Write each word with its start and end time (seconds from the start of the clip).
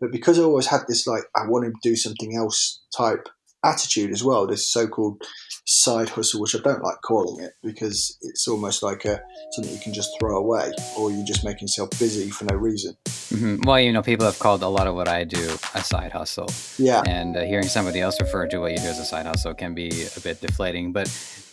But 0.00 0.12
because 0.12 0.38
I 0.38 0.42
always 0.42 0.66
had 0.66 0.82
this 0.88 1.06
like 1.06 1.24
I 1.36 1.46
want 1.48 1.64
to 1.66 1.72
do 1.82 1.96
something 1.96 2.36
else 2.36 2.82
type 2.96 3.28
attitude 3.64 4.10
as 4.10 4.22
well, 4.22 4.46
this 4.46 4.70
so-called 4.70 5.22
side 5.66 6.10
hustle, 6.10 6.40
which 6.40 6.54
I 6.54 6.58
don't 6.58 6.82
like 6.82 7.00
calling 7.02 7.42
it 7.42 7.54
because 7.62 8.18
it's 8.20 8.46
almost 8.46 8.82
like 8.82 9.04
a 9.06 9.22
something 9.52 9.72
you 9.72 9.80
can 9.80 9.94
just 9.94 10.10
throw 10.20 10.36
away, 10.36 10.72
or 10.98 11.10
you're 11.10 11.24
just 11.24 11.44
making 11.44 11.62
yourself 11.62 11.90
busy 11.98 12.30
for 12.30 12.44
no 12.44 12.54
reason. 12.54 12.96
Mm-hmm. 13.06 13.62
Well, 13.66 13.80
you 13.80 13.92
know, 13.92 14.02
people 14.02 14.26
have 14.26 14.38
called 14.38 14.62
a 14.62 14.68
lot 14.68 14.86
of 14.86 14.94
what 14.94 15.08
I 15.08 15.24
do 15.24 15.56
a 15.74 15.82
side 15.82 16.12
hustle. 16.12 16.48
Yeah. 16.78 17.02
And 17.06 17.36
uh, 17.36 17.44
hearing 17.44 17.66
somebody 17.66 18.00
else 18.00 18.20
refer 18.20 18.46
to 18.48 18.58
what 18.58 18.72
you 18.72 18.78
do 18.78 18.84
as 18.84 18.98
a 18.98 19.04
side 19.04 19.26
hustle 19.26 19.54
can 19.54 19.74
be 19.74 19.88
a 20.16 20.20
bit 20.20 20.40
deflating, 20.40 20.92
but 20.92 21.08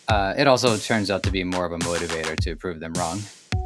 uh, 0.09 0.33
it 0.37 0.47
also 0.47 0.75
turns 0.77 1.09
out 1.09 1.23
to 1.23 1.31
be 1.31 1.43
more 1.43 1.65
of 1.65 1.71
a 1.71 1.77
motivator 1.79 2.37
to 2.41 2.55
prove 2.55 2.79
them 2.79 2.93
wrong. 2.93 3.21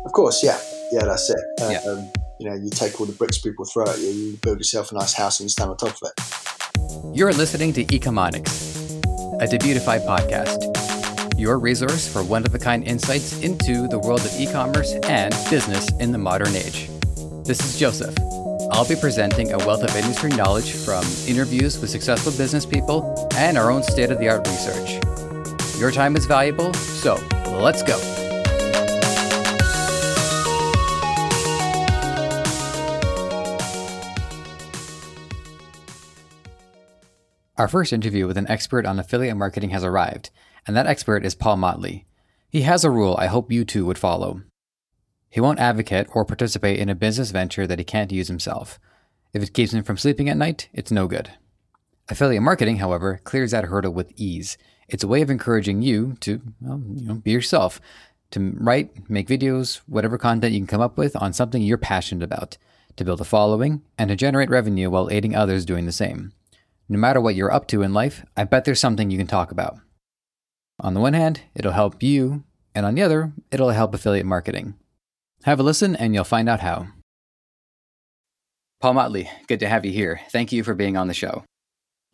Of 0.06 0.12
course, 0.12 0.44
yeah, 0.44 0.60
yeah, 0.92 1.04
that's 1.06 1.30
it. 1.30 1.40
Uh, 1.62 1.70
Yeah. 1.72 1.92
Um, 1.92 2.25
you 2.40 2.50
know, 2.50 2.56
you 2.56 2.70
take 2.70 3.00
all 3.00 3.06
the 3.06 3.14
bricks 3.14 3.38
people 3.38 3.66
throw 3.66 3.86
at 3.86 3.98
you, 4.00 4.10
you 4.10 4.38
build 4.38 4.58
yourself 4.58 4.92
a 4.92 4.96
nice 4.96 5.14
house 5.14 5.40
and 5.40 5.46
you 5.46 5.50
stand 5.50 5.70
on 5.70 5.78
top 5.78 5.96
of 6.02 6.02
it. 6.04 7.16
You're 7.16 7.34
listening 7.34 7.74
to 7.74 7.86
Ecomonics, 7.86 9.02
a 9.42 9.48
Debutify 9.48 10.06
podcast, 10.06 11.40
your 11.40 11.60
resource 11.60 12.12
for 12.12 12.24
one 12.24 12.46
of 12.46 12.54
a 12.54 12.60
kind 12.60 12.84
insights 12.84 13.42
into 13.42 13.88
the 13.88 14.00
world 14.00 14.22
of 14.22 14.40
e 14.40 14.48
commerce 14.52 14.94
and 15.04 15.34
business 15.50 15.90
in 16.00 16.12
the 16.12 16.18
modern 16.18 16.56
age. 16.56 16.90
This 17.46 17.64
is 17.64 17.80
Joseph. 17.80 18.16
I'll 18.72 18.88
be 18.88 18.96
presenting 18.96 19.54
a 19.54 19.58
wealth 19.60 19.84
of 19.84 19.96
industry 19.96 20.32
knowledge 20.32 20.74
from 20.74 21.06
interviews 21.28 21.80
with 21.80 21.90
successful 21.90 22.32
business 22.34 22.66
people 22.66 23.30
and 23.36 23.58
our 23.58 23.72
own 23.72 23.84
state 23.84 24.12
of 24.12 24.20
the 24.20 24.28
art 24.28 24.48
research. 24.48 25.00
Your 25.80 25.92
time 25.92 26.16
is 26.16 26.26
valuable, 26.26 26.74
so 26.74 27.16
let's 27.62 27.84
go. 27.84 28.25
Our 37.58 37.70
first 37.70 37.94
interview 37.94 38.28
with 38.28 38.38
an 38.38 38.50
expert 38.50 38.86
on 38.86 39.00
affiliate 39.00 39.38
marketing 39.38 39.70
has 39.70 39.84
arrived, 39.84 40.30
and 40.68 40.76
that 40.76 40.88
expert 40.88 41.26
is 41.26 41.36
Paul 41.36 41.56
Motley. 41.56 42.06
He 42.50 42.64
has 42.64 42.84
a 42.84 42.92
rule 42.92 43.16
I 43.18 43.28
hope 43.28 43.50
you 43.50 43.64
too 43.64 43.86
would 43.86 43.98
follow. 43.98 44.42
He 45.30 45.40
won't 45.40 45.60
advocate 45.60 46.08
or 46.14 46.26
participate 46.26 46.80
in 46.80 46.90
a 46.90 46.96
business 46.96 47.32
venture 47.32 47.66
that 47.66 47.80
he 47.80 47.86
can't 47.86 48.12
use 48.12 48.28
himself. 48.28 48.78
If 49.34 49.42
it 49.42 49.54
keeps 49.54 49.74
him 49.74 49.84
from 49.84 49.98
sleeping 49.98 50.28
at 50.28 50.36
night, 50.36 50.68
it's 50.74 50.92
no 50.92 51.08
good. 51.08 51.32
Affiliate 52.10 52.44
marketing, 52.44 52.78
however, 52.78 53.22
clears 53.24 53.52
that 53.52 53.66
hurdle 53.66 53.94
with 53.94 54.12
ease. 54.18 54.58
It's 54.90 55.04
a 55.04 55.08
way 55.08 55.22
of 55.22 55.30
encouraging 55.30 55.82
you 55.82 56.18
to, 56.20 56.42
well, 56.60 56.82
you 56.94 57.08
know, 57.08 57.16
be 57.16 57.32
yourself, 57.32 57.80
to 58.32 58.54
write, 58.58 59.10
make 59.10 59.30
videos, 59.30 59.78
whatever 59.88 60.18
content 60.18 60.54
you 60.54 60.60
can 60.60 60.68
come 60.68 60.82
up 60.82 60.98
with 60.98 61.16
on 61.16 61.32
something 61.32 61.62
you're 61.62 61.78
passionate 61.78 62.24
about, 62.24 62.58
to 62.98 63.06
build 63.06 63.22
a 63.22 63.26
following, 63.26 63.82
and 63.98 64.10
to 64.10 64.16
generate 64.18 64.50
revenue 64.50 64.90
while 64.90 65.10
aiding 65.10 65.36
others 65.36 65.66
doing 65.66 65.86
the 65.86 65.94
same. 65.94 66.34
No 66.88 67.00
matter 67.00 67.20
what 67.20 67.34
you're 67.34 67.52
up 67.52 67.68
to 67.70 67.82
in 67.82 67.94
life, 67.94 68.24
I 68.38 68.44
bet 68.44 68.66
there's 68.66 68.80
something 68.80 69.10
you 69.10 69.18
can 69.18 69.26
talk 69.26 69.52
about. 69.52 69.80
On 70.80 70.94
the 70.94 71.00
one 71.00 71.14
hand, 71.14 71.42
it'll 71.56 71.72
help 71.72 72.04
you, 72.04 72.44
and 72.76 72.86
on 72.86 72.94
the 72.94 73.02
other, 73.02 73.34
it'll 73.50 73.70
help 73.70 73.96
affiliate 73.96 74.26
marketing. 74.26 74.76
Have 75.44 75.60
a 75.60 75.64
listen 75.64 75.96
and 75.96 76.14
you'll 76.14 76.24
find 76.24 76.48
out 76.48 76.60
how. 76.60 76.88
Paul 78.82 78.94
Motley, 78.94 79.30
good 79.48 79.60
to 79.62 79.68
have 79.68 79.84
you 79.84 79.92
here. 79.92 80.22
Thank 80.32 80.52
you 80.52 80.64
for 80.64 80.76
being 80.76 80.96
on 80.96 81.08
the 81.08 81.14
show. 81.16 81.44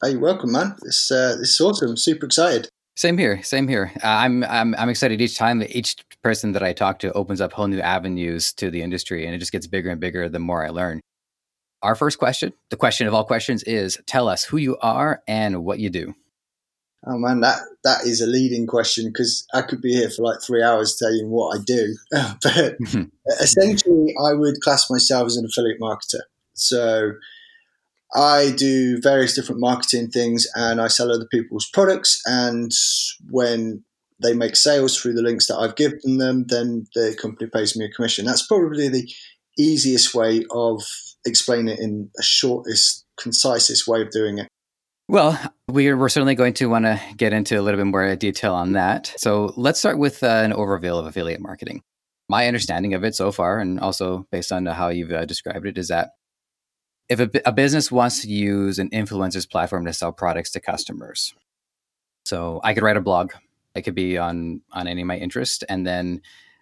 Hey, 0.02 0.16
welcome, 0.16 0.54
man. 0.54 0.76
This 0.82 1.12
uh, 1.12 1.36
this 1.38 1.50
is 1.50 1.62
awesome. 1.62 1.98
Super 1.98 2.28
excited. 2.28 2.70
Same 2.96 3.18
here, 3.18 3.44
same 3.44 3.68
here. 3.68 3.92
Uh, 4.04 4.08
I'm, 4.08 4.44
I'm 4.44 4.76
I'm 4.76 4.90
excited 4.90 5.22
each 5.22 5.38
time 5.38 5.60
that 5.60 5.76
each 5.76 5.96
person 6.24 6.54
that 6.54 6.64
I 6.64 6.72
talk 6.72 7.00
to 7.00 7.12
opens 7.14 7.42
up 7.42 7.52
whole 7.52 7.68
new 7.68 7.80
avenues 7.80 8.54
to 8.54 8.72
the 8.72 8.82
industry, 8.82 9.26
and 9.26 9.36
it 9.36 9.40
just 9.40 9.52
gets 9.52 9.68
bigger 9.68 9.90
and 9.90 10.00
bigger 10.00 10.30
the 10.30 10.40
more 10.40 10.66
I 10.66 10.70
learn. 10.70 11.02
Our 11.84 11.96
first 11.96 12.20
question, 12.20 12.54
the 12.70 12.78
question 12.78 13.08
of 13.08 13.14
all 13.14 13.26
questions, 13.26 13.64
is: 13.64 14.00
Tell 14.06 14.28
us 14.28 14.44
who 14.44 14.58
you 14.58 14.78
are 14.82 15.22
and 15.28 15.64
what 15.64 15.80
you 15.80 15.90
do. 15.90 16.14
Oh 17.08 17.18
man, 17.18 17.40
that 17.42 17.60
that 17.84 18.06
is 18.06 18.22
a 18.22 18.28
leading 18.28 18.68
question 18.68 19.08
because 19.08 19.48
I 19.54 19.64
could 19.64 19.82
be 19.82 19.94
here 19.94 20.10
for 20.10 20.22
like 20.22 20.42
three 20.42 20.62
hours 20.62 20.96
telling 20.96 21.18
you 21.18 21.28
what 21.28 21.58
I 21.58 21.64
do. 21.66 21.96
but 22.12 22.78
mm-hmm. 22.80 23.04
essentially, 23.40 24.14
I 24.24 24.34
would 24.34 24.62
class 24.62 24.90
myself 24.90 25.26
as 25.26 25.38
an 25.38 25.46
affiliate 25.46 25.82
marketer. 25.82 26.22
So 26.54 27.14
I 28.14 28.52
do 28.56 29.02
various 29.02 29.34
different 29.34 29.62
marketing 29.62 30.12
things, 30.12 30.46
and 30.56 30.80
I 30.80 30.88
sell 30.88 31.12
other 31.12 31.28
people's 31.32 31.68
products. 31.68 32.22
And 32.28 32.72
when 33.30 33.84
they 34.22 34.34
make 34.34 34.56
sales 34.56 34.96
through 34.96 35.14
the 35.14 35.24
links 35.24 35.48
that 35.48 35.58
I've 35.58 35.76
given 35.76 36.20
them, 36.20 36.46
then 36.48 36.86
the 36.94 37.18
company 37.20 37.50
pays 37.50 37.76
me 37.76 37.86
a 37.86 37.90
commission. 37.90 38.26
That's 38.26 38.46
probably 38.46 38.90
the 38.90 39.12
easiest 39.58 40.14
way 40.14 40.46
of 40.52 40.84
explaining 41.26 41.70
it 41.70 41.80
in 41.80 42.10
a 42.18 42.24
shortest, 42.24 43.06
concisest 43.20 43.88
way 43.88 44.02
of 44.02 44.12
doing 44.12 44.40
it. 44.40 44.48
Well, 45.08 45.38
we're, 45.68 45.98
we're 45.98 46.10
certainly 46.10 46.36
going 46.36 46.54
to 46.54 46.68
want 46.68 46.86
to 46.86 47.00
get 47.18 47.34
into 47.34 47.60
a 47.60 47.62
little 47.62 47.78
bit 47.78 47.88
more 47.88 48.16
detail 48.16 48.54
on 48.54 48.74
that. 48.74 49.14
So 49.18 49.54
let's 49.58 49.80
start 49.80 49.98
with 49.98 50.24
uh, 50.24 50.28
an 50.28 50.54
overview 50.54 50.98
of 50.98 51.06
affiliate 51.06 51.42
marketing. 51.42 51.82
My 52.30 52.48
understanding 52.48 52.94
of 52.94 53.04
it 53.04 53.14
so 53.14 53.32
far, 53.32 53.60
and 53.60 53.80
also 53.80 54.26
based 54.32 54.54
on 54.54 54.66
how 54.66 54.88
you've 54.88 55.12
uh, 55.12 55.26
described 55.26 55.66
it, 55.66 55.78
is 55.78 55.90
that 55.90 56.12
if 57.10 57.20
a, 57.20 57.30
a 57.46 57.52
business 57.52 57.92
wants 57.92 58.22
to 58.22 58.30
use 58.30 58.80
an 58.80 58.90
influencer's 58.92 59.46
platform 59.46 59.86
to 59.86 59.92
sell 59.92 60.14
products 60.14 60.52
to 60.52 60.62
customers, 60.62 61.34
so 62.24 62.62
I 62.64 62.74
could 62.74 62.84
write 62.84 62.96
a 62.96 63.02
blog. 63.02 63.34
It 63.76 63.82
could 63.82 63.96
be 63.96 64.18
on 64.18 64.62
on 64.72 64.88
any 64.88 65.02
of 65.02 65.08
my 65.08 65.18
interests, 65.18 65.62
and 65.68 65.86
then 65.86 66.22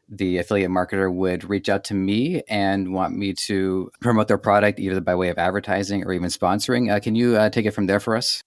the 0.09 0.37
affiliate 0.39 0.71
marketer 0.71 1.13
would 1.13 1.47
reach 1.49 1.69
out 1.69 1.83
to 1.85 1.93
me 1.93 2.41
and 2.49 2.93
want 2.93 3.15
me 3.15 3.33
to 3.33 3.91
promote 4.01 4.27
their 4.27 4.37
product 4.37 4.79
either 4.79 4.99
by 5.01 5.15
way 5.15 5.29
of 5.29 5.37
advertising 5.37 6.03
or 6.03 6.13
even 6.13 6.29
sponsoring. 6.29 6.91
Uh, 6.91 6.99
can 6.99 7.15
you 7.15 7.37
uh, 7.37 7.49
take 7.49 7.65
it 7.65 7.71
from 7.71 7.85
there 7.85 7.99
for 7.99 8.15
us? 8.15 8.41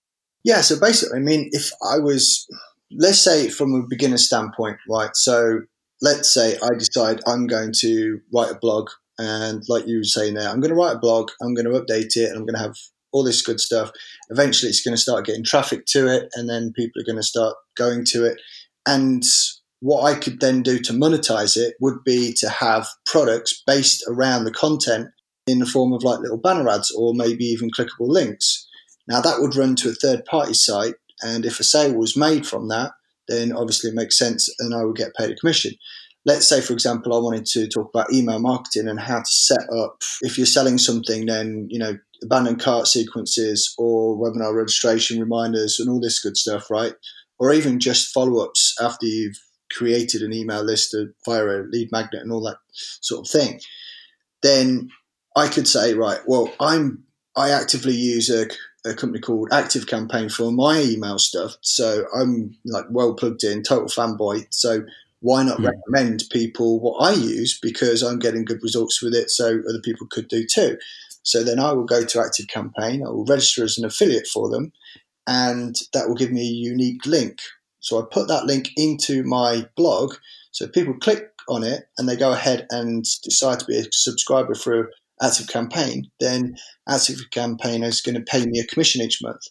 Yeah, 0.44 0.60
so 0.60 0.78
basically, 0.80 1.18
I 1.18 1.22
mean, 1.22 1.48
if 1.52 1.70
I 1.88 1.98
was, 1.98 2.48
let's 2.90 3.20
say 3.20 3.48
from 3.48 3.74
a 3.74 3.86
beginner 3.88 4.18
standpoint, 4.18 4.78
right? 4.88 5.14
So 5.14 5.60
let's 6.00 6.34
say 6.34 6.56
I 6.60 6.74
decide 6.76 7.20
I'm 7.26 7.46
going 7.46 7.72
to 7.78 8.18
write 8.34 8.50
a 8.50 8.58
blog, 8.60 8.88
and 9.18 9.62
like 9.68 9.86
you 9.86 9.98
were 9.98 10.04
saying 10.04 10.34
there, 10.34 10.48
I'm 10.48 10.60
going 10.60 10.74
to 10.74 10.76
write 10.76 10.96
a 10.96 10.98
blog, 10.98 11.30
I'm 11.40 11.54
going 11.54 11.66
to 11.66 11.80
update 11.80 12.16
it, 12.16 12.28
and 12.28 12.36
I'm 12.36 12.44
going 12.44 12.56
to 12.56 12.60
have 12.62 12.74
all 13.12 13.22
this 13.22 13.42
good 13.42 13.60
stuff. 13.60 13.92
Eventually, 14.30 14.70
it's 14.70 14.82
going 14.82 14.96
to 14.96 15.00
start 15.00 15.26
getting 15.26 15.44
traffic 15.44 15.86
to 15.90 16.08
it, 16.08 16.28
and 16.34 16.48
then 16.48 16.72
people 16.74 17.00
are 17.00 17.06
going 17.06 17.16
to 17.16 17.22
start 17.22 17.54
going 17.76 18.04
to 18.06 18.24
it. 18.24 18.40
And 18.84 19.22
what 19.82 20.04
I 20.04 20.14
could 20.16 20.38
then 20.38 20.62
do 20.62 20.78
to 20.78 20.92
monetize 20.92 21.56
it 21.56 21.74
would 21.80 22.04
be 22.04 22.32
to 22.34 22.48
have 22.48 22.86
products 23.04 23.62
based 23.66 24.04
around 24.08 24.44
the 24.44 24.52
content 24.52 25.08
in 25.48 25.58
the 25.58 25.66
form 25.66 25.92
of 25.92 26.04
like 26.04 26.20
little 26.20 26.38
banner 26.38 26.68
ads 26.68 26.92
or 26.92 27.14
maybe 27.14 27.44
even 27.44 27.68
clickable 27.68 28.08
links. 28.08 28.64
Now 29.08 29.20
that 29.20 29.40
would 29.40 29.56
run 29.56 29.74
to 29.76 29.88
a 29.88 29.94
third 29.94 30.24
party 30.24 30.54
site, 30.54 30.94
and 31.20 31.44
if 31.44 31.58
a 31.58 31.64
sale 31.64 31.94
was 31.94 32.16
made 32.16 32.46
from 32.46 32.68
that, 32.68 32.92
then 33.26 33.52
obviously 33.52 33.90
it 33.90 33.96
makes 33.96 34.16
sense 34.16 34.48
and 34.60 34.72
I 34.72 34.84
would 34.84 34.96
get 34.96 35.16
paid 35.16 35.32
a 35.32 35.34
commission. 35.34 35.72
Let's 36.24 36.48
say, 36.48 36.60
for 36.60 36.72
example, 36.72 37.12
I 37.12 37.18
wanted 37.18 37.46
to 37.46 37.66
talk 37.66 37.90
about 37.92 38.12
email 38.12 38.38
marketing 38.38 38.86
and 38.86 39.00
how 39.00 39.18
to 39.18 39.32
set 39.32 39.68
up, 39.76 40.00
if 40.20 40.38
you're 40.38 40.46
selling 40.46 40.78
something, 40.78 41.26
then, 41.26 41.66
you 41.68 41.80
know, 41.80 41.98
abandoned 42.22 42.60
cart 42.60 42.86
sequences 42.86 43.74
or 43.78 44.16
webinar 44.16 44.54
registration 44.54 45.18
reminders 45.18 45.80
and 45.80 45.90
all 45.90 46.00
this 46.00 46.20
good 46.20 46.36
stuff, 46.36 46.70
right? 46.70 46.94
Or 47.40 47.52
even 47.52 47.80
just 47.80 48.14
follow 48.14 48.44
ups 48.44 48.76
after 48.80 49.06
you've 49.06 49.40
created 49.76 50.22
an 50.22 50.32
email 50.32 50.62
list 50.62 50.94
via 51.24 51.44
a 51.44 51.66
lead 51.70 51.90
magnet 51.92 52.22
and 52.22 52.32
all 52.32 52.42
that 52.44 52.58
sort 53.00 53.26
of 53.26 53.30
thing. 53.30 53.60
Then 54.42 54.90
I 55.36 55.48
could 55.48 55.68
say, 55.68 55.94
right, 55.94 56.20
well, 56.26 56.52
I'm 56.60 57.04
I 57.36 57.50
actively 57.50 57.94
use 57.94 58.28
a, 58.28 58.46
a 58.88 58.94
company 58.94 59.20
called 59.20 59.48
Active 59.52 59.86
Campaign 59.86 60.28
for 60.28 60.52
my 60.52 60.80
email 60.82 61.18
stuff. 61.18 61.56
So 61.62 62.04
I'm 62.14 62.56
like 62.64 62.84
well 62.90 63.14
plugged 63.14 63.44
in, 63.44 63.62
total 63.62 63.86
fanboy. 63.88 64.46
So 64.50 64.84
why 65.20 65.42
not 65.44 65.58
Hmm. 65.58 65.66
recommend 65.66 66.24
people 66.30 66.80
what 66.80 66.98
I 66.98 67.12
use 67.12 67.58
because 67.60 68.02
I'm 68.02 68.18
getting 68.18 68.44
good 68.44 68.60
results 68.62 69.00
with 69.02 69.14
it, 69.14 69.30
so 69.30 69.60
other 69.68 69.80
people 69.82 70.06
could 70.10 70.28
do 70.28 70.44
too. 70.46 70.78
So 71.22 71.44
then 71.44 71.60
I 71.60 71.72
will 71.72 71.84
go 71.84 72.04
to 72.04 72.20
Active 72.20 72.48
Campaign, 72.48 73.02
I 73.06 73.10
will 73.10 73.24
register 73.24 73.64
as 73.64 73.78
an 73.78 73.84
affiliate 73.84 74.26
for 74.26 74.48
them, 74.50 74.72
and 75.26 75.76
that 75.92 76.08
will 76.08 76.16
give 76.16 76.32
me 76.32 76.42
a 76.42 76.44
unique 76.52 77.06
link. 77.06 77.38
So 77.82 78.00
I 78.00 78.04
put 78.10 78.28
that 78.28 78.46
link 78.46 78.70
into 78.76 79.22
my 79.24 79.66
blog. 79.76 80.14
So 80.52 80.66
people 80.66 80.94
click 80.94 81.28
on 81.48 81.62
it 81.64 81.84
and 81.98 82.08
they 82.08 82.16
go 82.16 82.32
ahead 82.32 82.66
and 82.70 83.04
decide 83.22 83.60
to 83.60 83.66
be 83.66 83.78
a 83.78 83.84
subscriber 83.92 84.54
through 84.54 84.88
Active 85.22 85.48
Campaign, 85.48 86.10
then 86.20 86.56
Active 86.88 87.18
Campaign 87.30 87.82
is 87.82 88.00
going 88.00 88.14
to 88.16 88.22
pay 88.22 88.44
me 88.46 88.58
a 88.58 88.66
commission 88.66 89.02
each 89.02 89.22
month. 89.22 89.42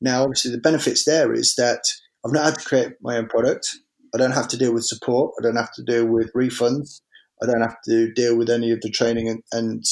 Now, 0.00 0.22
obviously, 0.22 0.52
the 0.52 0.58
benefits 0.58 1.04
there 1.04 1.32
is 1.32 1.54
that 1.56 1.80
I've 2.24 2.32
not 2.32 2.44
had 2.44 2.58
to 2.58 2.64
create 2.64 2.92
my 3.00 3.16
own 3.16 3.26
product. 3.26 3.68
I 4.14 4.18
don't 4.18 4.32
have 4.32 4.48
to 4.48 4.56
deal 4.56 4.72
with 4.72 4.84
support. 4.84 5.34
I 5.38 5.42
don't 5.42 5.56
have 5.56 5.72
to 5.74 5.82
deal 5.82 6.06
with 6.06 6.32
refunds. 6.34 7.00
I 7.42 7.46
don't 7.46 7.62
have 7.62 7.76
to 7.86 8.12
deal 8.12 8.36
with 8.36 8.48
any 8.48 8.70
of 8.70 8.80
the 8.80 8.90
training 8.90 9.28
and, 9.28 9.42
and 9.52 9.84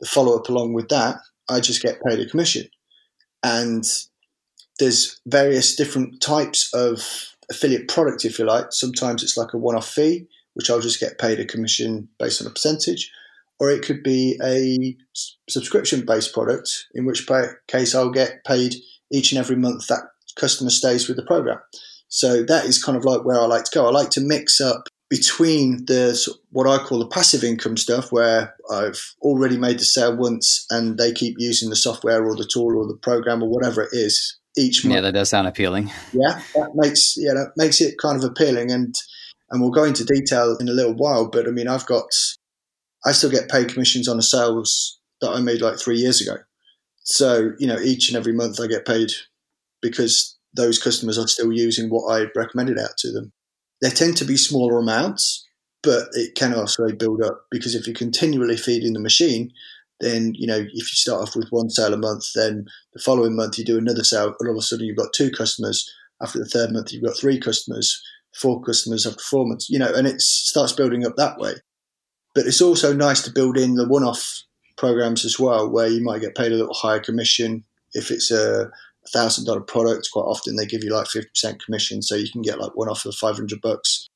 the 0.00 0.06
follow 0.06 0.36
up 0.36 0.48
along 0.48 0.72
with 0.74 0.88
that. 0.88 1.16
I 1.48 1.60
just 1.60 1.82
get 1.82 2.02
paid 2.02 2.20
a 2.20 2.28
commission. 2.28 2.66
And 3.42 3.84
there's 4.80 5.20
various 5.26 5.76
different 5.76 6.20
types 6.20 6.68
of 6.74 7.36
affiliate 7.50 7.86
product, 7.88 8.24
if 8.24 8.40
you 8.40 8.46
like. 8.46 8.72
Sometimes 8.72 9.22
it's 9.22 9.36
like 9.36 9.52
a 9.54 9.58
one 9.58 9.76
off 9.76 9.88
fee, 9.88 10.26
which 10.54 10.68
I'll 10.70 10.80
just 10.80 10.98
get 10.98 11.18
paid 11.18 11.38
a 11.38 11.44
commission 11.44 12.08
based 12.18 12.40
on 12.40 12.48
a 12.48 12.50
percentage. 12.50 13.12
or 13.60 13.70
it 13.70 13.82
could 13.82 14.02
be 14.02 14.40
a 14.42 14.96
subscription 15.48 16.04
based 16.04 16.32
product, 16.32 16.86
in 16.94 17.04
which 17.04 17.28
case 17.68 17.94
I'll 17.94 18.10
get 18.10 18.42
paid 18.44 18.74
each 19.12 19.32
and 19.32 19.38
every 19.38 19.56
month 19.56 19.86
that 19.88 20.02
customer 20.36 20.70
stays 20.70 21.06
with 21.06 21.18
the 21.18 21.24
program. 21.24 21.58
So 22.08 22.42
that 22.44 22.64
is 22.64 22.82
kind 22.82 22.96
of 22.96 23.04
like 23.04 23.24
where 23.24 23.38
I 23.38 23.44
like 23.44 23.64
to 23.64 23.70
go. 23.72 23.86
I 23.86 23.90
like 23.90 24.10
to 24.10 24.20
mix 24.20 24.60
up 24.60 24.88
between 25.10 25.84
the 25.86 26.18
what 26.50 26.66
I 26.66 26.82
call 26.82 27.00
the 27.00 27.06
passive 27.06 27.44
income 27.44 27.76
stuff, 27.76 28.10
where 28.10 28.54
I've 28.70 29.14
already 29.20 29.58
made 29.58 29.78
the 29.78 29.84
sale 29.84 30.16
once 30.16 30.66
and 30.70 30.98
they 30.98 31.12
keep 31.12 31.36
using 31.38 31.68
the 31.68 31.76
software 31.76 32.24
or 32.24 32.34
the 32.34 32.48
tool 32.50 32.76
or 32.76 32.86
the 32.86 32.96
program 32.96 33.42
or 33.42 33.48
whatever 33.50 33.82
it 33.82 33.90
is 33.92 34.39
each 34.56 34.84
month. 34.84 34.94
Yeah, 34.94 35.00
that 35.02 35.12
does 35.12 35.30
sound 35.30 35.46
appealing. 35.46 35.90
Yeah, 36.12 36.40
that 36.54 36.70
makes 36.74 37.14
yeah 37.16 37.34
that 37.34 37.52
makes 37.56 37.80
it 37.80 37.96
kind 38.00 38.22
of 38.22 38.28
appealing, 38.28 38.70
and 38.70 38.94
and 39.50 39.60
we'll 39.60 39.70
go 39.70 39.84
into 39.84 40.04
detail 40.04 40.56
in 40.58 40.68
a 40.68 40.72
little 40.72 40.94
while. 40.94 41.28
But 41.28 41.46
I 41.46 41.50
mean, 41.50 41.68
I've 41.68 41.86
got 41.86 42.08
I 43.04 43.12
still 43.12 43.30
get 43.30 43.50
paid 43.50 43.68
commissions 43.68 44.08
on 44.08 44.16
the 44.16 44.22
sales 44.22 45.00
that 45.20 45.30
I 45.30 45.40
made 45.40 45.60
like 45.60 45.78
three 45.78 45.98
years 45.98 46.20
ago. 46.20 46.36
So 47.02 47.52
you 47.58 47.66
know, 47.66 47.78
each 47.80 48.08
and 48.08 48.16
every 48.16 48.32
month 48.32 48.60
I 48.60 48.66
get 48.66 48.86
paid 48.86 49.10
because 49.82 50.38
those 50.54 50.78
customers 50.78 51.18
are 51.18 51.28
still 51.28 51.52
using 51.52 51.88
what 51.88 52.12
I 52.12 52.26
recommended 52.34 52.78
out 52.78 52.96
to 52.98 53.12
them. 53.12 53.32
They 53.80 53.90
tend 53.90 54.16
to 54.18 54.24
be 54.24 54.36
smaller 54.36 54.78
amounts, 54.78 55.46
but 55.82 56.08
it 56.12 56.34
can 56.34 56.54
also 56.54 56.88
build 56.92 57.22
up 57.22 57.46
because 57.50 57.74
if 57.74 57.86
you're 57.86 57.94
continually 57.94 58.56
feeding 58.56 58.92
the 58.92 59.00
machine, 59.00 59.52
then 60.00 60.32
you 60.34 60.46
know 60.46 60.58
if 60.58 60.72
you 60.72 60.82
start 60.84 61.22
off 61.22 61.36
with 61.36 61.48
one 61.50 61.70
sale 61.70 61.94
a 61.94 61.98
month, 61.98 62.24
then 62.34 62.66
the 62.92 63.00
following 63.00 63.36
month 63.36 63.58
you 63.58 63.64
do 63.64 63.78
another 63.78 64.04
sale, 64.04 64.34
and 64.38 64.48
all 64.48 64.56
of 64.56 64.58
a 64.58 64.62
sudden 64.62 64.86
you've 64.86 64.96
got 64.96 65.12
two 65.14 65.30
customers. 65.30 65.90
After 66.22 66.38
the 66.38 66.44
third 66.44 66.70
month, 66.72 66.92
you've 66.92 67.02
got 67.02 67.16
three 67.16 67.40
customers, 67.40 68.02
four 68.34 68.60
customers 68.62 69.06
after 69.06 69.22
four 69.22 69.46
months. 69.46 69.70
You 69.70 69.78
know, 69.78 69.90
and 69.94 70.06
it 70.06 70.20
starts 70.20 70.72
building 70.72 71.06
up 71.06 71.16
that 71.16 71.38
way. 71.38 71.54
But 72.34 72.46
it's 72.46 72.60
also 72.60 72.92
nice 72.92 73.22
to 73.22 73.32
build 73.32 73.56
in 73.56 73.74
the 73.74 73.88
one-off 73.88 74.42
programs 74.76 75.24
as 75.24 75.38
well, 75.40 75.70
where 75.70 75.88
you 75.88 76.02
might 76.02 76.20
get 76.20 76.36
paid 76.36 76.52
a 76.52 76.56
little 76.56 76.74
higher 76.74 77.00
commission 77.00 77.64
if 77.94 78.10
it's 78.10 78.30
a 78.30 78.70
thousand 79.14 79.46
dollar 79.46 79.62
product. 79.62 80.10
Quite 80.12 80.24
often 80.24 80.56
they 80.56 80.66
give 80.66 80.84
you 80.84 80.90
like 80.94 81.06
fifty 81.06 81.30
percent 81.30 81.64
commission, 81.64 82.02
so 82.02 82.16
you 82.16 82.30
can 82.30 82.42
get 82.42 82.60
like 82.60 82.76
one 82.76 82.90
off 82.90 83.06
of 83.06 83.14
five 83.14 83.36
hundred 83.36 83.62
bucks, 83.62 84.06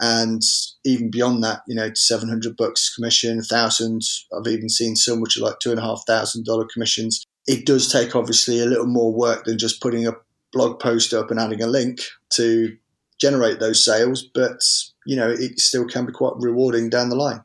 and 0.00 0.42
even 0.84 1.10
beyond 1.10 1.44
that, 1.44 1.60
you 1.68 1.74
know, 1.74 1.90
seven 1.94 2.28
hundred 2.28 2.56
bucks 2.56 2.94
commission, 2.94 3.42
thousands. 3.42 4.26
I've 4.36 4.50
even 4.50 4.68
seen 4.68 4.94
which 5.20 5.36
are 5.36 5.42
like 5.42 5.58
two 5.60 5.70
and 5.70 5.78
a 5.78 5.82
half 5.82 6.02
thousand 6.06 6.46
dollar 6.46 6.66
commissions. 6.72 7.24
It 7.46 7.66
does 7.66 7.92
take 7.92 8.16
obviously 8.16 8.60
a 8.60 8.66
little 8.66 8.86
more 8.86 9.12
work 9.12 9.44
than 9.44 9.58
just 9.58 9.82
putting 9.82 10.06
a 10.06 10.12
blog 10.52 10.80
post 10.80 11.12
up 11.12 11.30
and 11.30 11.38
adding 11.38 11.62
a 11.62 11.66
link 11.66 12.00
to 12.30 12.76
generate 13.20 13.60
those 13.60 13.84
sales, 13.84 14.26
but 14.34 14.60
you 15.06 15.16
know, 15.16 15.30
it 15.30 15.60
still 15.60 15.86
can 15.86 16.06
be 16.06 16.12
quite 16.12 16.32
rewarding 16.38 16.88
down 16.88 17.10
the 17.10 17.16
line. 17.16 17.42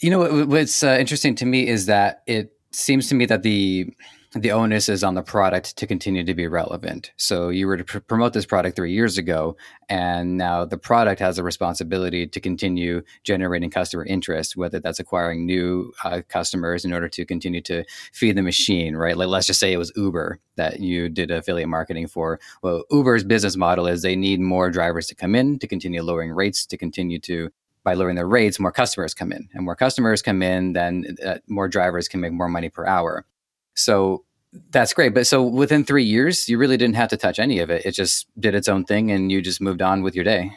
You 0.00 0.10
know, 0.10 0.44
what's 0.44 0.82
uh, 0.82 0.96
interesting 1.00 1.34
to 1.36 1.46
me 1.46 1.66
is 1.66 1.86
that 1.86 2.22
it 2.26 2.52
seems 2.72 3.08
to 3.08 3.14
me 3.14 3.26
that 3.26 3.42
the 3.42 3.88
the 4.34 4.50
onus 4.50 4.88
is 4.88 5.04
on 5.04 5.14
the 5.14 5.22
product 5.22 5.76
to 5.76 5.86
continue 5.86 6.24
to 6.24 6.34
be 6.34 6.48
relevant. 6.48 7.12
So 7.16 7.50
you 7.50 7.66
were 7.66 7.76
to 7.76 7.84
pr- 7.84 8.00
promote 8.00 8.32
this 8.32 8.46
product 8.46 8.74
three 8.74 8.92
years 8.92 9.16
ago, 9.16 9.56
and 9.88 10.36
now 10.36 10.64
the 10.64 10.76
product 10.76 11.20
has 11.20 11.38
a 11.38 11.44
responsibility 11.44 12.26
to 12.26 12.40
continue 12.40 13.02
generating 13.22 13.70
customer 13.70 14.04
interest, 14.04 14.56
whether 14.56 14.80
that's 14.80 14.98
acquiring 14.98 15.46
new 15.46 15.92
uh, 16.02 16.22
customers 16.28 16.84
in 16.84 16.92
order 16.92 17.08
to 17.08 17.24
continue 17.24 17.60
to 17.62 17.84
feed 18.12 18.36
the 18.36 18.42
machine, 18.42 18.96
right? 18.96 19.16
Like 19.16 19.28
let's 19.28 19.46
just 19.46 19.60
say 19.60 19.72
it 19.72 19.78
was 19.78 19.92
Uber 19.94 20.40
that 20.56 20.80
you 20.80 21.08
did 21.08 21.30
affiliate 21.30 21.68
marketing 21.68 22.08
for. 22.08 22.40
Well, 22.62 22.84
Uber's 22.90 23.24
business 23.24 23.56
model 23.56 23.86
is 23.86 24.02
they 24.02 24.16
need 24.16 24.40
more 24.40 24.70
drivers 24.70 25.06
to 25.08 25.14
come 25.14 25.34
in 25.34 25.58
to 25.60 25.68
continue 25.68 26.02
lowering 26.02 26.32
rates, 26.32 26.66
to 26.66 26.76
continue 26.76 27.20
to 27.20 27.50
by 27.84 27.92
lowering 27.92 28.16
their 28.16 28.26
rates, 28.26 28.58
more 28.58 28.72
customers 28.72 29.12
come 29.12 29.30
in, 29.30 29.46
and 29.52 29.64
more 29.64 29.76
customers 29.76 30.22
come 30.22 30.42
in, 30.42 30.72
then 30.72 31.16
uh, 31.24 31.36
more 31.46 31.68
drivers 31.68 32.08
can 32.08 32.18
make 32.18 32.32
more 32.32 32.48
money 32.48 32.70
per 32.70 32.86
hour. 32.86 33.26
So 33.74 34.24
that's 34.70 34.92
great. 34.92 35.14
But 35.14 35.26
so 35.26 35.42
within 35.42 35.84
three 35.84 36.04
years, 36.04 36.48
you 36.48 36.58
really 36.58 36.76
didn't 36.76 36.96
have 36.96 37.10
to 37.10 37.16
touch 37.16 37.38
any 37.38 37.58
of 37.58 37.70
it. 37.70 37.84
It 37.84 37.92
just 37.92 38.26
did 38.38 38.54
its 38.54 38.68
own 38.68 38.84
thing 38.84 39.10
and 39.10 39.30
you 39.30 39.42
just 39.42 39.60
moved 39.60 39.82
on 39.82 40.02
with 40.02 40.14
your 40.14 40.24
day. 40.24 40.52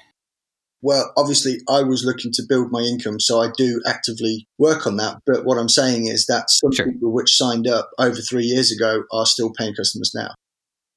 Well, 0.81 1.11
obviously, 1.17 1.57
I 1.67 1.81
was 1.81 2.05
looking 2.05 2.31
to 2.33 2.43
build 2.47 2.71
my 2.71 2.81
income, 2.81 3.19
so 3.19 3.41
I 3.41 3.49
do 3.57 3.81
actively 3.87 4.47
work 4.59 4.85
on 4.85 4.97
that. 4.97 5.17
But 5.25 5.43
what 5.43 5.57
I'm 5.57 5.69
saying 5.69 6.07
is 6.07 6.27
that 6.27 6.51
some 6.51 6.71
sure. 6.71 6.91
people 6.91 7.11
which 7.11 7.35
signed 7.35 7.67
up 7.67 7.89
over 7.97 8.17
three 8.21 8.45
years 8.45 8.71
ago 8.71 9.03
are 9.11 9.25
still 9.25 9.51
paying 9.51 9.73
customers 9.73 10.11
now. 10.13 10.35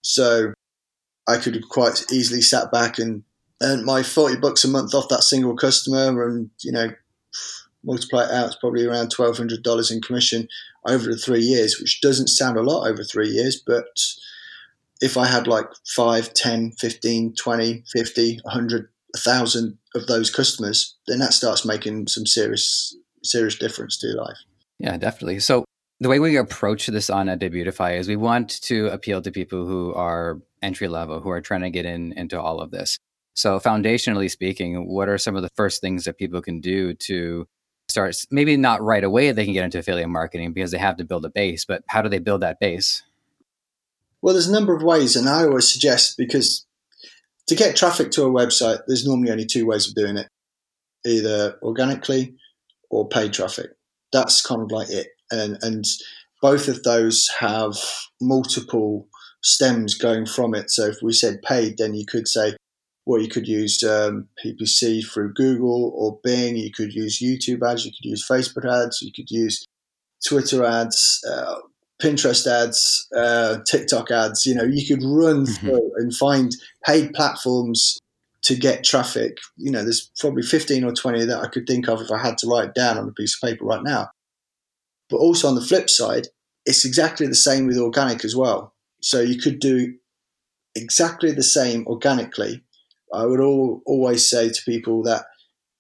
So 0.03 0.53
I 1.27 1.39
could 1.39 1.55
have 1.55 1.69
quite 1.71 2.05
easily 2.13 2.43
sat 2.43 2.71
back 2.71 2.99
and 2.99 3.25
earned 3.63 3.85
my 3.85 4.03
40 4.03 4.37
bucks 4.37 4.65
a 4.65 4.69
month 4.69 4.95
off 4.95 5.09
that 5.09 5.23
single 5.23 5.57
customer 5.57 6.29
and, 6.29 6.51
you 6.63 6.73
know, 6.73 6.91
multiply 7.83 8.25
it 8.25 8.31
out, 8.31 8.49
it's 8.49 8.57
probably 8.57 8.85
around 8.85 9.15
$1,200 9.15 9.93
in 9.93 10.03
commission 10.03 10.47
over 10.87 11.11
the 11.11 11.17
three 11.17 11.41
years, 11.41 11.79
which 11.81 12.01
doesn't 12.01 12.29
sound 12.29 12.57
a 12.57 12.63
lot 12.63 12.89
over 12.89 13.05
three 13.05 13.29
years, 13.29 13.63
but 13.65 13.87
if 15.01 15.17
I 15.17 15.27
had 15.27 15.47
like 15.47 15.67
5, 15.95 16.35
10, 16.35 16.73
15, 16.73 17.35
20, 17.35 17.85
50, 17.93 18.41
100, 18.43 18.89
1,000 19.15 19.79
of 19.95 20.07
those 20.07 20.31
customers, 20.31 20.97
then 21.07 21.19
that 21.19 21.33
starts 21.33 21.65
making 21.65 22.07
some 22.09 22.27
serious, 22.27 22.97
serious 23.25 23.57
difference 23.57 23.99
to 23.99 24.09
your 24.09 24.17
life. 24.17 24.37
Yeah, 24.79 24.97
definitely. 24.97 25.41
So 25.41 25.65
the 26.01 26.09
way 26.09 26.19
we 26.19 26.37
approach 26.37 26.87
this 26.87 27.11
on 27.11 27.29
at 27.29 27.41
Debutify 27.41 27.99
is 27.99 28.09
we 28.09 28.17
want 28.17 28.61
to 28.63 28.89
appeal 28.89 29.21
to 29.23 29.31
people 29.31 29.67
who 29.67 29.93
are 29.95 30.41
entry 30.63 30.89
level, 30.89 31.21
who 31.21 31.31
are 31.31 31.41
trying 31.41 31.63
to 31.63 31.71
get 31.71 31.87
in 31.87 32.13
into 32.15 32.41
all 32.41 32.61
of 32.61 32.71
this. 32.71 32.99
So 33.35 33.59
foundationally 33.59 34.31
speaking, 34.31 34.89
what 34.89 35.09
are 35.09 35.19
some 35.19 35.37
of 35.37 35.43
the 35.43 35.51
first 35.57 35.81
things 35.81 36.05
that 36.05 36.19
people 36.19 36.43
can 36.43 36.61
do 36.61 36.95
to 36.95 37.47
starts 37.91 38.27
maybe 38.31 38.57
not 38.57 38.83
right 38.83 39.05
away 39.05 39.33
they 39.33 39.45
can 39.45 39.55
get 39.55 39.65
into 39.65 39.79
affiliate 39.79 40.09
marketing 40.09 40.53
because 40.53 40.71
they 40.71 40.79
have 40.79 40.97
to 40.97 41.05
build 41.05 41.25
a 41.25 41.31
base 41.31 41.65
but 41.65 41.83
how 41.89 42.03
do 42.03 42.09
they 42.09 42.19
build 42.19 42.43
that 42.43 42.61
base? 42.61 43.03
Well 44.23 44.35
there's 44.35 44.49
a 44.49 44.53
number 44.53 44.75
of 44.75 44.83
ways 44.83 45.17
and 45.17 45.29
i 45.29 45.45
always 45.45 45.71
suggest 45.71 46.17
because 46.17 46.67
to 47.47 47.55
get 47.55 47.77
traffic 47.77 48.11
to 48.13 48.25
a 48.25 48.31
website 48.31 48.81
there's 48.87 49.07
normally 49.07 49.31
only 49.31 49.47
two 49.47 49.67
ways 49.67 49.89
of 49.89 49.95
doing 49.95 50.17
it 50.17 50.29
either 51.05 51.59
organically 51.63 52.35
or 52.91 53.09
paid 53.09 53.33
traffic. 53.33 53.71
That's 54.13 54.45
kind 54.45 54.63
of 54.63 54.71
like 54.71 54.91
it 54.91 55.09
and 55.31 55.59
and 55.63 55.85
both 56.43 56.69
of 56.69 56.83
those 56.83 57.29
have 57.39 57.77
multiple 58.21 59.07
stems 59.43 59.95
going 59.95 60.27
from 60.27 60.55
it. 60.55 60.71
So 60.71 60.87
if 60.87 61.03
we 61.03 61.13
said 61.13 61.43
paid 61.43 61.79
then 61.79 61.95
you 61.95 62.05
could 62.07 62.29
say 62.29 62.55
well, 63.11 63.21
you 63.21 63.29
could 63.29 63.49
use 63.49 63.83
um, 63.83 64.29
PPC 64.39 65.05
through 65.05 65.33
Google 65.33 65.93
or 65.97 66.21
Bing. 66.23 66.57
You 66.57 66.71
could 66.71 66.95
use 66.95 67.19
YouTube 67.19 67.69
ads. 67.69 67.85
You 67.85 67.91
could 67.91 68.09
use 68.09 68.25
Facebook 68.25 68.65
ads. 68.65 69.03
You 69.03 69.11
could 69.13 69.29
use 69.29 69.67
Twitter 70.25 70.65
ads, 70.65 71.21
uh, 71.29 71.57
Pinterest 72.01 72.47
ads, 72.47 73.09
uh, 73.13 73.59
TikTok 73.67 74.13
ads. 74.13 74.47
You 74.47 74.55
know, 74.55 74.63
you 74.63 74.87
could 74.87 75.03
run 75.03 75.45
mm-hmm. 75.45 75.55
through 75.55 75.91
and 75.97 76.15
find 76.15 76.55
paid 76.87 77.13
platforms 77.13 77.99
to 78.43 78.55
get 78.55 78.85
traffic. 78.85 79.39
You 79.57 79.73
know, 79.73 79.83
there's 79.83 80.13
probably 80.21 80.45
15 80.45 80.85
or 80.85 80.93
20 80.93 81.25
that 81.25 81.41
I 81.43 81.49
could 81.49 81.67
think 81.67 81.89
of 81.89 82.01
if 82.01 82.13
I 82.13 82.19
had 82.19 82.39
to 82.39 82.47
write 82.47 82.75
down 82.75 82.97
on 82.97 83.09
a 83.09 83.13
piece 83.13 83.37
of 83.37 83.49
paper 83.49 83.65
right 83.65 83.83
now. 83.83 84.11
But 85.09 85.17
also 85.17 85.49
on 85.49 85.57
the 85.57 85.67
flip 85.67 85.91
side, 85.91 86.29
it's 86.65 86.85
exactly 86.85 87.27
the 87.27 87.35
same 87.35 87.67
with 87.67 87.77
organic 87.77 88.25
as 88.25 88.37
well. 88.37 88.73
So 89.03 89.21
you 89.21 89.41
could 89.41 89.59
do 89.59 89.95
exactly 90.77 91.33
the 91.33 91.43
same 91.43 91.85
organically 91.89 92.63
I 93.13 93.27
would 93.27 93.41
all, 93.41 93.83
always 93.87 94.29
say 94.29 94.51
to 94.51 94.63
people 94.65 95.03
that 95.05 95.25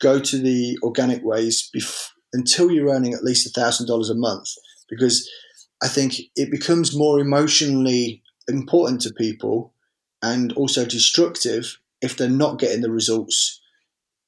go 0.00 0.18
to 0.18 0.38
the 0.38 0.78
organic 0.82 1.25
ways 1.25 1.70
bef- 1.75 2.08
until 2.32 2.70
you're 2.70 2.92
earning 2.92 3.14
at 3.14 3.25
least 3.25 3.54
$1,000 3.54 4.10
a 4.10 4.14
month 4.14 4.49
because 4.88 5.28
I 5.82 5.88
think 5.88 6.14
it 6.37 6.50
becomes 6.50 6.96
more 6.96 7.20
emotionally 7.20 8.22
important 8.49 9.00
to 9.02 9.14
people 9.14 9.75
and 10.22 10.52
also 10.52 10.84
destructive 10.84 11.78
if 12.02 12.16
they're 12.16 12.28
not 12.28 12.58
getting 12.58 12.82
the 12.82 12.90
results 12.90 13.60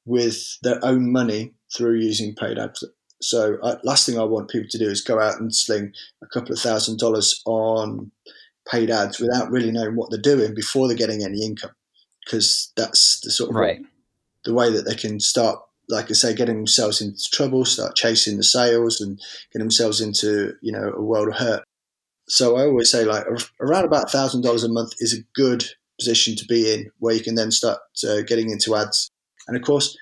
with 0.05 0.59
their 0.63 0.85
own 0.85 1.13
money 1.13 1.55
through 1.75 1.99
using 1.99 2.35
paid 2.35 2.59
ads. 2.59 2.85
So, 3.21 3.57
uh, 3.63 3.77
last 3.85 4.05
thing 4.05 4.19
I 4.19 4.25
want 4.25 4.51
people 4.51 4.69
to 4.71 4.79
do 4.79 4.89
is 4.89 5.01
go 5.01 5.21
out 5.21 5.41
and 5.41 5.55
sling 5.55 5.93
a 6.23 6.27
couple 6.27 6.53
of 6.53 6.59
thousand 6.59 6.99
dollars 6.99 7.41
on 7.47 8.11
paid 8.69 8.91
ads 8.91 9.21
without 9.21 9.51
really 9.51 9.71
knowing 9.71 9.95
what 9.95 10.11
they're 10.11 10.21
doing 10.21 10.55
before 10.55 10.89
they're 10.89 10.97
getting 10.97 11.23
any 11.23 11.45
income 11.45 11.71
because 12.25 12.73
that's 12.77 13.21
the 13.21 13.31
sort 13.31 13.51
of 13.51 13.57
right. 13.57 13.81
the 14.45 14.55
way 14.55 14.71
that 14.71 14.83
they 14.83 14.95
can 14.95 15.21
start, 15.21 15.59
like 15.89 16.11
I 16.11 16.15
say, 16.15 16.35
getting 16.35 16.57
themselves 16.57 17.01
into 17.01 17.31
trouble, 17.33 17.65
start 17.65 17.97
chasing 17.97 18.37
the 18.37 18.45
sales, 18.45 19.01
and 19.01 19.21
get 19.53 19.59
themselves 19.59 20.01
into 20.01 20.55
you 20.63 20.73
know 20.73 20.93
a 20.95 21.03
world 21.03 21.29
of 21.29 21.37
hurt. 21.37 21.65
So 22.29 22.57
I 22.57 22.63
always 22.63 22.91
say 22.91 23.05
like 23.05 23.27
around 23.61 23.85
about 23.85 24.11
thousand 24.11 24.43
dollars 24.43 24.65
a 24.65 24.73
month 24.73 24.93
is 24.99 25.13
a 25.13 25.25
good 25.35 25.65
position 25.99 26.37
to 26.37 26.45
be 26.47 26.73
in, 26.73 26.91
where 26.99 27.15
you 27.15 27.23
can 27.23 27.35
then 27.35 27.51
start 27.51 27.79
uh, 28.09 28.23
getting 28.23 28.51
into 28.51 28.75
ads. 28.75 29.11
And 29.49 29.57
of 29.57 29.63
course, 29.63 29.97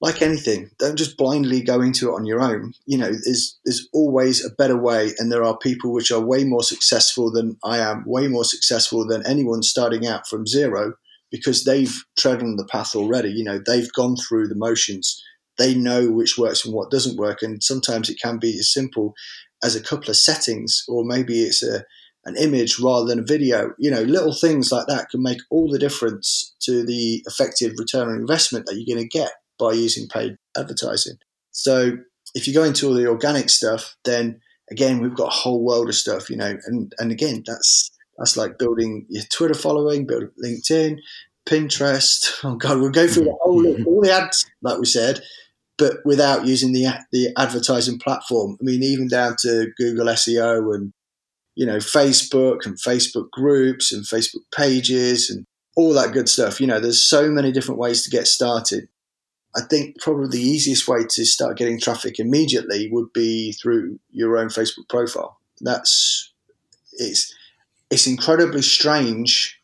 like 0.00 0.22
anything, 0.22 0.70
don't 0.78 0.96
just 0.96 1.18
blindly 1.18 1.60
go 1.60 1.82
into 1.82 2.08
it 2.08 2.14
on 2.14 2.24
your 2.24 2.40
own. 2.40 2.72
You 2.86 2.98
know, 2.98 3.10
there's 3.10 3.58
there's 3.64 3.86
always 3.92 4.44
a 4.44 4.50
better 4.50 4.76
way, 4.76 5.12
and 5.18 5.30
there 5.30 5.44
are 5.44 5.58
people 5.58 5.92
which 5.92 6.10
are 6.10 6.20
way 6.20 6.44
more 6.44 6.62
successful 6.62 7.30
than 7.30 7.58
I 7.62 7.78
am, 7.78 8.04
way 8.06 8.26
more 8.28 8.44
successful 8.44 9.06
than 9.06 9.26
anyone 9.26 9.62
starting 9.62 10.06
out 10.06 10.26
from 10.26 10.46
zero, 10.46 10.94
because 11.30 11.64
they've 11.64 11.94
trodden 12.18 12.56
the 12.56 12.66
path 12.66 12.94
already. 12.94 13.30
You 13.30 13.44
know, 13.44 13.60
they've 13.64 13.92
gone 13.92 14.16
through 14.16 14.48
the 14.48 14.54
motions. 14.56 15.22
they 15.58 15.74
know 15.74 16.10
which 16.10 16.38
works 16.38 16.64
and 16.64 16.74
what 16.74 16.90
doesn't 16.90 17.18
work. 17.18 17.42
And 17.42 17.62
sometimes 17.62 18.08
it 18.08 18.18
can 18.22 18.38
be 18.38 18.58
as 18.58 18.72
simple 18.72 19.12
as 19.62 19.76
a 19.76 19.82
couple 19.82 20.10
of 20.10 20.16
settings, 20.16 20.84
or 20.88 21.04
maybe 21.04 21.42
it's 21.42 21.62
a 21.62 21.84
an 22.26 22.36
image 22.36 22.78
rather 22.78 23.06
than 23.06 23.18
a 23.20 23.22
video. 23.24 23.72
You 23.78 23.90
know, 23.90 24.02
little 24.02 24.34
things 24.34 24.70
like 24.70 24.86
that 24.88 25.08
can 25.10 25.22
make 25.22 25.38
all 25.50 25.70
the 25.70 25.78
difference 25.78 26.54
to 26.62 26.84
the 26.84 27.22
effective 27.26 27.72
return 27.78 28.08
on 28.08 28.16
investment 28.16 28.66
that 28.66 28.76
you're 28.76 28.94
going 28.94 29.08
to 29.08 29.18
get 29.18 29.32
by 29.58 29.72
using 29.72 30.08
paid 30.08 30.36
advertising. 30.56 31.16
So 31.52 31.92
if 32.34 32.46
you 32.46 32.54
go 32.54 32.62
into 32.64 32.88
all 32.88 32.94
the 32.94 33.06
organic 33.06 33.50
stuff, 33.50 33.96
then 34.04 34.40
again 34.70 35.00
we've 35.00 35.14
got 35.14 35.28
a 35.28 35.36
whole 35.36 35.64
world 35.64 35.88
of 35.88 35.94
stuff, 35.94 36.30
you 36.30 36.36
know, 36.36 36.56
and 36.66 36.92
and 36.98 37.10
again 37.10 37.42
that's 37.46 37.90
that's 38.20 38.36
like 38.36 38.58
building 38.58 39.06
your 39.08 39.24
Twitter 39.32 39.54
following, 39.54 40.06
building 40.06 40.30
LinkedIn, 40.44 40.98
Pinterest. 41.48 42.30
Oh 42.44 42.54
God, 42.54 42.78
we'll 42.78 42.90
go 42.90 43.08
through 43.08 43.24
the 43.24 43.36
whole 43.40 43.84
all 43.84 44.02
the 44.02 44.12
ads, 44.12 44.46
like 44.62 44.78
we 44.78 44.86
said, 44.86 45.20
but 45.78 45.96
without 46.04 46.46
using 46.46 46.72
the 46.72 46.86
the 47.10 47.32
advertising 47.36 47.98
platform. 47.98 48.58
I 48.60 48.64
mean, 48.64 48.82
even 48.82 49.08
down 49.08 49.36
to 49.40 49.72
Google 49.76 50.06
SEO 50.06 50.74
and 50.74 50.92
you 51.54 51.66
know 51.66 51.78
Facebook 51.78 52.66
and 52.66 52.78
Facebook 52.78 53.30
groups 53.30 53.90
and 53.90 54.04
Facebook 54.04 54.44
pages 54.54 55.30
and 55.30 55.46
all 55.76 55.94
that 55.94 56.12
good 56.12 56.28
stuff. 56.28 56.60
You 56.60 56.66
know, 56.66 56.78
there's 56.78 57.02
so 57.02 57.30
many 57.30 57.52
different 57.52 57.80
ways 57.80 58.02
to 58.04 58.10
get 58.10 58.26
started. 58.26 58.88
I 59.56 59.62
think 59.62 59.98
probably 59.98 60.28
the 60.28 60.46
easiest 60.46 60.86
way 60.86 61.00
to 61.08 61.24
start 61.24 61.56
getting 61.56 61.80
traffic 61.80 62.20
immediately 62.20 62.88
would 62.92 63.12
be 63.14 63.52
through 63.52 63.98
your 64.10 64.36
own 64.36 64.48
Facebook 64.48 64.88
profile. 64.88 65.38
That's 65.60 66.32
it's 66.92 67.34
it's 67.90 68.06
incredibly 68.06 68.62
strange 68.62 69.60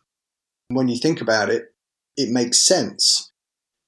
when 0.68 0.88
you 0.88 0.96
think 0.96 1.20
about 1.20 1.48
it. 1.48 1.72
It 2.16 2.30
makes 2.30 2.62
sense 2.66 3.30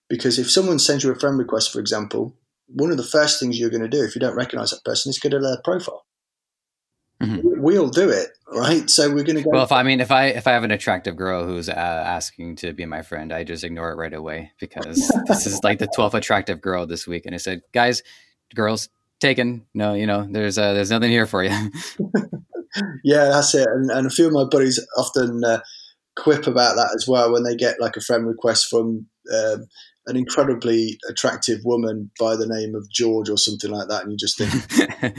because 0.09 0.39
if 0.39 0.51
someone 0.51 0.79
sends 0.79 1.05
you 1.05 1.11
a 1.11 1.19
friend 1.19 1.39
request, 1.39 1.73
for 1.73 1.81
example, 1.81 2.37
one 2.69 2.91
of 2.91 2.97
the 2.97 3.03
first 3.03 3.41
things 3.41 3.59
you're 3.59 3.71
going 3.71 3.83
to 3.83 3.89
do 3.89 4.03
if 4.03 4.15
you 4.15 4.21
don't 4.21 4.37
recognize 4.37 4.71
that 4.71 4.85
person 4.85 5.11
is 5.11 5.19
go 5.19 5.29
to 5.31 5.39
their 5.39 5.61
profile. 5.65 6.05
Mm-hmm. 7.23 7.61
We'll 7.61 7.89
do 7.89 8.09
it, 8.11 8.29
right? 8.47 8.89
So 8.89 9.09
we're 9.09 9.25
going 9.25 9.39
to 9.39 9.43
go. 9.43 9.51
Well, 9.51 9.65
if 9.65 9.73
I 9.73 9.83
mean, 9.83 10.01
if 10.01 10.13
I 10.13 10.27
if 10.27 10.47
I 10.47 10.53
have 10.53 10.63
an 10.63 10.71
attractive 10.71 11.17
girl 11.17 11.45
who's 11.45 11.69
uh, 11.69 11.73
asking 11.73 12.57
to 12.57 12.73
be 12.73 12.87
my 12.87 13.03
friend, 13.03 13.33
I 13.33 13.43
just 13.43 13.65
ignore 13.65 13.91
it 13.91 13.97
right 13.97 14.15
away 14.15 14.53
because 14.61 15.11
this 15.27 15.45
is 15.45 15.61
like 15.65 15.81
the 15.81 15.89
twelfth 15.89 16.15
attractive 16.15 16.61
girl 16.61 16.87
this 16.87 17.09
week, 17.09 17.27
and 17.27 17.35
I 17.35 17.39
said, 17.39 17.63
guys, 17.73 18.05
girls, 18.55 18.89
taken. 19.19 19.67
No, 19.75 19.95
you 19.95 20.07
know, 20.07 20.29
there's 20.31 20.59
uh, 20.59 20.75
there's 20.75 20.93
nothing 20.93 21.11
here 21.11 21.27
for 21.27 21.43
you. 21.43 21.51
yeah, 23.05 23.27
that's 23.27 23.55
it. 23.55 23.69
And, 23.69 23.91
and 23.91 24.07
a 24.07 24.11
few 24.11 24.27
of 24.27 24.33
my 24.33 24.45
buddies 24.45 24.85
often 24.97 25.45
uh, 25.45 25.61
quip 26.17 26.47
about 26.47 26.77
that 26.77 26.93
as 26.97 27.07
well 27.07 27.33
when 27.33 27.45
they 27.45 27.55
get 27.57 27.81
like 27.81 27.97
a 27.97 28.01
friend 28.01 28.27
request 28.27 28.69
from 28.69 29.07
um, 29.33 29.67
an 30.07 30.17
incredibly 30.17 30.99
attractive 31.09 31.61
woman 31.65 32.11
by 32.19 32.35
the 32.35 32.47
name 32.47 32.75
of 32.75 32.91
George 32.91 33.29
or 33.29 33.37
something 33.37 33.71
like 33.71 33.89
that, 33.89 34.03
and 34.03 34.11
you 34.11 34.17
just 34.17 34.39
think, 34.39 34.53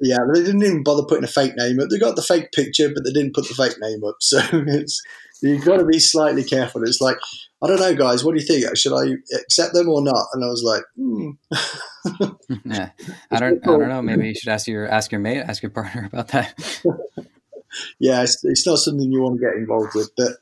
yeah, 0.00 0.18
they 0.32 0.42
didn't 0.42 0.62
even 0.62 0.82
bother 0.82 1.04
putting 1.08 1.24
a 1.24 1.28
fake 1.28 1.52
name 1.56 1.78
up. 1.80 1.88
They 1.88 1.98
got 1.98 2.16
the 2.16 2.22
fake 2.22 2.50
picture, 2.52 2.90
but 2.92 3.04
they 3.04 3.12
didn't 3.12 3.34
put 3.34 3.46
the 3.48 3.54
fake 3.54 3.76
name 3.80 4.02
up. 4.04 4.16
So 4.20 4.40
it's 4.52 5.00
you've 5.48 5.64
got 5.64 5.78
to 5.78 5.84
be 5.84 5.98
slightly 5.98 6.44
careful. 6.44 6.82
It's 6.84 7.00
like, 7.00 7.16
I 7.62 7.66
don't 7.66 7.80
know, 7.80 7.94
guys, 7.94 8.24
what 8.24 8.34
do 8.34 8.40
you 8.40 8.46
think? 8.46 8.76
Should 8.76 8.92
I 8.92 9.14
accept 9.40 9.74
them 9.74 9.88
or 9.88 10.02
not? 10.02 10.26
And 10.32 10.44
I 10.44 10.48
was 10.48 10.62
like, 10.62 10.82
hmm. 10.96 11.30
yeah, 12.64 12.90
I 13.30 13.40
don't, 13.40 13.66
I 13.66 13.70
don't 13.70 13.88
know. 13.88 14.02
Maybe 14.02 14.28
you 14.28 14.34
should 14.34 14.50
ask 14.50 14.66
your 14.66 14.86
ask 14.86 15.10
your 15.12 15.20
mate, 15.20 15.38
ask 15.38 15.62
your 15.62 15.70
partner 15.70 16.08
about 16.12 16.28
that. 16.28 16.54
yeah, 17.98 18.22
it's, 18.22 18.44
it's 18.44 18.66
not 18.66 18.78
something 18.78 19.10
you 19.10 19.22
want 19.22 19.40
to 19.40 19.46
get 19.46 19.56
involved 19.56 19.94
with, 19.94 20.10
but 20.16 20.32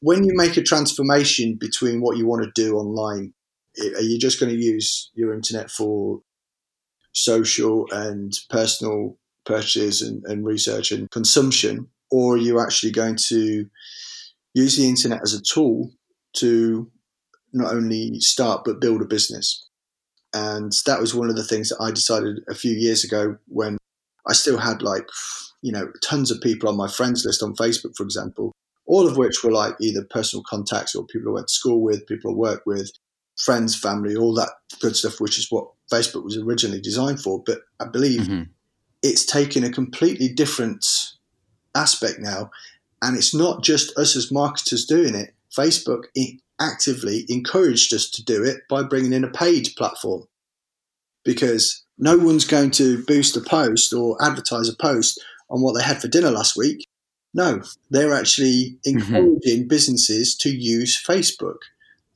when 0.00 0.24
you 0.24 0.32
make 0.34 0.56
a 0.56 0.62
transformation 0.62 1.56
between 1.56 2.00
what 2.00 2.16
you 2.16 2.26
want 2.26 2.42
to 2.42 2.50
do 2.54 2.76
online, 2.76 3.34
are 3.78 4.00
you 4.00 4.18
just 4.18 4.40
going 4.40 4.50
to 4.50 4.58
use 4.58 5.10
your 5.14 5.34
internet 5.34 5.70
for 5.70 6.22
social 7.12 7.86
and 7.92 8.32
personal 8.48 9.18
purchases 9.44 10.00
and, 10.02 10.24
and 10.24 10.46
research 10.46 10.90
and 10.90 11.10
consumption, 11.10 11.88
or 12.10 12.34
are 12.34 12.38
you 12.38 12.60
actually 12.60 12.92
going 12.92 13.16
to 13.16 13.68
use 14.54 14.76
the 14.76 14.88
internet 14.88 15.22
as 15.22 15.34
a 15.34 15.42
tool 15.42 15.90
to 16.36 16.90
not 17.52 17.74
only 17.74 18.20
start 18.20 18.62
but 18.64 18.80
build 18.80 19.02
a 19.02 19.06
business? 19.06 19.68
And 20.32 20.72
that 20.86 21.00
was 21.00 21.14
one 21.14 21.28
of 21.28 21.36
the 21.36 21.44
things 21.44 21.70
that 21.70 21.80
I 21.80 21.90
decided 21.90 22.40
a 22.48 22.54
few 22.54 22.72
years 22.72 23.04
ago 23.04 23.36
when 23.48 23.78
I 24.28 24.32
still 24.32 24.58
had 24.58 24.82
like, 24.82 25.08
you 25.62 25.72
know, 25.72 25.88
tons 26.04 26.30
of 26.30 26.40
people 26.40 26.68
on 26.68 26.76
my 26.76 26.88
friends 26.88 27.24
list 27.24 27.42
on 27.42 27.56
Facebook, 27.56 27.96
for 27.96 28.04
example, 28.04 28.52
all 28.86 29.06
of 29.06 29.16
which 29.16 29.42
were 29.42 29.50
like 29.52 29.74
either 29.80 30.06
personal 30.10 30.44
contacts 30.48 30.94
or 30.94 31.06
people 31.06 31.30
I 31.30 31.34
went 31.34 31.48
to 31.48 31.54
school 31.54 31.82
with, 31.82 32.06
people 32.06 32.32
I 32.32 32.34
worked 32.34 32.66
with, 32.66 32.90
friends, 33.38 33.78
family, 33.78 34.16
all 34.16 34.34
that 34.34 34.50
good 34.80 34.96
stuff, 34.96 35.20
which 35.20 35.38
is 35.38 35.48
what 35.50 35.68
Facebook 35.92 36.24
was 36.24 36.36
originally 36.36 36.80
designed 36.80 37.20
for. 37.20 37.42
But 37.44 37.60
I 37.80 37.86
believe 37.86 38.22
mm-hmm. 38.22 38.42
it's 39.02 39.24
taken 39.24 39.64
a 39.64 39.70
completely 39.70 40.28
different 40.28 40.86
aspect 41.74 42.18
now. 42.18 42.50
And 43.02 43.16
it's 43.16 43.34
not 43.34 43.62
just 43.62 43.96
us 43.96 44.16
as 44.16 44.30
marketers 44.30 44.84
doing 44.84 45.14
it. 45.14 45.34
Facebook 45.56 46.04
actively 46.60 47.24
encouraged 47.28 47.94
us 47.94 48.10
to 48.10 48.24
do 48.24 48.44
it 48.44 48.58
by 48.68 48.82
bringing 48.82 49.12
in 49.12 49.24
a 49.24 49.30
paid 49.30 49.68
platform 49.76 50.24
because 51.24 51.84
no 51.98 52.18
one's 52.18 52.44
going 52.44 52.70
to 52.70 53.02
boost 53.04 53.36
a 53.36 53.40
post 53.40 53.92
or 53.92 54.22
advertise 54.22 54.68
a 54.68 54.76
post 54.76 55.22
on 55.48 55.62
what 55.62 55.72
they 55.72 55.82
had 55.82 56.00
for 56.00 56.08
dinner 56.08 56.30
last 56.30 56.56
week 56.56 56.86
no, 57.32 57.62
they're 57.90 58.14
actually 58.14 58.78
mm-hmm. 58.86 58.98
encouraging 58.98 59.60
mm-hmm. 59.60 59.68
businesses 59.68 60.34
to 60.36 60.50
use 60.50 61.00
Facebook. 61.00 61.58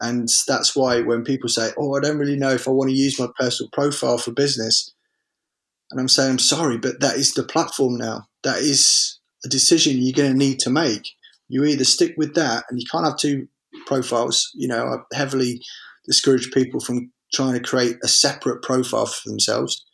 And 0.00 0.28
that's 0.46 0.74
why 0.74 1.00
when 1.00 1.24
people 1.24 1.48
say, 1.48 1.70
Oh, 1.76 1.94
I 1.94 2.00
don't 2.00 2.18
really 2.18 2.36
know 2.36 2.50
if 2.50 2.66
I 2.66 2.72
want 2.72 2.90
to 2.90 2.96
use 2.96 3.18
my 3.18 3.28
personal 3.38 3.70
profile 3.70 4.18
for 4.18 4.32
business. 4.32 4.92
And 5.90 6.00
I'm 6.00 6.08
saying, 6.08 6.32
I'm 6.32 6.38
sorry, 6.38 6.78
but 6.78 7.00
that 7.00 7.16
is 7.16 7.34
the 7.34 7.44
platform 7.44 7.96
now. 7.96 8.28
That 8.42 8.58
is 8.58 9.18
a 9.44 9.48
decision 9.48 9.98
you're 9.98 10.12
going 10.12 10.32
to 10.32 10.38
need 10.38 10.58
to 10.60 10.70
make. 10.70 11.10
You 11.48 11.64
either 11.64 11.84
stick 11.84 12.14
with 12.16 12.34
that 12.34 12.64
and 12.68 12.80
you 12.80 12.86
can't 12.90 13.04
have 13.04 13.16
two 13.16 13.48
profiles. 13.86 14.50
You 14.54 14.68
know, 14.68 14.86
I 14.86 15.16
heavily 15.16 15.62
discourage 16.06 16.50
people 16.52 16.80
from 16.80 17.10
trying 17.32 17.54
to 17.54 17.60
create 17.60 17.96
a 18.02 18.08
separate 18.08 18.62
profile 18.62 19.06
for 19.06 19.28
themselves 19.28 19.84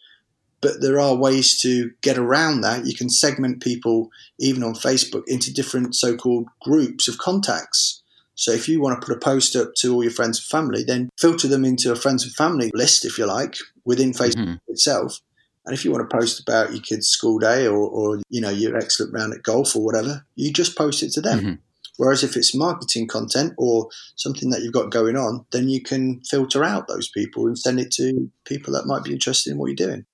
but 0.61 0.81
there 0.81 1.01
are 1.01 1.15
ways 1.15 1.59
to 1.61 1.91
get 2.03 2.19
around 2.19 2.61
that. 2.61 2.87
You 2.87 2.95
can 2.95 3.09
segment 3.09 3.63
people, 3.63 4.11
even 4.39 4.63
on 4.63 4.75
Facebook, 4.75 5.23
into 5.27 5.53
different 5.53 5.95
so 5.95 6.17
called 6.17 6.49
groups 6.63 7.09
of 7.09 7.19
contacts. 7.19 8.03
So 8.35 8.53
if 8.53 8.69
you 8.69 8.81
want 8.81 9.01
to 9.01 9.07
put 9.07 9.17
a 9.17 9.21
post 9.21 9.57
up 9.57 9.75
to 9.79 9.95
all 9.95 10.03
your 10.03 10.13
friends 10.13 10.39
and 10.39 10.47
family, 10.47 10.83
then 10.83 11.11
filter 11.19 11.49
them 11.49 11.65
into 11.65 11.93
a 11.93 11.97
friends 11.97 12.25
and 12.25 12.35
family 12.35 12.71
list, 12.75 13.05
if 13.05 13.19
you 13.19 13.27
like, 13.27 13.57
within 13.85 14.13
Facebook 14.13 14.45
mm-hmm. 14.45 14.55
itself. 14.69 15.21
And 15.65 15.75
if 15.75 15.85
you 15.85 15.93
want 15.93 16.09
to 16.09 16.17
post 16.17 16.41
about 16.41 16.73
your 16.73 16.81
kid's 16.81 17.09
school 17.09 17.39
day 17.39 17.67
or, 17.67 17.77
or, 17.77 18.19
you 18.29 18.41
know 18.41 18.51
your 18.51 18.77
excellent 18.77 19.13
round 19.13 19.35
at 19.35 19.43
golf 19.43 19.77
or 19.77 19.85
whatever, 19.85 20.25
you 20.35 20.53
just 20.53 20.77
post 20.77 21.03
it 21.03 21.13
to 21.13 21.21
them. 21.21 21.39
Mm-hmm. 21.41 21.55
Whereas 21.97 22.25
if 22.25 22.35
it's 22.35 22.55
marketing 22.55 23.09
content 23.09 23.53
or 23.59 23.91
something 24.17 24.49
that 24.51 24.63
you've 24.63 24.73
got 24.73 24.91
going 24.91 25.17
on, 25.17 25.45
then 25.53 25.69
you 25.69 25.83
can 25.83 26.23
filter 26.23 26.65
out 26.65 26.89
those 26.89 27.11
people 27.11 27.47
and 27.47 27.59
send 27.59 27.79
it 27.79 27.91
to 27.93 28.31
people 28.47 28.73
that 28.73 28.87
might 28.87 29.05
be 29.05 29.13
interested 29.13 29.51
in 29.51 29.59
what 29.59 29.67
you're 29.67 29.77
doing. 29.89 30.07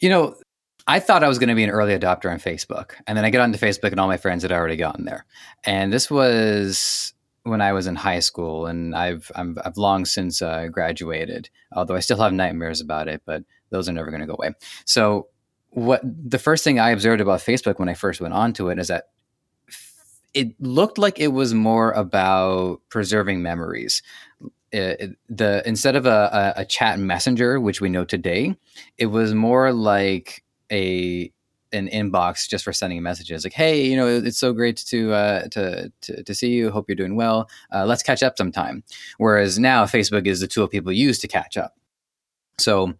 You 0.00 0.08
know, 0.08 0.34
I 0.88 0.98
thought 0.98 1.22
I 1.22 1.28
was 1.28 1.38
going 1.38 1.50
to 1.50 1.54
be 1.54 1.62
an 1.62 1.70
early 1.70 1.96
adopter 1.96 2.28
on 2.28 2.40
Facebook. 2.40 2.94
And 3.06 3.16
then 3.16 3.24
I 3.24 3.30
get 3.30 3.40
onto 3.40 3.58
Facebook 3.58 3.92
and 3.92 4.00
all 4.00 4.08
my 4.08 4.16
friends 4.16 4.42
had 4.42 4.50
already 4.50 4.76
gotten 4.76 5.04
there. 5.04 5.26
And 5.64 5.92
this 5.92 6.10
was 6.10 7.12
when 7.44 7.60
I 7.60 7.72
was 7.72 7.86
in 7.86 7.94
high 7.94 8.20
school 8.20 8.66
and 8.66 8.96
I've, 8.96 9.30
i 9.36 9.44
have 9.62 9.76
long 9.76 10.06
since 10.06 10.42
uh, 10.42 10.66
graduated, 10.68 11.50
although 11.72 11.94
I 11.94 12.00
still 12.00 12.20
have 12.20 12.32
nightmares 12.32 12.80
about 12.80 13.06
it, 13.06 13.22
but 13.24 13.44
those 13.70 13.88
are 13.88 13.92
never 13.92 14.10
going 14.10 14.20
to 14.20 14.26
go 14.26 14.34
away. 14.34 14.54
So 14.84 15.28
what 15.70 16.00
the 16.04 16.38
first 16.38 16.64
thing 16.64 16.78
I 16.78 16.90
observed 16.90 17.20
about 17.20 17.40
Facebook 17.40 17.78
when 17.78 17.88
I 17.88 17.94
first 17.94 18.20
went 18.20 18.34
onto 18.34 18.68
it 18.68 18.78
is 18.78 18.88
that 18.88 19.04
it 20.34 20.60
looked 20.60 20.98
like 20.98 21.18
it 21.18 21.28
was 21.28 21.54
more 21.54 21.92
about 21.92 22.80
preserving 22.88 23.42
memories. 23.42 24.02
It, 24.70 25.16
the 25.30 25.66
instead 25.66 25.96
of 25.96 26.04
a, 26.04 26.52
a, 26.56 26.64
chat 26.66 26.98
messenger, 26.98 27.58
which 27.58 27.80
we 27.80 27.88
know 27.88 28.04
today, 28.04 28.54
it 28.98 29.06
was 29.06 29.32
more 29.32 29.72
like 29.72 30.44
a 30.70 31.32
an 31.72 31.88
inbox 31.88 32.48
just 32.48 32.64
for 32.64 32.72
sending 32.72 33.02
messages 33.02 33.44
like 33.44 33.52
hey 33.52 33.84
you 33.84 33.94
know 33.94 34.06
it's 34.06 34.38
so 34.38 34.54
great 34.54 34.78
to 34.78 35.12
uh, 35.12 35.48
to, 35.48 35.92
to, 36.02 36.22
to 36.22 36.34
see 36.34 36.50
you. 36.50 36.70
Hope 36.70 36.86
you're 36.88 36.96
doing 36.96 37.16
well. 37.16 37.48
Uh, 37.72 37.86
let's 37.86 38.02
catch 38.02 38.22
up 38.22 38.36
sometime. 38.36 38.82
Whereas 39.16 39.58
now 39.58 39.84
facebook 39.84 40.26
is 40.26 40.40
the 40.40 40.46
tool 40.46 40.68
people 40.68 40.92
use 40.92 41.18
to 41.20 41.28
catch 41.28 41.56
up. 41.56 41.74
So 42.58 42.94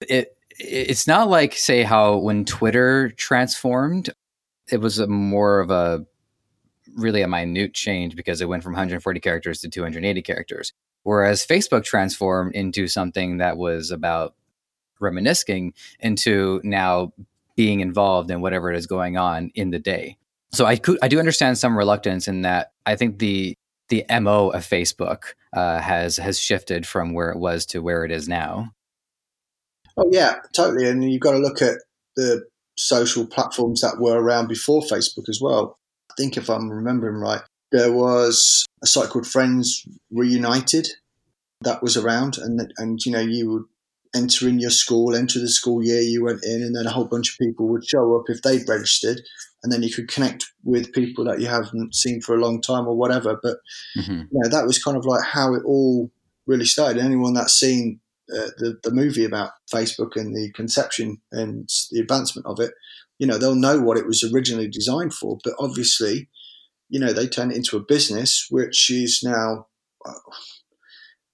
it 0.00 0.36
it's 0.60 1.06
not 1.06 1.28
like 1.28 1.54
say 1.54 1.82
how 1.82 2.16
when 2.16 2.44
twitter 2.44 3.10
transformed 3.10 4.10
it 4.70 4.80
was 4.80 4.98
more 5.08 5.60
of 5.60 5.70
a 5.70 6.04
really 6.96 7.22
a 7.22 7.28
minute 7.28 7.74
change 7.74 8.16
because 8.16 8.40
it 8.40 8.48
went 8.48 8.62
from 8.62 8.72
140 8.72 9.20
characters 9.20 9.60
to 9.60 9.68
280 9.68 10.22
characters 10.22 10.72
Whereas 11.08 11.46
Facebook 11.46 11.84
transformed 11.84 12.54
into 12.54 12.86
something 12.86 13.38
that 13.38 13.56
was 13.56 13.90
about 13.90 14.34
reminiscing 15.00 15.72
into 16.00 16.60
now 16.64 17.14
being 17.56 17.80
involved 17.80 18.30
in 18.30 18.42
whatever 18.42 18.72
is 18.72 18.86
going 18.86 19.16
on 19.16 19.50
in 19.54 19.70
the 19.70 19.78
day. 19.78 20.18
So 20.52 20.66
I 20.66 20.76
could 20.76 20.98
I 21.02 21.08
do 21.08 21.18
understand 21.18 21.56
some 21.56 21.78
reluctance 21.78 22.28
in 22.28 22.42
that 22.42 22.72
I 22.84 22.96
think 22.96 23.20
the 23.20 23.56
the 23.88 24.04
mo 24.20 24.50
of 24.50 24.66
Facebook 24.66 25.34
uh, 25.54 25.80
has 25.80 26.18
has 26.18 26.38
shifted 26.38 26.86
from 26.86 27.14
where 27.14 27.30
it 27.30 27.38
was 27.38 27.64
to 27.66 27.80
where 27.80 28.04
it 28.04 28.10
is 28.10 28.28
now. 28.28 28.74
Oh 29.98 30.08
yeah, 30.12 30.36
totally. 30.54 30.88
And 30.88 31.02
you've 31.04 31.20
got 31.20 31.32
to 31.32 31.38
look 31.38 31.60
at 31.60 31.76
the 32.16 32.46
social 32.76 33.26
platforms 33.26 33.80
that 33.80 33.98
were 33.98 34.20
around 34.20 34.46
before 34.46 34.82
Facebook 34.82 35.28
as 35.28 35.40
well. 35.42 35.78
I 36.10 36.14
think 36.16 36.36
if 36.36 36.48
I'm 36.48 36.70
remembering 36.70 37.16
right, 37.16 37.42
there 37.72 37.92
was 37.92 38.64
a 38.82 38.86
site 38.86 39.10
called 39.10 39.26
Friends 39.26 39.86
Reunited 40.10 40.88
that 41.62 41.82
was 41.82 41.96
around, 41.96 42.38
and 42.38 42.72
and 42.78 43.04
you 43.04 43.12
know 43.12 43.20
you 43.20 43.50
would 43.50 43.64
enter 44.14 44.48
in 44.48 44.58
your 44.58 44.70
school, 44.70 45.14
enter 45.14 45.38
the 45.38 45.48
school 45.48 45.84
year 45.84 46.00
you 46.00 46.24
went 46.24 46.44
in, 46.44 46.62
and 46.62 46.76
then 46.76 46.86
a 46.86 46.90
whole 46.90 47.06
bunch 47.06 47.32
of 47.32 47.38
people 47.38 47.68
would 47.68 47.84
show 47.84 48.16
up 48.16 48.24
if 48.28 48.40
they'd 48.42 48.68
registered, 48.68 49.20
and 49.62 49.72
then 49.72 49.82
you 49.82 49.92
could 49.92 50.08
connect 50.08 50.46
with 50.64 50.92
people 50.92 51.24
that 51.24 51.40
you 51.40 51.48
haven't 51.48 51.94
seen 51.94 52.20
for 52.20 52.36
a 52.36 52.40
long 52.40 52.60
time 52.60 52.86
or 52.86 52.96
whatever. 52.96 53.38
But 53.42 53.58
mm-hmm. 53.98 54.20
you 54.20 54.28
know, 54.30 54.48
that 54.48 54.66
was 54.66 54.82
kind 54.82 54.96
of 54.96 55.04
like 55.04 55.24
how 55.24 55.54
it 55.54 55.62
all 55.64 56.10
really 56.46 56.64
started. 56.64 57.02
Anyone 57.02 57.34
that's 57.34 57.58
seen 57.58 58.00
uh, 58.34 58.50
the 58.58 58.78
the 58.82 58.90
movie 58.90 59.24
about 59.24 59.52
Facebook 59.72 60.16
and 60.16 60.34
the 60.34 60.50
conception 60.52 61.20
and 61.32 61.68
the 61.90 62.00
advancement 62.00 62.46
of 62.46 62.60
it, 62.60 62.72
you 63.18 63.26
know, 63.26 63.38
they'll 63.38 63.54
know 63.54 63.80
what 63.80 63.98
it 63.98 64.06
was 64.06 64.24
originally 64.32 64.68
designed 64.68 65.14
for. 65.14 65.38
But 65.42 65.54
obviously, 65.58 66.28
you 66.88 67.00
know, 67.00 67.12
they 67.12 67.26
turn 67.26 67.50
it 67.50 67.56
into 67.56 67.76
a 67.76 67.84
business, 67.84 68.46
which 68.50 68.90
is 68.90 69.20
now. 69.22 69.66
Uh, 70.04 70.12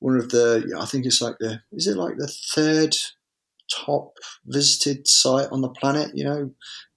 one 0.01 0.19
of 0.19 0.29
the 0.29 0.77
I 0.79 0.85
think 0.85 1.07
it's 1.07 1.23
like 1.23 1.37
the 1.41 1.61
is 1.73 1.87
it 1.87 1.97
like 1.97 2.19
the 2.19 2.29
third 2.29 2.95
top 3.71 4.19
visited 4.47 5.07
site 5.07 5.49
on 5.51 5.61
the 5.61 5.69
planet. 5.69 6.11
You 6.15 6.25
know, 6.25 6.51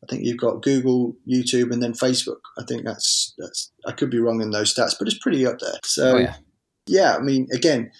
I 0.03 0.07
think 0.09 0.23
you've 0.23 0.37
got 0.37 0.61
Google, 0.61 1.15
YouTube, 1.29 1.71
and 1.71 1.81
then 1.81 1.93
Facebook. 1.93 2.41
I 2.57 2.63
think 2.67 2.85
that's 2.85 3.33
that's 3.37 3.71
I 3.85 3.91
could 3.91 4.09
be 4.09 4.19
wrong 4.19 4.41
in 4.41 4.51
those 4.51 4.73
stats, 4.73 4.95
but 4.97 5.07
it's 5.07 5.19
pretty 5.19 5.45
up 5.45 5.59
there. 5.59 5.79
So 5.83 6.15
oh, 6.15 6.17
yeah. 6.17 6.35
yeah, 6.87 7.15
I 7.15 7.19
mean, 7.19 7.47
again, 7.53 7.91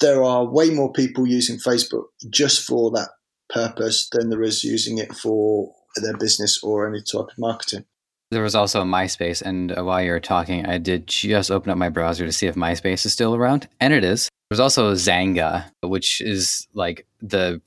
there 0.00 0.22
are 0.22 0.44
way 0.44 0.70
more 0.70 0.92
people 0.92 1.26
using 1.26 1.58
Facebook 1.58 2.04
just 2.30 2.64
for 2.64 2.90
that 2.92 3.10
purpose 3.48 4.08
than 4.12 4.30
there 4.30 4.42
is 4.42 4.64
using 4.64 4.98
it 4.98 5.14
for 5.14 5.72
their 5.96 6.16
business 6.16 6.62
or 6.62 6.88
any 6.88 7.02
type 7.02 7.26
of 7.30 7.38
marketing. 7.38 7.84
There 8.30 8.42
was 8.42 8.54
also 8.54 8.82
MySpace, 8.82 9.42
and 9.42 9.76
uh, 9.76 9.84
while 9.84 10.02
you 10.02 10.10
were 10.10 10.20
talking, 10.20 10.64
I 10.64 10.78
did 10.78 11.06
just 11.06 11.50
open 11.50 11.70
up 11.70 11.76
my 11.76 11.90
browser 11.90 12.24
to 12.24 12.32
see 12.32 12.46
if 12.46 12.54
MySpace 12.54 13.04
is 13.04 13.12
still 13.12 13.34
around, 13.34 13.68
and 13.78 13.92
it 13.92 14.04
is. 14.04 14.30
There's 14.48 14.60
also 14.60 14.94
Xanga, 14.94 15.66
which 15.82 16.22
is 16.22 16.66
like 16.72 17.06
the 17.20 17.60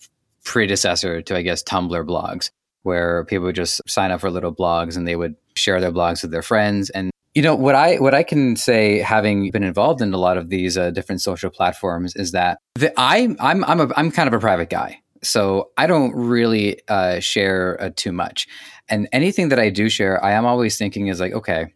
predecessor 0.44 1.22
to, 1.22 1.36
I 1.36 1.44
guess, 1.44 1.64
Tumblr 1.64 2.08
blogs, 2.08 2.50
where 2.84 3.26
people 3.26 3.46
would 3.46 3.56
just 3.56 3.82
sign 3.88 4.12
up 4.12 4.22
for 4.22 4.32
little 4.32 4.54
blogs 4.54 4.96
and 4.96 5.08
they 5.08 5.16
would 5.16 5.36
share 5.56 5.82
their 5.82 5.92
blogs 5.92 6.22
with 6.22 6.32
their 6.32 6.42
friends. 6.42 6.90
And 6.92 7.12
you 7.36 7.42
know 7.42 7.54
what 7.54 7.76
I 7.76 7.98
what 7.98 8.16
I 8.16 8.24
can 8.24 8.56
say, 8.56 9.00
having 9.00 9.52
been 9.52 9.64
involved 9.64 10.02
in 10.02 10.14
a 10.14 10.18
lot 10.18 10.38
of 10.38 10.50
these 10.50 10.78
uh, 10.78 10.90
different 10.92 11.22
social 11.22 11.50
platforms, 11.50 12.16
is 12.16 12.32
that 12.32 12.60
the, 12.76 12.94
I 12.98 13.36
I'm 13.42 13.64
I'm 13.66 13.82
a, 13.82 13.90
I'm 13.98 14.10
kind 14.10 14.28
of 14.28 14.34
a 14.34 14.40
private 14.40 14.70
guy, 14.70 15.02
so 15.22 15.70
I 15.78 15.86
don't 15.86 16.16
really 16.16 16.80
uh, 16.88 17.20
share 17.20 17.78
uh, 17.82 17.90
too 17.94 18.14
much. 18.14 18.48
And 18.88 19.10
anything 19.12 19.50
that 19.50 19.60
I 19.60 19.70
do 19.70 19.90
share, 19.90 20.24
I 20.24 20.32
am 20.32 20.46
always 20.46 20.78
thinking 20.78 21.08
is 21.08 21.20
like, 21.20 21.34
okay, 21.34 21.74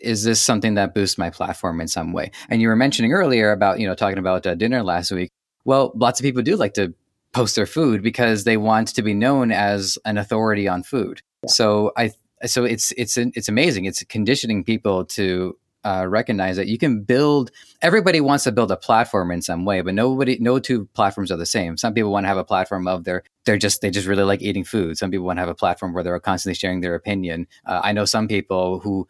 is 0.00 0.24
this 0.24 0.42
something 0.42 0.74
that 0.74 0.92
boosts 0.92 1.18
my 1.18 1.30
platform 1.30 1.80
in 1.80 1.86
some 1.86 2.12
way? 2.12 2.32
And 2.48 2.60
you 2.60 2.66
were 2.66 2.76
mentioning 2.76 3.12
earlier 3.12 3.52
about 3.52 3.78
you 3.78 3.86
know 3.86 3.94
talking 3.94 4.18
about 4.18 4.44
uh, 4.44 4.56
dinner 4.56 4.82
last 4.82 5.12
week. 5.12 5.30
Well, 5.64 5.92
lots 5.94 6.18
of 6.18 6.24
people 6.24 6.42
do 6.42 6.56
like 6.56 6.74
to 6.74 6.92
post 7.32 7.54
their 7.54 7.66
food 7.66 8.02
because 8.02 8.42
they 8.42 8.56
want 8.56 8.88
to 8.88 9.02
be 9.02 9.14
known 9.14 9.52
as 9.52 9.98
an 10.04 10.18
authority 10.18 10.66
on 10.66 10.82
food. 10.82 11.22
Yeah. 11.44 11.50
So 11.52 11.92
I 11.96 12.10
so 12.46 12.64
it's 12.64 12.92
it's 12.96 13.16
it's 13.16 13.48
amazing. 13.48 13.84
It's 13.84 14.02
conditioning 14.04 14.64
people 14.64 15.04
to 15.06 15.56
uh, 15.84 16.06
recognize 16.08 16.56
that 16.56 16.66
you 16.66 16.78
can 16.78 17.02
build. 17.02 17.50
Everybody 17.82 18.20
wants 18.20 18.44
to 18.44 18.52
build 18.52 18.70
a 18.70 18.76
platform 18.76 19.30
in 19.30 19.42
some 19.42 19.64
way, 19.64 19.82
but 19.82 19.94
nobody, 19.94 20.38
no 20.40 20.58
two 20.58 20.86
platforms 20.94 21.30
are 21.30 21.36
the 21.36 21.46
same. 21.46 21.76
Some 21.76 21.92
people 21.92 22.10
want 22.10 22.24
to 22.24 22.28
have 22.28 22.38
a 22.38 22.44
platform 22.44 22.88
of 22.88 23.04
their, 23.04 23.22
they're 23.44 23.58
just, 23.58 23.82
they 23.82 23.90
just 23.90 24.08
really 24.08 24.22
like 24.22 24.40
eating 24.40 24.64
food. 24.64 24.96
Some 24.96 25.10
people 25.10 25.26
want 25.26 25.36
to 25.36 25.40
have 25.40 25.48
a 25.48 25.54
platform 25.54 25.92
where 25.92 26.02
they're 26.02 26.18
constantly 26.20 26.54
sharing 26.54 26.80
their 26.80 26.94
opinion. 26.94 27.46
Uh, 27.66 27.82
I 27.84 27.92
know 27.92 28.06
some 28.06 28.28
people 28.28 28.80
who 28.80 29.06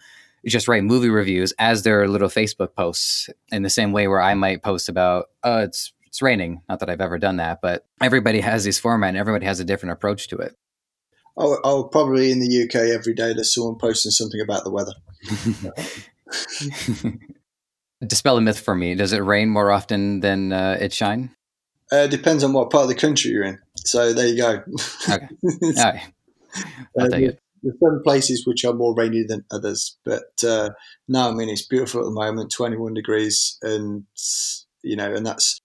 just 0.47 0.69
write 0.69 0.85
movie 0.85 1.11
reviews 1.11 1.53
as 1.59 1.85
their 1.85 2.09
little 2.09 2.29
Facebook 2.29 2.75
posts 2.75 3.31
in 3.51 3.63
the 3.63 3.71
same 3.71 3.93
way 3.93 4.09
where 4.09 4.21
I 4.21 4.35
might 4.35 4.63
post 4.63 4.89
about, 4.89 5.27
oh, 5.43 5.59
it's 5.59 5.93
it's 6.07 6.23
raining. 6.23 6.63
Not 6.69 6.79
that 6.79 6.89
I've 6.89 7.01
ever 7.01 7.19
done 7.19 7.39
that, 7.39 7.61
but 7.61 7.87
everybody 8.01 8.41
has 8.41 8.63
this 8.63 8.79
format 8.79 9.09
and 9.09 9.17
everybody 9.17 9.47
has 9.47 9.59
a 9.59 9.65
different 9.65 9.95
approach 9.95 10.29
to 10.29 10.37
it. 10.37 10.55
Oh, 11.37 11.59
oh, 11.65 11.85
probably 11.85 12.31
in 12.31 12.39
the 12.39 12.65
UK 12.65 12.77
every 12.95 13.15
day 13.15 13.33
there's 13.33 13.55
someone 13.55 13.77
posting 13.77 14.13
something 14.13 14.41
about 14.41 14.65
the 14.65 14.71
weather. 14.71 14.93
Dispel 18.07 18.37
a 18.37 18.41
myth 18.41 18.61
for 18.61 18.75
me. 18.75 18.95
Does 18.95 19.13
it 19.13 19.19
rain 19.19 19.49
more 19.49 19.71
often 19.71 20.21
than 20.21 20.53
uh, 20.53 20.77
it 20.81 20.93
shine? 20.93 21.31
Uh, 21.91 22.07
depends 22.07 22.45
on 22.45 22.53
what 22.53 22.71
part 22.71 22.85
of 22.85 22.89
the 22.89 22.95
country 22.95 23.31
you're 23.31 23.45
in. 23.45 23.59
So 23.77 24.13
there 24.13 24.29
you 24.29 24.37
go. 24.37 24.63
okay. 25.09 25.29
All 25.63 25.73
right. 25.77 26.01
I'll 26.99 27.07
uh, 27.07 27.09
take 27.09 27.31
it. 27.31 27.41
There's 27.63 27.79
some 27.81 28.03
places 28.05 28.47
which 28.47 28.65
are 28.65 28.75
more 28.75 28.95
rainy 28.95 29.25
than 29.27 29.45
others, 29.51 29.97
but 30.05 30.45
uh, 30.47 30.71
no, 31.09 31.31
I 31.31 31.33
mean 31.33 31.49
it's 31.49 31.67
beautiful 31.67 32.01
at 32.01 32.05
the 32.05 32.11
moment, 32.11 32.53
21 32.53 32.93
degrees, 32.93 33.59
and 33.63 34.05
you 34.83 34.97
know, 34.97 35.15
and 35.15 35.25
that's 35.25 35.63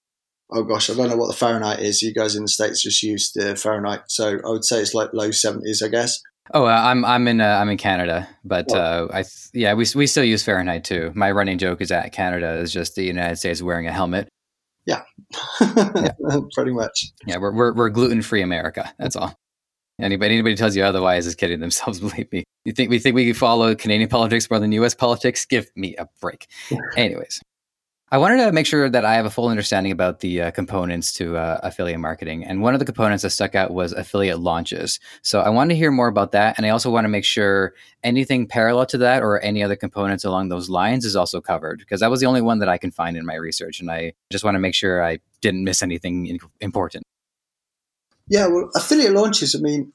oh 0.52 0.64
gosh, 0.64 0.90
I 0.90 0.94
don't 0.94 1.08
know 1.08 1.16
what 1.16 1.28
the 1.28 1.36
Fahrenheit 1.36 1.80
is. 1.80 2.02
You 2.02 2.12
guys 2.12 2.36
in 2.36 2.42
the 2.42 2.48
states 2.48 2.82
just 2.82 3.02
use 3.02 3.32
the 3.32 3.56
Fahrenheit, 3.56 4.02
so 4.08 4.38
I 4.44 4.50
would 4.50 4.64
say 4.64 4.80
it's 4.80 4.94
like 4.94 5.12
low 5.12 5.30
seventies, 5.30 5.82
I 5.82 5.88
guess. 5.88 6.22
Oh, 6.52 6.64
uh, 6.64 6.68
I'm 6.70 7.04
I'm 7.04 7.28
in 7.28 7.40
uh, 7.40 7.58
I'm 7.60 7.68
in 7.68 7.76
Canada, 7.76 8.28
but 8.44 8.72
uh, 8.72 9.08
I 9.12 9.22
th- 9.22 9.50
yeah 9.52 9.74
we 9.74 9.86
we 9.94 10.06
still 10.06 10.24
use 10.24 10.42
Fahrenheit 10.42 10.84
too. 10.84 11.12
My 11.14 11.30
running 11.30 11.58
joke 11.58 11.80
is 11.80 11.90
that 11.90 12.12
Canada 12.12 12.54
is 12.58 12.72
just 12.72 12.96
the 12.96 13.04
United 13.04 13.36
States 13.36 13.62
wearing 13.62 13.86
a 13.86 13.92
helmet. 13.92 14.28
Yeah, 14.84 15.02
yeah. 15.60 16.12
pretty 16.54 16.72
much. 16.72 17.12
Yeah, 17.26 17.36
we're 17.38 17.54
we're, 17.54 17.74
we're 17.74 17.90
gluten 17.90 18.22
free 18.22 18.42
America. 18.42 18.92
That's 18.98 19.14
all. 19.14 19.36
Anybody 20.00 20.34
anybody 20.34 20.56
tells 20.56 20.74
you 20.74 20.82
otherwise 20.82 21.26
is 21.26 21.34
kidding 21.34 21.60
themselves. 21.60 22.00
Believe 22.00 22.30
me. 22.32 22.44
You 22.64 22.72
think 22.72 22.90
we 22.90 22.98
think 22.98 23.14
we 23.14 23.32
follow 23.32 23.74
Canadian 23.74 24.08
politics 24.08 24.50
more 24.50 24.58
than 24.58 24.72
U.S. 24.72 24.94
politics? 24.94 25.44
Give 25.44 25.70
me 25.76 25.94
a 25.96 26.08
break. 26.20 26.48
Anyways, 26.96 27.40
I 28.12 28.18
wanted 28.18 28.44
to 28.44 28.50
make 28.50 28.66
sure 28.66 28.90
that 28.90 29.04
I 29.04 29.14
have 29.14 29.24
a 29.24 29.30
full 29.30 29.46
understanding 29.46 29.92
about 29.92 30.18
the 30.18 30.42
uh, 30.42 30.50
components 30.50 31.12
to 31.12 31.36
uh, 31.36 31.60
affiliate 31.62 32.00
marketing. 32.00 32.44
And 32.44 32.60
one 32.60 32.74
of 32.74 32.80
the 32.80 32.84
components 32.84 33.22
that 33.22 33.30
stuck 33.30 33.54
out 33.54 33.70
was 33.70 33.92
affiliate 33.92 34.40
launches. 34.40 34.98
So 35.22 35.40
I 35.40 35.48
want 35.50 35.70
to 35.70 35.76
hear 35.76 35.92
more 35.92 36.08
about 36.08 36.32
that. 36.32 36.56
And 36.56 36.66
I 36.66 36.70
also 36.70 36.90
want 36.90 37.04
to 37.04 37.08
make 37.08 37.24
sure 37.24 37.72
anything 38.02 38.48
parallel 38.48 38.86
to 38.86 38.98
that 38.98 39.22
or 39.22 39.38
any 39.40 39.62
other 39.62 39.76
components 39.76 40.24
along 40.24 40.48
those 40.48 40.68
lines 40.68 41.04
is 41.04 41.14
also 41.14 41.40
covered 41.40 41.78
because 41.78 42.00
that 42.00 42.10
was 42.10 42.18
the 42.18 42.26
only 42.26 42.42
one 42.42 42.58
that 42.58 42.68
I 42.68 42.78
can 42.78 42.90
find 42.90 43.16
in 43.16 43.24
my 43.24 43.36
research. 43.36 43.78
And 43.78 43.88
I 43.88 44.14
just 44.32 44.42
want 44.42 44.56
to 44.56 44.60
make 44.60 44.74
sure 44.74 45.04
I 45.04 45.20
didn't 45.40 45.62
miss 45.62 45.80
anything 45.80 46.36
important. 46.60 47.04
Yeah, 48.26 48.48
well, 48.48 48.70
affiliate 48.74 49.12
launches, 49.12 49.54
I 49.54 49.60
mean, 49.60 49.92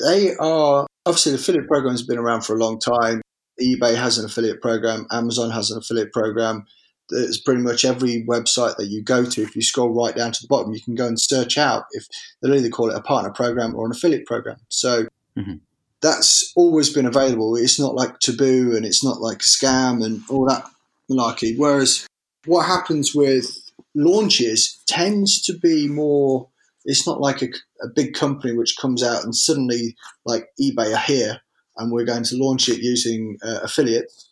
they 0.00 0.34
are 0.36 0.86
obviously 1.04 1.32
the 1.32 1.38
affiliate 1.38 1.68
program 1.68 1.92
has 1.92 2.02
been 2.02 2.18
around 2.18 2.46
for 2.46 2.56
a 2.56 2.58
long 2.58 2.78
time. 2.78 3.20
eBay 3.60 3.94
has 3.94 4.16
an 4.16 4.24
affiliate 4.24 4.62
program, 4.62 5.06
Amazon 5.10 5.50
has 5.50 5.70
an 5.70 5.76
affiliate 5.76 6.12
program 6.12 6.64
it's 7.12 7.40
pretty 7.40 7.62
much 7.62 7.84
every 7.84 8.24
website 8.28 8.76
that 8.76 8.88
you 8.88 9.02
go 9.02 9.24
to. 9.24 9.42
If 9.42 9.54
you 9.54 9.62
scroll 9.62 9.90
right 9.90 10.14
down 10.14 10.32
to 10.32 10.42
the 10.42 10.48
bottom, 10.48 10.72
you 10.72 10.80
can 10.80 10.94
go 10.94 11.06
and 11.06 11.20
search 11.20 11.58
out 11.58 11.84
if 11.92 12.06
they'll 12.40 12.54
either 12.54 12.68
call 12.68 12.90
it 12.90 12.96
a 12.96 13.02
partner 13.02 13.30
program 13.30 13.74
or 13.74 13.86
an 13.86 13.92
affiliate 13.92 14.26
program. 14.26 14.56
So 14.68 15.04
mm-hmm. 15.36 15.54
that's 16.00 16.52
always 16.56 16.92
been 16.92 17.06
available. 17.06 17.56
It's 17.56 17.78
not 17.78 17.94
like 17.94 18.18
taboo 18.18 18.74
and 18.76 18.84
it's 18.84 19.04
not 19.04 19.20
like 19.20 19.38
a 19.38 19.44
scam 19.44 20.04
and 20.04 20.22
all 20.28 20.46
that 20.48 20.64
malarkey. 21.10 21.56
Whereas 21.56 22.06
what 22.46 22.66
happens 22.66 23.14
with 23.14 23.46
launches 23.94 24.82
tends 24.86 25.40
to 25.42 25.58
be 25.58 25.88
more. 25.88 26.48
It's 26.84 27.06
not 27.06 27.20
like 27.20 27.42
a, 27.42 27.48
a 27.82 27.88
big 27.94 28.14
company 28.14 28.52
which 28.56 28.76
comes 28.80 29.02
out 29.02 29.22
and 29.22 29.34
suddenly 29.34 29.96
like 30.24 30.48
eBay 30.60 30.94
are 30.94 30.98
here 30.98 31.40
and 31.76 31.92
we're 31.92 32.04
going 32.04 32.24
to 32.24 32.36
launch 32.36 32.68
it 32.68 32.78
using 32.78 33.38
uh, 33.44 33.60
affiliates 33.62 34.28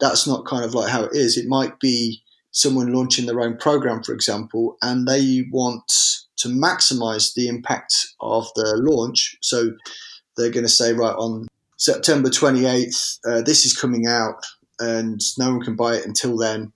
that's 0.00 0.26
not 0.26 0.46
kind 0.46 0.64
of 0.64 0.74
like 0.74 0.90
how 0.90 1.04
it 1.04 1.14
is. 1.14 1.36
It 1.36 1.48
might 1.48 1.80
be 1.80 2.22
someone 2.50 2.92
launching 2.92 3.26
their 3.26 3.40
own 3.40 3.56
program, 3.56 4.02
for 4.02 4.12
example, 4.12 4.76
and 4.82 5.06
they 5.06 5.44
want 5.50 5.90
to 6.38 6.48
maximize 6.48 7.34
the 7.34 7.48
impact 7.48 7.94
of 8.20 8.48
the 8.54 8.76
launch. 8.76 9.36
So 9.40 9.72
they're 10.36 10.50
going 10.50 10.64
to 10.64 10.68
say, 10.68 10.92
right, 10.92 11.14
on 11.14 11.48
September 11.76 12.28
28th, 12.28 13.18
uh, 13.26 13.42
this 13.42 13.64
is 13.64 13.76
coming 13.76 14.06
out, 14.06 14.44
and 14.78 15.20
no 15.38 15.50
one 15.50 15.60
can 15.60 15.76
buy 15.76 15.94
it 15.96 16.06
until 16.06 16.36
then. 16.36 16.72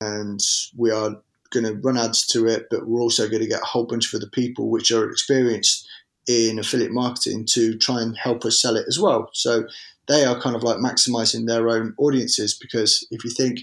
And 0.00 0.40
we 0.76 0.90
are 0.90 1.16
going 1.50 1.64
to 1.64 1.80
run 1.82 1.96
ads 1.96 2.26
to 2.28 2.46
it, 2.46 2.66
but 2.70 2.86
we're 2.86 3.00
also 3.00 3.28
going 3.28 3.42
to 3.42 3.48
get 3.48 3.62
a 3.62 3.66
whole 3.66 3.86
bunch 3.86 4.12
of 4.12 4.18
other 4.18 4.30
people 4.30 4.68
which 4.68 4.90
are 4.92 5.08
experienced 5.10 5.88
in 6.26 6.58
affiliate 6.58 6.92
marketing 6.92 7.46
to 7.46 7.78
try 7.78 8.02
and 8.02 8.16
help 8.16 8.44
us 8.44 8.60
sell 8.60 8.76
it 8.76 8.84
as 8.88 8.98
well. 8.98 9.30
So 9.32 9.66
they 10.08 10.24
are 10.24 10.40
kind 10.40 10.56
of 10.56 10.62
like 10.62 10.78
maximizing 10.78 11.46
their 11.46 11.68
own 11.68 11.94
audiences 11.98 12.54
because 12.54 13.06
if 13.10 13.24
you 13.24 13.30
think 13.30 13.60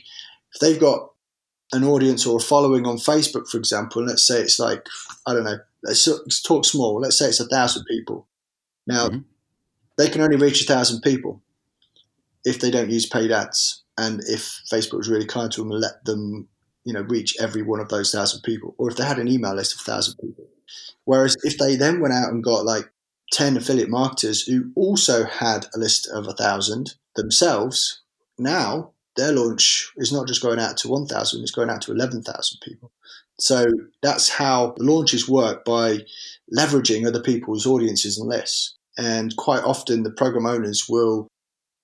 if 0.54 0.60
they've 0.60 0.80
got 0.80 1.10
an 1.72 1.84
audience 1.84 2.26
or 2.26 2.38
a 2.38 2.42
following 2.42 2.86
on 2.86 2.98
Facebook, 2.98 3.48
for 3.50 3.58
example, 3.58 4.02
and 4.02 4.10
let's 4.10 4.28
say 4.28 4.42
it's 4.42 4.60
like 4.60 4.86
I 5.26 5.34
don't 5.34 5.44
know, 5.44 5.60
let's, 5.84 6.08
let's 6.08 6.42
talk 6.42 6.66
small. 6.66 7.00
Let's 7.00 7.18
say 7.18 7.28
it's 7.28 7.40
a 7.40 7.48
thousand 7.48 7.86
people. 7.86 8.28
Now 8.86 9.10
mm-hmm. 9.10 9.20
they 9.98 10.10
can 10.10 10.22
only 10.22 10.38
reach 10.38 10.62
a 10.62 10.66
thousand 10.66 11.02
people 11.02 11.42
if 12.44 12.60
they 12.60 12.72
don't 12.72 12.90
use 12.90 13.06
paid 13.06 13.32
ads. 13.32 13.84
and 13.98 14.20
if 14.28 14.62
Facebook 14.72 14.98
was 14.98 15.10
really 15.10 15.26
kind 15.26 15.52
to 15.52 15.62
them 15.62 15.72
and 15.72 15.80
let 15.80 16.04
them, 16.04 16.48
you 16.84 16.94
know, 16.94 17.02
reach 17.02 17.38
every 17.40 17.62
one 17.62 17.80
of 17.80 17.90
those 17.90 18.12
thousand 18.12 18.42
people, 18.42 18.76
or 18.78 18.90
if 18.90 18.98
they 18.98 19.06
had 19.06 19.20
an 19.20 19.30
email 19.30 19.56
list 19.56 19.76
of 19.76 19.82
thousand 19.82 20.16
people. 20.18 20.46
Whereas 21.06 21.36
if 21.44 21.58
they 21.58 21.76
then 21.76 22.00
went 22.00 22.14
out 22.14 22.32
and 22.32 22.44
got 22.44 22.66
like 22.66 22.90
10 23.32 23.58
affiliate 23.58 23.90
marketers 23.90 24.44
who 24.44 24.72
also 24.76 25.24
had 25.26 25.66
a 25.74 25.80
list 25.80 26.08
of 26.08 26.28
a 26.28 26.34
thousand 26.34 26.96
themselves, 27.16 28.02
now 28.38 28.92
their 29.16 29.32
launch 29.32 29.92
is 29.98 30.12
not 30.12 30.28
just 30.28 30.42
going 30.42 30.60
out 30.60 30.78
to 30.78 30.90
1,000, 30.90 31.42
it's 31.42 31.52
going 31.52 31.70
out 31.70 31.82
to 31.82 31.92
11,000 31.92 32.60
people. 32.64 32.92
So 33.40 33.66
that's 34.02 34.30
how 34.30 34.74
the 34.78 34.84
launches 34.84 35.28
work 35.28 35.66
by 35.66 36.00
leveraging 36.56 37.08
other 37.08 37.22
people's 37.22 37.66
audiences 37.66 38.18
and 38.18 38.30
lists. 38.30 38.76
And 38.98 39.36
quite 39.38 39.64
often, 39.64 40.04
the 40.04 40.12
program 40.12 40.46
owners 40.46 40.86
will 40.88 41.28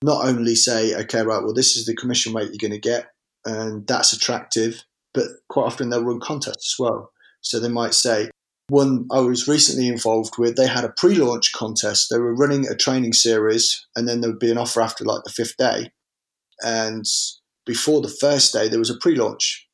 not 0.03 0.25
only 0.25 0.55
say, 0.55 0.95
okay, 0.95 1.21
right, 1.21 1.43
well, 1.43 1.53
this 1.53 1.75
is 1.75 1.85
the 1.85 1.95
commission 1.95 2.33
rate 2.33 2.49
you're 2.49 2.69
going 2.69 2.79
to 2.79 2.79
get, 2.79 3.07
and 3.45 3.85
that's 3.87 4.13
attractive, 4.13 4.83
but 5.13 5.25
quite 5.49 5.65
often 5.65 5.89
they'll 5.89 6.03
run 6.03 6.19
contests 6.19 6.73
as 6.73 6.79
well. 6.79 7.11
So 7.41 7.59
they 7.59 7.69
might 7.69 7.93
say, 7.93 8.29
one 8.69 9.07
I 9.11 9.19
was 9.19 9.47
recently 9.47 9.87
involved 9.87 10.37
with, 10.37 10.55
they 10.55 10.67
had 10.67 10.85
a 10.85 10.93
pre 10.95 11.15
launch 11.15 11.51
contest. 11.53 12.07
They 12.09 12.19
were 12.19 12.35
running 12.35 12.67
a 12.67 12.75
training 12.75 13.13
series, 13.13 13.85
and 13.95 14.07
then 14.07 14.21
there 14.21 14.29
would 14.29 14.39
be 14.39 14.51
an 14.51 14.57
offer 14.57 14.81
after 14.81 15.03
like 15.03 15.23
the 15.23 15.31
fifth 15.31 15.57
day. 15.57 15.91
And 16.63 17.05
before 17.65 18.01
the 18.01 18.15
first 18.21 18.53
day, 18.53 18.67
there 18.67 18.79
was 18.79 18.89
a 18.89 18.97
pre 18.97 19.15
launch. 19.15 19.67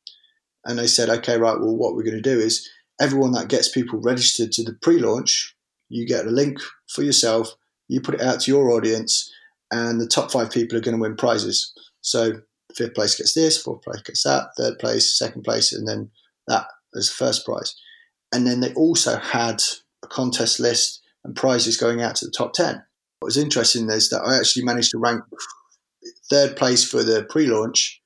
And 0.64 0.78
they 0.78 0.86
said, 0.86 1.08
okay, 1.08 1.38
right, 1.38 1.60
well, 1.60 1.76
what 1.76 1.94
we're 1.94 2.02
going 2.02 2.20
to 2.20 2.20
do 2.20 2.40
is 2.40 2.68
everyone 3.00 3.32
that 3.32 3.48
gets 3.48 3.68
people 3.68 4.00
registered 4.00 4.50
to 4.52 4.64
the 4.64 4.74
pre 4.82 4.98
launch, 4.98 5.54
you 5.88 6.06
get 6.06 6.26
a 6.26 6.30
link 6.30 6.58
for 6.88 7.02
yourself, 7.02 7.54
you 7.88 8.00
put 8.00 8.16
it 8.16 8.22
out 8.22 8.40
to 8.40 8.50
your 8.50 8.70
audience, 8.70 9.32
and 9.70 10.00
the 10.00 10.08
top 10.08 10.32
five 10.32 10.50
people 10.50 10.76
are 10.76 10.82
going 10.82 10.96
to 10.96 11.00
win 11.00 11.16
prizes. 11.16 11.72
So 12.00 12.40
fifth 12.74 12.94
place 12.94 13.16
gets 13.16 13.34
this, 13.34 13.60
fourth 13.60 13.82
place 13.82 14.02
gets 14.02 14.22
that, 14.24 14.48
third 14.56 14.78
place, 14.78 15.16
second 15.16 15.42
place, 15.42 15.72
and 15.72 15.86
then 15.86 16.10
that 16.48 16.66
as 16.96 17.08
the 17.08 17.14
first 17.14 17.44
prize. 17.44 17.74
And 18.36 18.46
then 18.46 18.60
they 18.60 18.74
also 18.74 19.16
had 19.16 19.62
a 20.04 20.06
contest 20.08 20.60
list 20.60 21.00
and 21.24 21.34
prizes 21.34 21.78
going 21.78 22.02
out 22.02 22.16
to 22.16 22.26
the 22.26 22.34
top 22.36 22.52
10. 22.52 22.74
What 23.20 23.28
was 23.28 23.38
interesting 23.38 23.88
is 23.88 24.10
that 24.10 24.20
I 24.20 24.36
actually 24.36 24.66
managed 24.66 24.90
to 24.90 24.98
rank 24.98 25.22
third 26.28 26.54
place 26.54 26.84
for 26.84 27.02
the 27.02 27.24
pre 27.24 27.46
launch. 27.46 28.02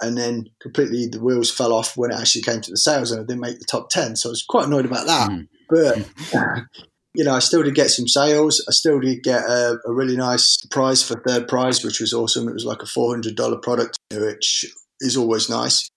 And 0.00 0.16
then 0.16 0.46
completely 0.60 1.08
the 1.08 1.20
wheels 1.20 1.50
fell 1.50 1.72
off 1.72 1.96
when 1.96 2.12
it 2.12 2.16
actually 2.16 2.42
came 2.42 2.60
to 2.60 2.70
the 2.70 2.76
sales 2.76 3.10
and 3.10 3.20
I 3.20 3.24
didn't 3.24 3.40
make 3.40 3.58
the 3.58 3.64
top 3.68 3.90
10. 3.90 4.14
So 4.14 4.28
I 4.28 4.30
was 4.30 4.44
quite 4.48 4.66
annoyed 4.66 4.86
about 4.86 5.06
that. 5.06 5.30
Mm. 5.30 5.48
But 5.68 6.08
you 7.14 7.24
know, 7.24 7.34
I 7.34 7.40
still 7.40 7.64
did 7.64 7.74
get 7.74 7.90
some 7.90 8.06
sales. 8.06 8.64
I 8.68 8.72
still 8.72 9.00
did 9.00 9.24
get 9.24 9.42
a, 9.42 9.78
a, 9.84 9.92
really 9.92 10.16
nice 10.16 10.58
prize 10.70 11.02
for 11.02 11.20
third 11.26 11.48
prize, 11.48 11.84
which 11.84 12.00
was 12.00 12.12
awesome. 12.12 12.48
It 12.48 12.54
was 12.54 12.64
like 12.64 12.82
a 12.82 12.86
$400 12.86 13.62
product, 13.62 13.98
which 14.12 14.64
is 15.00 15.16
always 15.16 15.50
nice. 15.50 15.88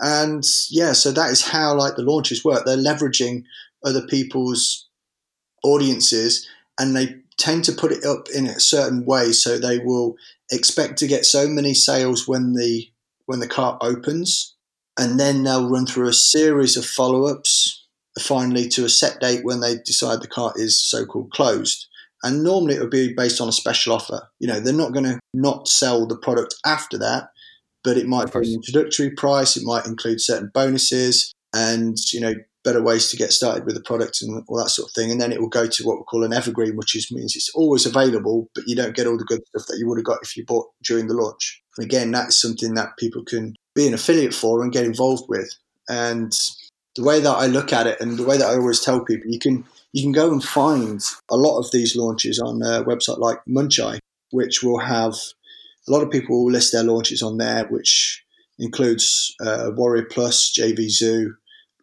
And 0.00 0.44
yeah, 0.70 0.92
so 0.92 1.12
that 1.12 1.30
is 1.30 1.48
how 1.48 1.74
like 1.74 1.96
the 1.96 2.02
launches 2.02 2.44
work. 2.44 2.64
They're 2.64 2.76
leveraging 2.76 3.44
other 3.84 4.06
people's 4.06 4.88
audiences 5.64 6.46
and 6.78 6.94
they 6.94 7.16
tend 7.36 7.64
to 7.64 7.72
put 7.72 7.92
it 7.92 8.04
up 8.04 8.28
in 8.34 8.46
a 8.46 8.60
certain 8.60 9.04
way. 9.04 9.32
So 9.32 9.58
they 9.58 9.78
will 9.78 10.16
expect 10.50 10.98
to 10.98 11.06
get 11.06 11.24
so 11.24 11.48
many 11.48 11.74
sales 11.74 12.28
when 12.28 12.54
the, 12.54 12.88
when 13.26 13.40
the 13.40 13.48
cart 13.48 13.78
opens. 13.80 14.54
And 14.98 15.18
then 15.18 15.44
they'll 15.44 15.70
run 15.70 15.86
through 15.86 16.08
a 16.08 16.12
series 16.12 16.76
of 16.76 16.84
follow 16.84 17.26
ups 17.26 17.86
finally 18.18 18.68
to 18.68 18.84
a 18.84 18.88
set 18.88 19.20
date 19.20 19.44
when 19.44 19.60
they 19.60 19.76
decide 19.84 20.20
the 20.20 20.28
cart 20.28 20.54
is 20.56 20.78
so 20.78 21.06
called 21.06 21.30
closed. 21.30 21.86
And 22.24 22.42
normally 22.42 22.74
it 22.74 22.80
would 22.80 22.90
be 22.90 23.14
based 23.14 23.40
on 23.40 23.48
a 23.48 23.52
special 23.52 23.92
offer. 23.92 24.28
You 24.40 24.48
know, 24.48 24.58
they're 24.58 24.74
not 24.74 24.92
going 24.92 25.04
to 25.04 25.20
not 25.32 25.68
sell 25.68 26.06
the 26.06 26.16
product 26.16 26.56
after 26.66 26.98
that, 26.98 27.30
but 27.88 27.96
it 27.96 28.06
might 28.06 28.30
be 28.30 28.38
an 28.40 28.52
introductory 28.52 29.08
price, 29.08 29.56
it 29.56 29.64
might 29.64 29.86
include 29.86 30.20
certain 30.20 30.50
bonuses 30.52 31.32
and, 31.54 31.96
you 32.12 32.20
know, 32.20 32.34
better 32.62 32.82
ways 32.82 33.08
to 33.08 33.16
get 33.16 33.32
started 33.32 33.64
with 33.64 33.74
the 33.74 33.80
product 33.80 34.20
and 34.20 34.44
all 34.46 34.58
that 34.58 34.68
sort 34.68 34.90
of 34.90 34.92
thing. 34.92 35.10
And 35.10 35.18
then 35.18 35.32
it 35.32 35.40
will 35.40 35.48
go 35.48 35.66
to 35.66 35.84
what 35.84 35.96
we 35.96 36.02
call 36.02 36.22
an 36.22 36.34
evergreen, 36.34 36.76
which 36.76 36.94
is, 36.94 37.10
means 37.10 37.34
it's 37.34 37.48
always 37.54 37.86
available, 37.86 38.50
but 38.54 38.64
you 38.66 38.76
don't 38.76 38.94
get 38.94 39.06
all 39.06 39.16
the 39.16 39.24
good 39.24 39.40
stuff 39.46 39.66
that 39.68 39.78
you 39.78 39.88
would 39.88 39.96
have 39.96 40.04
got 40.04 40.18
if 40.22 40.36
you 40.36 40.44
bought 40.44 40.66
during 40.84 41.06
the 41.06 41.14
launch. 41.14 41.62
And 41.78 41.86
again, 41.86 42.10
that's 42.10 42.38
something 42.38 42.74
that 42.74 42.98
people 42.98 43.24
can 43.24 43.54
be 43.74 43.88
an 43.88 43.94
affiliate 43.94 44.34
for 44.34 44.62
and 44.62 44.70
get 44.70 44.84
involved 44.84 45.24
with. 45.30 45.50
And 45.88 46.30
the 46.94 47.04
way 47.04 47.20
that 47.20 47.36
I 47.36 47.46
look 47.46 47.72
at 47.72 47.86
it 47.86 47.98
and 48.02 48.18
the 48.18 48.26
way 48.26 48.36
that 48.36 48.50
I 48.50 48.56
always 48.56 48.82
tell 48.82 49.02
people, 49.02 49.30
you 49.30 49.38
can 49.38 49.64
you 49.94 50.02
can 50.02 50.12
go 50.12 50.30
and 50.30 50.44
find 50.44 51.00
a 51.30 51.38
lot 51.38 51.58
of 51.58 51.72
these 51.72 51.96
launches 51.96 52.38
on 52.38 52.60
a 52.60 52.84
website 52.84 53.18
like 53.18 53.38
Muncheye, 53.48 54.00
which 54.30 54.62
will 54.62 54.80
have 54.80 55.14
a 55.88 55.92
lot 55.92 56.02
of 56.02 56.10
people 56.10 56.50
list 56.50 56.72
their 56.72 56.84
launches 56.84 57.22
on 57.22 57.38
there, 57.38 57.66
which 57.66 58.22
includes 58.58 59.34
uh, 59.40 59.70
Warrior 59.74 60.06
Plus, 60.10 60.52
JV 60.56 60.90
Zoo, 60.90 61.34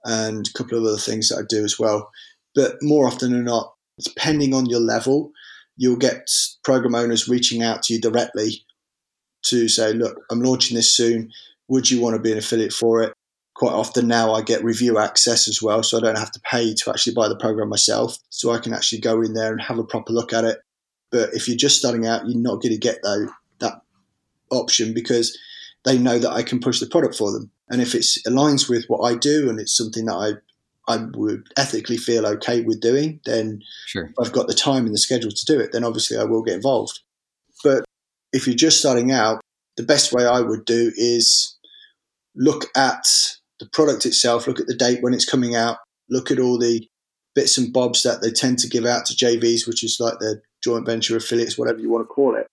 and 0.03 0.47
a 0.47 0.57
couple 0.57 0.77
of 0.77 0.83
other 0.83 0.97
things 0.97 1.29
that 1.29 1.37
I 1.37 1.41
do 1.47 1.63
as 1.63 1.79
well. 1.79 2.09
But 2.53 2.75
more 2.81 3.07
often 3.07 3.31
than 3.31 3.45
not, 3.45 3.73
depending 3.99 4.53
on 4.53 4.67
your 4.67 4.79
level, 4.79 5.31
you'll 5.77 5.97
get 5.97 6.29
program 6.63 6.95
owners 6.95 7.27
reaching 7.27 7.63
out 7.63 7.83
to 7.83 7.93
you 7.93 8.01
directly 8.01 8.65
to 9.45 9.67
say, 9.67 9.93
look, 9.93 10.19
I'm 10.31 10.41
launching 10.41 10.75
this 10.75 10.95
soon. 10.95 11.31
Would 11.67 11.89
you 11.89 12.01
want 12.01 12.15
to 12.15 12.21
be 12.21 12.31
an 12.31 12.37
affiliate 12.37 12.73
for 12.73 13.03
it? 13.03 13.13
quite 13.55 13.73
often 13.73 14.07
now 14.07 14.33
I 14.33 14.41
get 14.41 14.63
review 14.63 14.99
access 14.99 15.47
as 15.47 15.61
well, 15.61 15.81
so 15.81 15.97
I 15.97 16.01
don't 16.01 16.17
have 16.17 16.31
to 16.31 16.41
pay 16.51 16.73
to 16.75 16.89
actually 16.89 17.13
buy 17.13 17.27
the 17.27 17.37
program 17.37 17.69
myself. 17.69 18.17
So 18.29 18.51
I 18.51 18.59
can 18.59 18.73
actually 18.73 18.99
go 18.99 19.21
in 19.21 19.33
there 19.33 19.51
and 19.51 19.61
have 19.61 19.79
a 19.79 19.83
proper 19.83 20.13
look 20.13 20.33
at 20.33 20.43
it. 20.43 20.59
But 21.11 21.33
if 21.33 21.47
you're 21.47 21.57
just 21.57 21.79
starting 21.79 22.05
out, 22.05 22.27
you're 22.27 22.37
not 22.37 22.61
going 22.61 22.73
to 22.73 22.77
get 22.77 23.01
that 23.01 23.29
option 24.51 24.93
because 24.93 25.37
they 25.83 25.97
know 25.97 26.19
that 26.19 26.31
I 26.31 26.43
can 26.43 26.59
push 26.59 26.79
the 26.79 26.87
product 26.87 27.15
for 27.15 27.31
them. 27.31 27.51
And 27.69 27.81
if 27.81 27.95
it 27.95 28.01
aligns 28.27 28.69
with 28.69 28.85
what 28.87 29.01
I 29.01 29.15
do 29.15 29.49
and 29.49 29.59
it's 29.59 29.75
something 29.75 30.05
that 30.05 30.13
I 30.15 30.33
I 30.87 30.97
would 31.15 31.47
ethically 31.57 31.97
feel 31.97 32.27
okay 32.27 32.61
with 32.61 32.79
doing, 32.79 33.19
then 33.25 33.63
sure. 33.87 34.13
I've 34.19 34.31
got 34.31 34.47
the 34.47 34.53
time 34.53 34.85
and 34.85 34.93
the 34.93 34.99
schedule 34.99 35.31
to 35.31 35.45
do 35.45 35.59
it, 35.59 35.71
then 35.71 35.83
obviously 35.83 36.17
I 36.17 36.25
will 36.25 36.43
get 36.43 36.55
involved. 36.55 36.99
But 37.63 37.85
if 38.31 38.45
you're 38.45 38.55
just 38.55 38.79
starting 38.79 39.11
out, 39.11 39.41
the 39.77 39.83
best 39.83 40.13
way 40.13 40.25
I 40.25 40.41
would 40.41 40.65
do 40.65 40.91
is 40.95 41.57
look 42.35 42.65
at 42.75 43.07
the 43.59 43.65
product 43.65 44.05
itself, 44.05 44.47
look 44.47 44.59
at 44.59 44.67
the 44.67 44.75
date 44.75 45.01
when 45.01 45.13
it's 45.13 45.29
coming 45.29 45.55
out, 45.55 45.77
look 46.09 46.29
at 46.29 46.39
all 46.39 46.59
the 46.59 46.87
bits 47.33 47.57
and 47.57 47.73
bobs 47.73 48.03
that 48.03 48.21
they 48.21 48.31
tend 48.31 48.59
to 48.59 48.69
give 48.69 48.85
out 48.85 49.05
to 49.07 49.13
JVs, 49.13 49.67
which 49.67 49.83
is 49.83 49.97
like 49.99 50.19
their 50.19 50.41
joint 50.63 50.85
venture 50.85 51.17
affiliates, 51.17 51.57
whatever 51.57 51.79
you 51.79 51.89
want 51.89 52.03
to 52.03 52.13
call 52.13 52.35
it. 52.35 52.47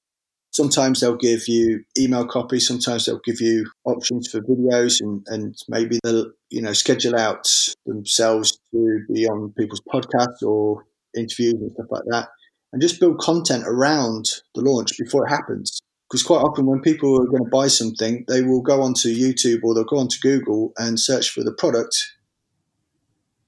Sometimes 0.52 1.00
they'll 1.00 1.16
give 1.16 1.48
you 1.48 1.82
email 1.98 2.26
copies, 2.26 2.68
sometimes 2.68 3.06
they'll 3.06 3.20
give 3.24 3.40
you 3.40 3.70
options 3.84 4.30
for 4.30 4.40
videos 4.42 5.00
and, 5.00 5.26
and 5.28 5.56
maybe 5.68 5.98
they'll, 6.04 6.30
you 6.50 6.60
know, 6.60 6.74
schedule 6.74 7.16
out 7.16 7.48
themselves 7.86 8.58
to 8.70 9.00
be 9.12 9.26
on 9.26 9.52
people's 9.56 9.80
podcasts 9.92 10.42
or 10.42 10.84
interviews 11.16 11.54
and 11.54 11.72
stuff 11.72 11.86
like 11.90 12.04
that. 12.08 12.28
And 12.72 12.82
just 12.82 13.00
build 13.00 13.18
content 13.18 13.64
around 13.66 14.26
the 14.54 14.60
launch 14.60 14.96
before 14.98 15.26
it 15.26 15.30
happens 15.30 15.80
because 16.12 16.22
quite 16.22 16.42
often 16.42 16.66
when 16.66 16.80
people 16.80 17.14
are 17.22 17.26
going 17.26 17.44
to 17.44 17.50
buy 17.50 17.68
something, 17.68 18.22
they 18.28 18.42
will 18.42 18.60
go 18.60 18.82
onto 18.82 19.08
YouTube 19.08 19.60
or 19.62 19.74
they'll 19.74 19.84
go 19.84 19.96
onto 19.96 20.20
Google 20.20 20.74
and 20.76 21.00
search 21.00 21.30
for 21.30 21.42
the 21.42 21.52
product 21.52 22.12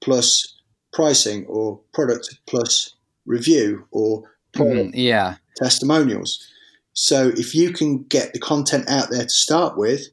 plus 0.01 0.55
pricing 0.91 1.45
or 1.45 1.79
product 1.93 2.39
plus 2.47 2.95
review 3.27 3.85
or 3.91 4.23
mm, 4.55 4.91
yeah 4.95 5.35
testimonials. 5.57 6.47
So 6.95 7.31
if 7.35 7.53
you 7.53 7.71
can 7.71 8.03
get 8.03 8.33
the 8.33 8.39
content 8.39 8.89
out 8.89 9.09
there 9.11 9.23
to 9.23 9.29
start 9.29 9.77
with, 9.77 10.07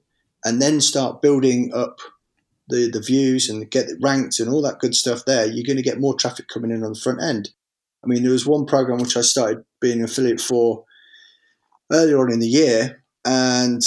and 0.45 0.61
then 0.61 0.81
start 0.81 1.23
building 1.23 1.73
up 1.73 2.01
the 2.69 2.91
the 2.91 3.01
views 3.01 3.49
and 3.49 3.71
get 3.71 3.89
it 3.89 3.99
ranked 4.01 4.41
and 4.41 4.49
all 4.49 4.63
that 4.63 4.81
good 4.81 4.95
stuff 4.95 5.25
there, 5.25 5.47
you're 5.47 5.67
going 5.67 5.77
to 5.77 5.83
get 5.83 6.01
more 6.01 6.15
traffic 6.15 6.49
coming 6.49 6.71
in 6.71 6.83
on 6.83 6.93
the 6.93 6.99
front 6.99 7.23
end. 7.23 7.51
I 8.05 8.09
mean, 8.09 8.23
there 8.23 8.33
was 8.33 8.47
one 8.47 8.67
program 8.67 8.99
which 8.99 9.17
I 9.17 9.21
started 9.21 9.65
being 9.81 9.99
an 9.99 10.05
affiliate 10.05 10.41
for 10.41 10.85
earlier 11.93 12.19
on 12.19 12.33
in 12.33 12.41
the 12.41 12.49
year, 12.49 13.05
and 13.25 13.83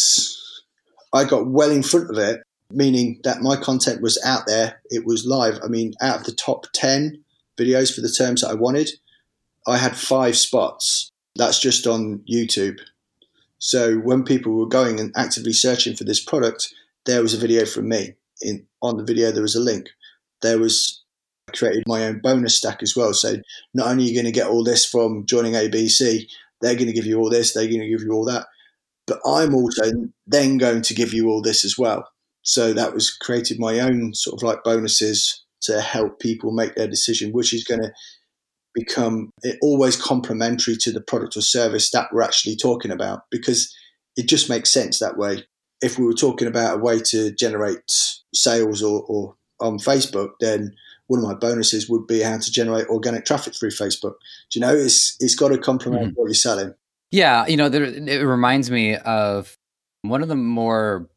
I 1.14 1.26
got 1.26 1.48
well 1.48 1.72
in 1.72 1.84
front 1.84 2.10
of 2.10 2.18
it, 2.18 2.42
meaning 2.72 3.20
that 3.26 3.42
my 3.42 3.58
content 3.58 4.02
was 4.02 4.22
out 4.26 4.44
there. 4.48 4.82
It 4.90 5.06
was 5.06 5.26
live. 5.26 5.60
I 5.64 5.68
mean, 5.68 5.94
out 6.02 6.20
of 6.20 6.26
the 6.26 6.32
top 6.32 6.68
10 6.74 7.24
videos 7.58 7.94
for 7.94 8.00
the 8.00 8.12
terms 8.12 8.42
that 8.42 8.52
I 8.52 8.54
wanted, 8.54 8.90
I 9.68 9.78
had 9.78 9.98
five 9.98 10.38
spots. 10.38 11.12
That's 11.36 11.60
just 11.60 11.86
on 11.88 12.24
YouTube. 12.30 12.80
So 13.60 13.98
when 13.98 14.24
people 14.24 14.54
were 14.54 14.68
going 14.68 15.00
and 15.00 15.14
actively 15.16 15.54
searching 15.54 15.96
for 15.96 16.04
this 16.04 16.24
product, 16.24 16.74
there 17.06 17.22
was 17.22 17.34
a 17.34 17.40
video 17.40 17.66
from 17.66 17.90
me. 17.90 18.16
In 18.42 18.66
on 18.82 18.98
the 18.98 19.04
video, 19.04 19.32
there 19.32 19.42
was 19.42 19.56
a 19.56 19.62
link. 19.62 19.90
There 20.42 20.60
was 20.60 21.04
I 21.48 21.56
created 21.56 21.84
my 21.88 22.06
own 22.06 22.20
bonus 22.20 22.58
stack 22.58 22.82
as 22.82 22.96
well. 22.96 23.14
So 23.14 23.38
not 23.74 23.88
only 23.88 24.06
are 24.06 24.08
you 24.08 24.14
going 24.14 24.26
to 24.26 24.32
get 24.32 24.48
all 24.48 24.64
this 24.64 24.86
from 24.86 25.26
joining 25.26 25.54
ABC, 25.54 26.28
they're 26.62 26.76
going 26.76 26.88
to 26.88 26.94
give 26.94 27.06
you 27.06 27.20
all 27.20 27.30
this, 27.30 27.54
they're 27.54 27.68
going 27.68 27.82
to 27.82 27.90
give 27.90 28.02
you 28.02 28.12
all 28.12 28.26
that. 28.26 28.48
But 29.08 29.20
I'm 29.26 29.54
also 29.54 29.92
then 30.26 30.58
going 30.58 30.82
to 30.82 30.94
give 30.96 31.14
you 31.14 31.30
all 31.30 31.42
this 31.42 31.64
as 31.64 31.78
well. 31.78 32.10
So 32.42 32.74
that 32.74 32.94
was 32.94 33.16
created 33.16 33.60
my 33.60 33.80
own 33.80 34.14
sort 34.14 34.40
of 34.40 34.44
like 34.44 34.64
bonuses 34.64 35.44
to 35.62 35.82
help 35.82 36.20
people 36.20 36.52
make 36.52 36.76
their 36.76 36.88
decision, 36.88 37.32
which 37.32 37.54
is 37.54 37.64
going 37.64 37.82
to 37.82 37.92
become 38.76 39.32
always 39.62 39.96
complementary 39.96 40.76
to 40.78 40.92
the 40.92 41.02
product 41.02 41.36
or 41.36 41.42
service 41.42 41.90
that 41.92 42.10
we're 42.12 42.22
actually 42.22 42.56
talking 42.56 42.92
about. 42.92 43.22
Because 43.32 43.74
it 44.16 44.28
just 44.28 44.50
makes 44.50 44.72
sense 44.72 45.00
that 45.00 45.18
way. 45.18 45.44
If 45.82 45.98
we 45.98 46.06
were 46.06 46.14
talking 46.14 46.48
about 46.48 46.78
a 46.78 46.82
way 46.82 47.00
to 47.00 47.32
generate 47.32 47.80
sales 48.34 48.84
or, 48.84 49.04
or 49.08 49.36
on 49.60 49.78
Facebook, 49.78 50.30
then 50.40 50.76
one 51.08 51.20
of 51.20 51.26
my 51.26 51.36
bonuses 51.36 51.90
would 51.90 52.08
be 52.08 52.22
how 52.22 52.38
to 52.38 52.52
generate 52.52 52.88
organic 52.88 53.26
traffic 53.26 53.54
through 53.56 53.70
Facebook. 53.70 54.16
Do 54.50 54.60
you 54.60 54.62
know, 54.62 54.74
it's 54.74 55.16
it's 55.20 55.36
got 55.36 55.50
to 55.50 55.58
complement 55.58 56.04
mm-hmm. 56.04 56.14
what 56.16 56.26
you're 56.26 56.34
selling. 56.34 56.74
Yeah, 57.12 57.46
you 57.46 57.58
know, 57.58 57.70
there, 57.70 57.84
it 57.84 58.26
reminds 58.26 58.72
me 58.72 58.96
of 58.96 59.58
one 60.02 60.22
of 60.22 60.28
the 60.28 60.36
more 60.36 61.08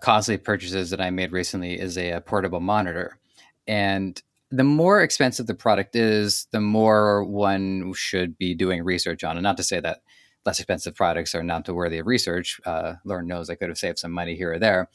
costly 0.00 0.38
purchases 0.38 0.90
that 0.90 1.00
I 1.00 1.10
made 1.10 1.32
recently 1.32 1.78
is 1.78 1.98
a, 1.98 2.12
a 2.12 2.20
portable 2.20 2.60
monitor, 2.60 3.18
and 3.66 4.20
the 4.50 4.64
more 4.64 5.02
expensive 5.02 5.46
the 5.46 5.54
product 5.54 5.94
is, 5.94 6.46
the 6.52 6.60
more 6.60 7.24
one 7.24 7.92
should 7.94 8.38
be 8.38 8.54
doing 8.54 8.82
research 8.82 9.24
on. 9.24 9.36
And 9.36 9.42
not 9.42 9.56
to 9.58 9.62
say 9.62 9.80
that 9.80 10.00
less 10.46 10.58
expensive 10.58 10.94
products 10.94 11.34
are 11.34 11.42
not 11.42 11.68
worthy 11.68 11.98
of 11.98 12.06
research. 12.06 12.60
Uh, 12.64 12.94
knows 13.04 13.50
I 13.50 13.54
could 13.54 13.68
have 13.68 13.78
saved 13.78 13.98
some 13.98 14.12
money 14.12 14.36
here 14.36 14.54
or 14.54 14.58
there, 14.58 14.88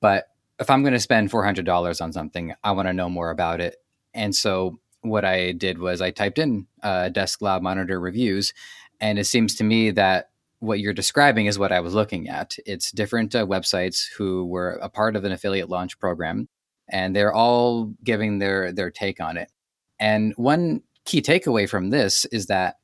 but 0.00 0.28
if 0.60 0.70
I'm 0.70 0.82
going 0.82 0.92
to 0.92 1.00
spend 1.00 1.30
$400 1.30 2.00
on 2.00 2.12
something, 2.12 2.54
I 2.62 2.72
want 2.72 2.86
to 2.86 2.92
know 2.92 3.08
more 3.08 3.30
about 3.30 3.60
it. 3.60 3.76
And 4.12 4.36
so 4.36 4.78
what 5.00 5.24
I 5.24 5.52
did 5.52 5.78
was 5.78 6.02
I 6.02 6.10
typed 6.10 6.38
in 6.38 6.66
uh, 6.82 7.08
Desklab 7.10 7.62
monitor 7.62 7.98
reviews, 7.98 8.52
and 9.00 9.18
it 9.18 9.24
seems 9.24 9.54
to 9.56 9.64
me 9.64 9.90
that 9.92 10.30
what 10.58 10.78
you're 10.78 10.92
describing 10.92 11.46
is 11.46 11.58
what 11.58 11.72
I 11.72 11.80
was 11.80 11.94
looking 11.94 12.28
at. 12.28 12.56
It's 12.66 12.90
different 12.90 13.34
uh, 13.34 13.46
websites 13.46 14.04
who 14.16 14.44
were 14.44 14.72
a 14.82 14.90
part 14.90 15.16
of 15.16 15.24
an 15.24 15.32
affiliate 15.32 15.70
launch 15.70 15.98
program, 15.98 16.48
and 16.90 17.14
they're 17.14 17.32
all 17.32 17.94
giving 18.04 18.38
their 18.38 18.72
their 18.72 18.90
take 18.90 19.20
on 19.20 19.36
it. 19.36 19.50
And 19.98 20.32
one 20.36 20.82
key 21.04 21.22
takeaway 21.22 21.68
from 21.68 21.90
this 21.90 22.24
is 22.26 22.46
that 22.46 22.76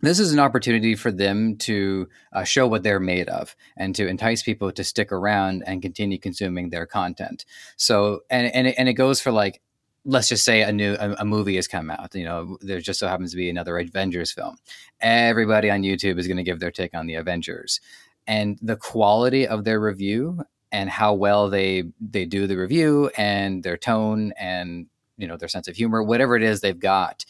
this 0.00 0.20
is 0.20 0.32
an 0.32 0.38
opportunity 0.38 0.94
for 0.94 1.10
them 1.10 1.56
to 1.56 2.08
uh, 2.32 2.44
show 2.44 2.66
what 2.66 2.82
they're 2.82 3.00
made 3.00 3.28
of 3.28 3.56
and 3.76 3.94
to 3.94 4.06
entice 4.06 4.42
people 4.42 4.70
to 4.70 4.84
stick 4.84 5.10
around 5.10 5.62
and 5.66 5.82
continue 5.82 6.18
consuming 6.18 6.70
their 6.70 6.86
content. 6.86 7.44
So 7.76 8.20
and 8.30 8.52
and 8.54 8.68
it, 8.68 8.74
and 8.76 8.88
it 8.88 8.94
goes 8.94 9.20
for 9.20 9.32
like 9.32 9.62
let's 10.04 10.28
just 10.28 10.44
say 10.44 10.60
a 10.62 10.72
new 10.72 10.94
a, 11.00 11.12
a, 11.20 11.24
movie 11.24 11.56
has 11.56 11.66
come 11.66 11.90
out 11.90 12.14
you 12.14 12.26
know 12.26 12.58
there 12.60 12.78
just 12.78 12.98
so 12.98 13.08
happens 13.08 13.30
to 13.30 13.38
be 13.38 13.48
another 13.48 13.78
avengers 13.78 14.30
film. 14.30 14.56
Everybody 15.00 15.70
on 15.70 15.82
youtube 15.82 16.18
is 16.18 16.26
going 16.26 16.36
to 16.36 16.42
give 16.42 16.60
their 16.60 16.70
take 16.70 16.94
on 16.94 17.06
the 17.06 17.14
avengers. 17.14 17.80
And 18.26 18.58
the 18.62 18.76
quality 18.76 19.46
of 19.46 19.64
their 19.64 19.80
review 19.80 20.44
and 20.74 20.90
how 20.90 21.14
well 21.14 21.48
they 21.48 21.84
they 22.00 22.26
do 22.26 22.46
the 22.46 22.56
review 22.56 23.10
and 23.16 23.62
their 23.62 23.76
tone 23.78 24.32
and 24.38 24.86
you 25.16 25.26
know 25.26 25.36
their 25.36 25.48
sense 25.48 25.68
of 25.68 25.76
humor 25.76 26.02
whatever 26.02 26.36
it 26.36 26.42
is 26.42 26.60
they've 26.60 26.80
got 26.80 27.24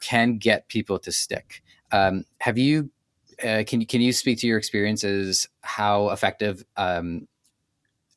can 0.00 0.36
get 0.36 0.68
people 0.68 0.98
to 0.98 1.10
stick 1.10 1.62
um, 1.94 2.24
have 2.40 2.58
you? 2.58 2.90
Uh, 3.42 3.62
can 3.66 3.84
can 3.84 4.00
you 4.00 4.12
speak 4.12 4.38
to 4.40 4.46
your 4.46 4.58
experiences? 4.58 5.48
How 5.62 6.10
effective 6.10 6.64
um, 6.76 7.28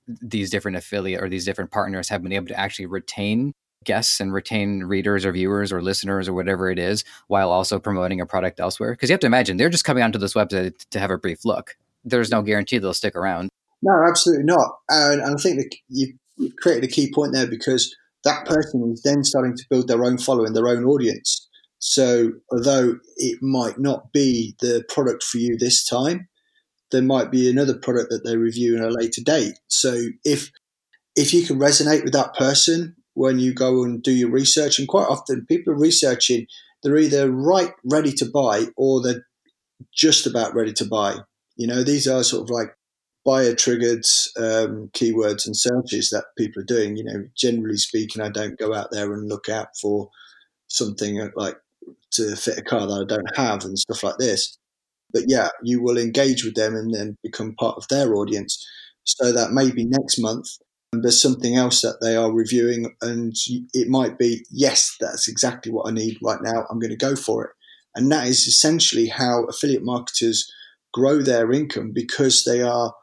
these 0.07 0.49
different 0.49 0.77
affiliate 0.77 1.21
or 1.21 1.29
these 1.29 1.45
different 1.45 1.71
partners 1.71 2.09
have 2.09 2.23
been 2.23 2.31
able 2.31 2.47
to 2.47 2.59
actually 2.59 2.87
retain 2.87 3.53
guests 3.83 4.19
and 4.19 4.33
retain 4.33 4.83
readers 4.83 5.25
or 5.25 5.31
viewers 5.31 5.71
or 5.71 5.81
listeners 5.81 6.27
or 6.27 6.33
whatever 6.33 6.71
it 6.71 6.79
is, 6.79 7.03
while 7.27 7.51
also 7.51 7.77
promoting 7.77 8.19
a 8.19 8.25
product 8.25 8.59
elsewhere? 8.59 8.93
Because 8.93 9.09
you 9.09 9.13
have 9.13 9.19
to 9.21 9.27
imagine 9.27 9.57
they're 9.57 9.69
just 9.69 9.85
coming 9.85 10.03
onto 10.03 10.17
this 10.17 10.33
website 10.33 10.87
to 10.89 10.99
have 10.99 11.11
a 11.11 11.17
brief 11.17 11.45
look. 11.45 11.77
There's 12.03 12.31
no 12.31 12.41
guarantee 12.41 12.79
they'll 12.79 12.93
stick 12.95 13.15
around. 13.15 13.49
No, 13.87 14.03
absolutely 14.05 14.43
not. 14.43 14.79
And, 14.89 15.21
and 15.21 15.35
I 15.35 15.41
think 15.41 15.57
that 15.57 15.73
you've 15.87 16.55
created 16.57 16.83
a 16.83 16.93
key 16.93 17.09
point 17.13 17.31
there 17.33 17.47
because 17.47 17.95
that 18.25 18.45
person 18.45 18.91
is 18.91 19.01
then 19.01 19.23
starting 19.23 19.55
to 19.55 19.63
build 19.69 19.87
their 19.87 20.03
own 20.03 20.17
following, 20.17 20.51
their 20.51 20.67
own 20.67 20.83
audience. 20.83 21.47
So, 21.79 22.33
although 22.51 22.97
it 23.15 23.39
might 23.41 23.79
not 23.79 24.11
be 24.11 24.55
the 24.59 24.83
product 24.89 25.23
for 25.23 25.37
you 25.37 25.57
this 25.57 25.87
time, 25.87 26.27
there 26.91 27.01
might 27.01 27.31
be 27.31 27.49
another 27.49 27.77
product 27.77 28.09
that 28.09 28.25
they 28.25 28.35
review 28.35 28.75
in 28.75 28.83
a 28.83 28.89
later 28.89 29.21
date. 29.21 29.53
So, 29.67 30.07
if 30.25 30.51
if 31.15 31.33
you 31.33 31.45
can 31.45 31.57
resonate 31.57 32.03
with 32.03 32.13
that 32.13 32.33
person 32.35 32.95
when 33.13 33.39
you 33.39 33.53
go 33.53 33.83
and 33.83 34.03
do 34.03 34.11
your 34.11 34.31
research, 34.31 34.79
and 34.79 34.87
quite 34.87 35.07
often 35.07 35.45
people 35.47 35.71
are 35.73 35.79
researching, 35.79 36.47
they're 36.83 36.97
either 36.97 37.31
right 37.31 37.71
ready 37.85 38.11
to 38.13 38.25
buy 38.25 38.65
or 38.75 39.01
they're 39.01 39.25
just 39.93 40.27
about 40.27 40.55
ready 40.55 40.73
to 40.73 40.85
buy. 40.85 41.19
You 41.55 41.67
know, 41.67 41.83
these 41.83 42.07
are 42.07 42.23
sort 42.23 42.43
of 42.43 42.49
like 42.49 42.76
buyer 43.27 43.53
triggered 43.53 44.05
um, 44.37 44.89
keywords 44.93 45.45
and 45.45 45.55
searches 45.55 46.09
that 46.11 46.23
people 46.37 46.61
are 46.61 46.65
doing. 46.65 46.95
You 46.95 47.03
know, 47.03 47.25
generally 47.35 47.75
speaking, 47.75 48.21
I 48.21 48.29
don't 48.29 48.57
go 48.57 48.73
out 48.73 48.87
there 48.91 49.13
and 49.13 49.27
look 49.27 49.49
out 49.49 49.67
for 49.79 50.09
something 50.67 51.29
like 51.35 51.57
to 52.11 52.37
fit 52.37 52.57
a 52.57 52.61
car 52.61 52.87
that 52.87 53.01
I 53.01 53.05
don't 53.05 53.37
have 53.37 53.65
and 53.65 53.77
stuff 53.77 54.01
like 54.01 54.17
this. 54.17 54.57
But 55.11 55.23
yeah, 55.27 55.49
you 55.61 55.83
will 55.83 55.97
engage 55.97 56.45
with 56.45 56.55
them 56.55 56.73
and 56.73 56.93
then 56.93 57.17
become 57.21 57.55
part 57.55 57.75
of 57.77 57.87
their 57.89 58.15
audience. 58.15 58.65
So 59.03 59.33
that 59.33 59.51
maybe 59.51 59.85
next 59.85 60.19
month 60.19 60.47
there's 60.93 61.21
something 61.21 61.55
else 61.55 61.81
that 61.81 61.97
they 62.01 62.15
are 62.15 62.31
reviewing, 62.31 62.95
and 63.01 63.35
it 63.73 63.89
might 63.89 64.17
be, 64.17 64.45
yes, 64.49 64.95
that's 65.01 65.27
exactly 65.27 65.69
what 65.69 65.87
I 65.87 65.91
need 65.91 66.17
right 66.23 66.39
now. 66.41 66.65
I'm 66.69 66.79
going 66.79 66.91
to 66.91 66.95
go 66.95 67.17
for 67.17 67.43
it. 67.43 67.51
And 67.93 68.09
that 68.11 68.27
is 68.27 68.47
essentially 68.47 69.07
how 69.07 69.43
affiliate 69.45 69.83
marketers 69.83 70.49
grow 70.93 71.21
their 71.21 71.51
income 71.51 71.91
because 71.93 72.45
they 72.45 72.61
are 72.61 72.93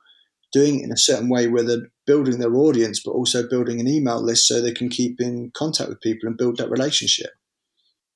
doing 0.55 0.81
it 0.81 0.85
in 0.85 0.93
a 0.93 0.97
certain 0.97 1.29
way 1.29 1.49
where 1.49 1.65
they're 1.65 1.91
building 2.07 2.39
their 2.39 2.55
audience, 2.55 3.03
but 3.05 3.11
also 3.11 3.47
building 3.47 3.81
an 3.81 3.89
email 3.89 4.23
list 4.23 4.47
so 4.47 4.61
they 4.61 4.73
can 4.73 4.89
keep 4.89 5.21
in 5.21 5.51
contact 5.55 5.91
with 5.91 6.01
people 6.01 6.29
and 6.29 6.39
build 6.39 6.57
that 6.57 6.71
relationship. 6.71 7.31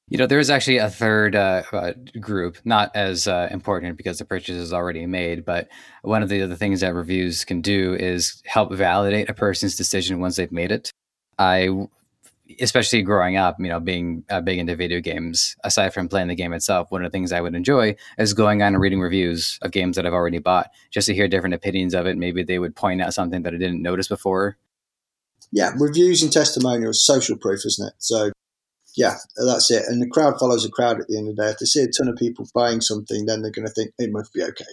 You 0.08 0.16
know, 0.16 0.26
there 0.26 0.38
is 0.38 0.48
actually 0.48 0.78
a 0.78 0.88
third 0.88 1.36
uh, 1.36 1.62
uh, 1.70 1.92
group, 2.18 2.56
not 2.64 2.90
as 2.94 3.28
uh, 3.28 3.48
important 3.50 3.98
because 3.98 4.18
the 4.18 4.24
purchase 4.24 4.56
is 4.56 4.72
already 4.72 5.04
made, 5.04 5.44
but 5.44 5.68
one 6.00 6.22
of 6.22 6.30
the 6.30 6.40
other 6.40 6.54
things 6.54 6.80
that 6.80 6.94
reviews 6.94 7.44
can 7.44 7.60
do 7.60 7.94
is 7.94 8.40
help 8.46 8.72
validate 8.72 9.28
a 9.28 9.34
person's 9.34 9.76
decision 9.76 10.20
once 10.20 10.36
they've 10.36 10.52
made 10.52 10.72
it. 10.72 10.90
I, 11.38 11.68
especially 12.60 13.02
growing 13.02 13.36
up, 13.36 13.56
you 13.58 13.68
know, 13.68 13.80
being 13.80 14.24
uh, 14.30 14.40
big 14.40 14.58
into 14.58 14.76
video 14.76 15.00
games, 15.00 15.56
aside 15.64 15.94
from 15.94 16.08
playing 16.08 16.28
the 16.28 16.34
game 16.34 16.52
itself, 16.52 16.90
one 16.90 17.04
of 17.04 17.10
the 17.10 17.16
things 17.16 17.32
I 17.32 17.40
would 17.40 17.54
enjoy 17.54 17.96
is 18.18 18.34
going 18.34 18.62
on 18.62 18.74
and 18.74 18.80
reading 18.80 19.00
reviews 19.00 19.58
of 19.62 19.70
games 19.70 19.96
that 19.96 20.06
I've 20.06 20.12
already 20.12 20.38
bought 20.38 20.70
just 20.90 21.06
to 21.06 21.14
hear 21.14 21.28
different 21.28 21.54
opinions 21.54 21.94
of 21.94 22.06
it. 22.06 22.16
Maybe 22.16 22.42
they 22.42 22.58
would 22.58 22.76
point 22.76 23.02
out 23.02 23.14
something 23.14 23.42
that 23.42 23.54
I 23.54 23.58
didn't 23.58 23.82
notice 23.82 24.08
before. 24.08 24.56
Yeah, 25.52 25.72
reviews 25.78 26.22
and 26.22 26.32
testimonials, 26.32 27.04
social 27.04 27.36
proof, 27.36 27.64
isn't 27.64 27.88
it? 27.88 27.94
So 27.98 28.32
yeah, 28.96 29.16
that's 29.36 29.70
it. 29.70 29.84
And 29.86 30.02
the 30.02 30.08
crowd 30.08 30.38
follows 30.38 30.64
the 30.64 30.70
crowd 30.70 31.00
at 31.00 31.08
the 31.08 31.16
end 31.16 31.28
of 31.28 31.36
the 31.36 31.42
day. 31.42 31.50
If 31.50 31.58
they 31.58 31.66
see 31.66 31.82
a 31.82 31.88
ton 31.88 32.08
of 32.08 32.16
people 32.16 32.46
buying 32.54 32.80
something, 32.80 33.26
then 33.26 33.42
they're 33.42 33.52
going 33.52 33.66
to 33.66 33.72
think 33.72 33.92
it 33.98 34.10
must 34.10 34.32
be 34.32 34.42
okay. 34.42 34.64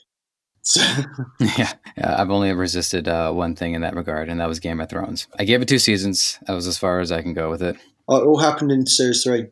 So. 0.65 0.81
yeah, 1.39 1.73
yeah, 1.95 2.19
I've 2.19 2.31
only 2.31 2.51
resisted 2.51 3.07
uh, 3.07 3.31
one 3.31 3.55
thing 3.55 3.75
in 3.75 3.81
that 3.81 3.95
regard, 3.95 4.29
and 4.29 4.41
that 4.41 4.47
was 4.47 4.59
Game 4.59 4.81
of 4.81 4.89
Thrones. 4.89 5.27
I 5.37 5.45
gave 5.45 5.61
it 5.61 5.67
two 5.67 5.77
seasons. 5.77 6.39
That 6.47 6.53
was 6.53 6.65
as 6.65 6.77
far 6.77 6.99
as 6.99 7.11
I 7.11 7.21
can 7.21 7.33
go 7.33 7.51
with 7.51 7.61
it. 7.61 7.77
Oh, 8.07 8.17
it 8.17 8.25
all 8.25 8.39
happened 8.39 8.71
in 8.71 8.87
series 8.87 9.23
three. 9.23 9.47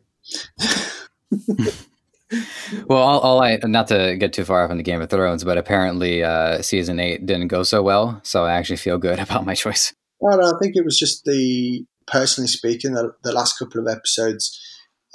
well, 2.88 2.98
all, 2.98 3.20
all, 3.20 3.42
I 3.42 3.58
not 3.62 3.86
to 3.88 4.16
get 4.16 4.32
too 4.32 4.44
far 4.44 4.64
off 4.64 4.72
into 4.72 4.82
Game 4.82 5.00
of 5.00 5.08
Thrones, 5.08 5.44
but 5.44 5.56
apparently 5.56 6.24
uh, 6.24 6.62
season 6.62 6.98
eight 6.98 7.24
didn't 7.24 7.48
go 7.48 7.62
so 7.62 7.80
well, 7.80 8.20
so 8.24 8.44
I 8.44 8.54
actually 8.54 8.78
feel 8.78 8.98
good 8.98 9.18
about 9.20 9.46
my 9.46 9.54
choice. 9.54 9.94
Well, 10.18 10.44
I 10.44 10.58
think 10.60 10.74
it 10.74 10.84
was 10.84 10.98
just 10.98 11.24
the 11.24 11.84
personally 12.08 12.48
speaking, 12.48 12.94
the, 12.94 13.14
the 13.22 13.32
last 13.32 13.56
couple 13.56 13.80
of 13.80 13.86
episodes, 13.86 14.60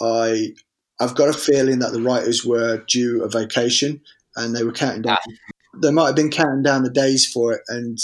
I 0.01 0.53
I've 1.01 1.15
got 1.15 1.27
a 1.27 1.33
feeling 1.33 1.79
that 1.79 1.91
the 1.91 2.01
writers 2.01 2.45
were 2.45 2.85
due 2.87 3.23
a 3.23 3.29
vacation 3.29 3.99
and 4.37 4.55
they 4.55 4.63
were 4.63 4.71
counting 4.71 5.01
down. 5.01 5.17
They 5.81 5.91
might 5.91 6.07
have 6.07 6.15
been 6.15 6.31
counting 6.31 6.63
down 6.63 6.83
the 6.83 6.89
days 6.89 7.25
for 7.25 7.53
it, 7.53 7.61
and 7.67 7.97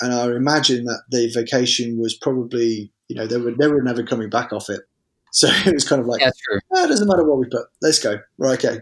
and 0.00 0.14
I 0.14 0.26
imagine 0.26 0.84
that 0.84 1.02
the 1.10 1.30
vacation 1.32 1.98
was 1.98 2.14
probably 2.14 2.92
you 3.08 3.16
know 3.16 3.26
they 3.26 3.38
were 3.38 3.52
they 3.58 3.68
were 3.68 3.82
never 3.82 4.02
coming 4.02 4.30
back 4.30 4.52
off 4.52 4.68
it. 4.68 4.82
So 5.32 5.46
it 5.64 5.72
was 5.72 5.88
kind 5.88 6.00
of 6.00 6.08
like, 6.08 6.20
yeah, 6.20 6.32
true. 6.44 6.58
Oh, 6.72 6.84
it 6.84 6.88
doesn't 6.88 7.06
matter 7.06 7.22
what 7.22 7.38
we 7.38 7.46
put, 7.46 7.66
let's 7.80 8.00
go. 8.00 8.18
Right, 8.36 8.58
okay. 8.64 8.80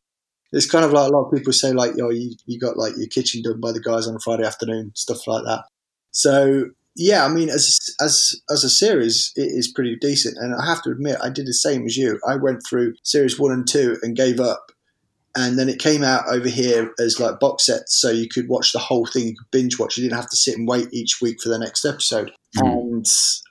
It's 0.51 0.71
kind 0.71 0.83
of 0.83 0.93
like 0.93 1.11
a 1.11 1.12
lot 1.12 1.27
of 1.27 1.31
people 1.35 1.53
say, 1.53 1.75
like, 1.75 1.93
yo, 1.95 2.09
you, 2.09 2.37
you 2.47 2.59
got 2.59 2.79
like 2.79 2.95
your 2.97 3.09
kitchen 3.09 3.43
done 3.43 3.61
by 3.61 3.71
the 3.71 3.83
guys 3.83 4.09
on 4.09 4.17
a 4.17 4.19
Friday 4.19 4.47
afternoon, 4.47 4.93
stuff 4.95 5.27
like 5.27 5.45
that. 5.45 5.64
So 6.11 6.71
yeah, 6.99 7.25
I 7.25 7.29
mean, 7.29 7.49
as 7.49 7.79
as 8.01 8.35
as 8.51 8.64
a 8.64 8.69
series, 8.69 9.33
it 9.37 9.43
is 9.43 9.71
pretty 9.71 9.97
decent, 9.97 10.37
and 10.38 10.53
I 10.55 10.67
have 10.67 10.83
to 10.83 10.91
admit, 10.91 11.17
I 11.23 11.31
did 11.31 11.47
the 11.47 11.55
same 11.55 11.87
as 11.87 11.97
you. 11.97 12.19
I 12.27 12.35
went 12.35 12.62
through 12.69 12.95
series 13.05 13.38
one 13.38 13.53
and 13.53 13.67
two 13.69 13.99
and 14.03 14.17
gave 14.17 14.41
up, 14.41 14.73
and 15.38 15.57
then 15.57 15.68
it 15.68 15.79
came 15.79 16.03
out 16.03 16.27
over 16.29 16.48
here 16.48 16.92
as 16.98 17.20
like 17.20 17.38
box 17.38 17.66
sets, 17.66 17.96
so 17.96 18.11
you 18.11 18.29
could 18.29 18.48
watch 18.48 18.72
the 18.72 18.81
whole 18.81 19.07
thing. 19.07 19.29
You 19.29 19.37
could 19.37 19.51
binge 19.53 19.79
watch. 19.79 19.96
You 19.96 20.03
didn't 20.03 20.16
have 20.16 20.31
to 20.31 20.37
sit 20.37 20.59
and 20.59 20.66
wait 20.66 20.88
each 20.92 21.20
week 21.22 21.40
for 21.40 21.48
the 21.48 21.61
next 21.61 21.85
episode. 21.85 22.33
Mm. 22.57 22.72
And 22.72 23.07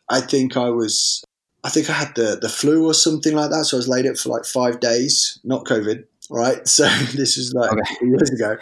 I 0.09 0.19
think 0.19 0.57
I 0.57 0.69
was, 0.69 1.23
I 1.63 1.69
think 1.69 1.89
I 1.89 1.93
had 1.93 2.13
the 2.15 2.37
the 2.41 2.49
flu 2.49 2.85
or 2.85 2.93
something 2.93 3.33
like 3.33 3.51
that, 3.51 3.63
so 3.63 3.77
I 3.77 3.79
was 3.79 3.87
laid 3.87 4.05
up 4.05 4.17
for 4.17 4.27
like 4.27 4.43
five 4.43 4.81
days, 4.81 5.39
not 5.45 5.63
COVID, 5.63 6.03
right? 6.29 6.59
So 6.67 6.89
this 7.15 7.37
was 7.37 7.53
like 7.53 7.71
okay. 7.71 8.05
years 8.05 8.31
ago, 8.31 8.57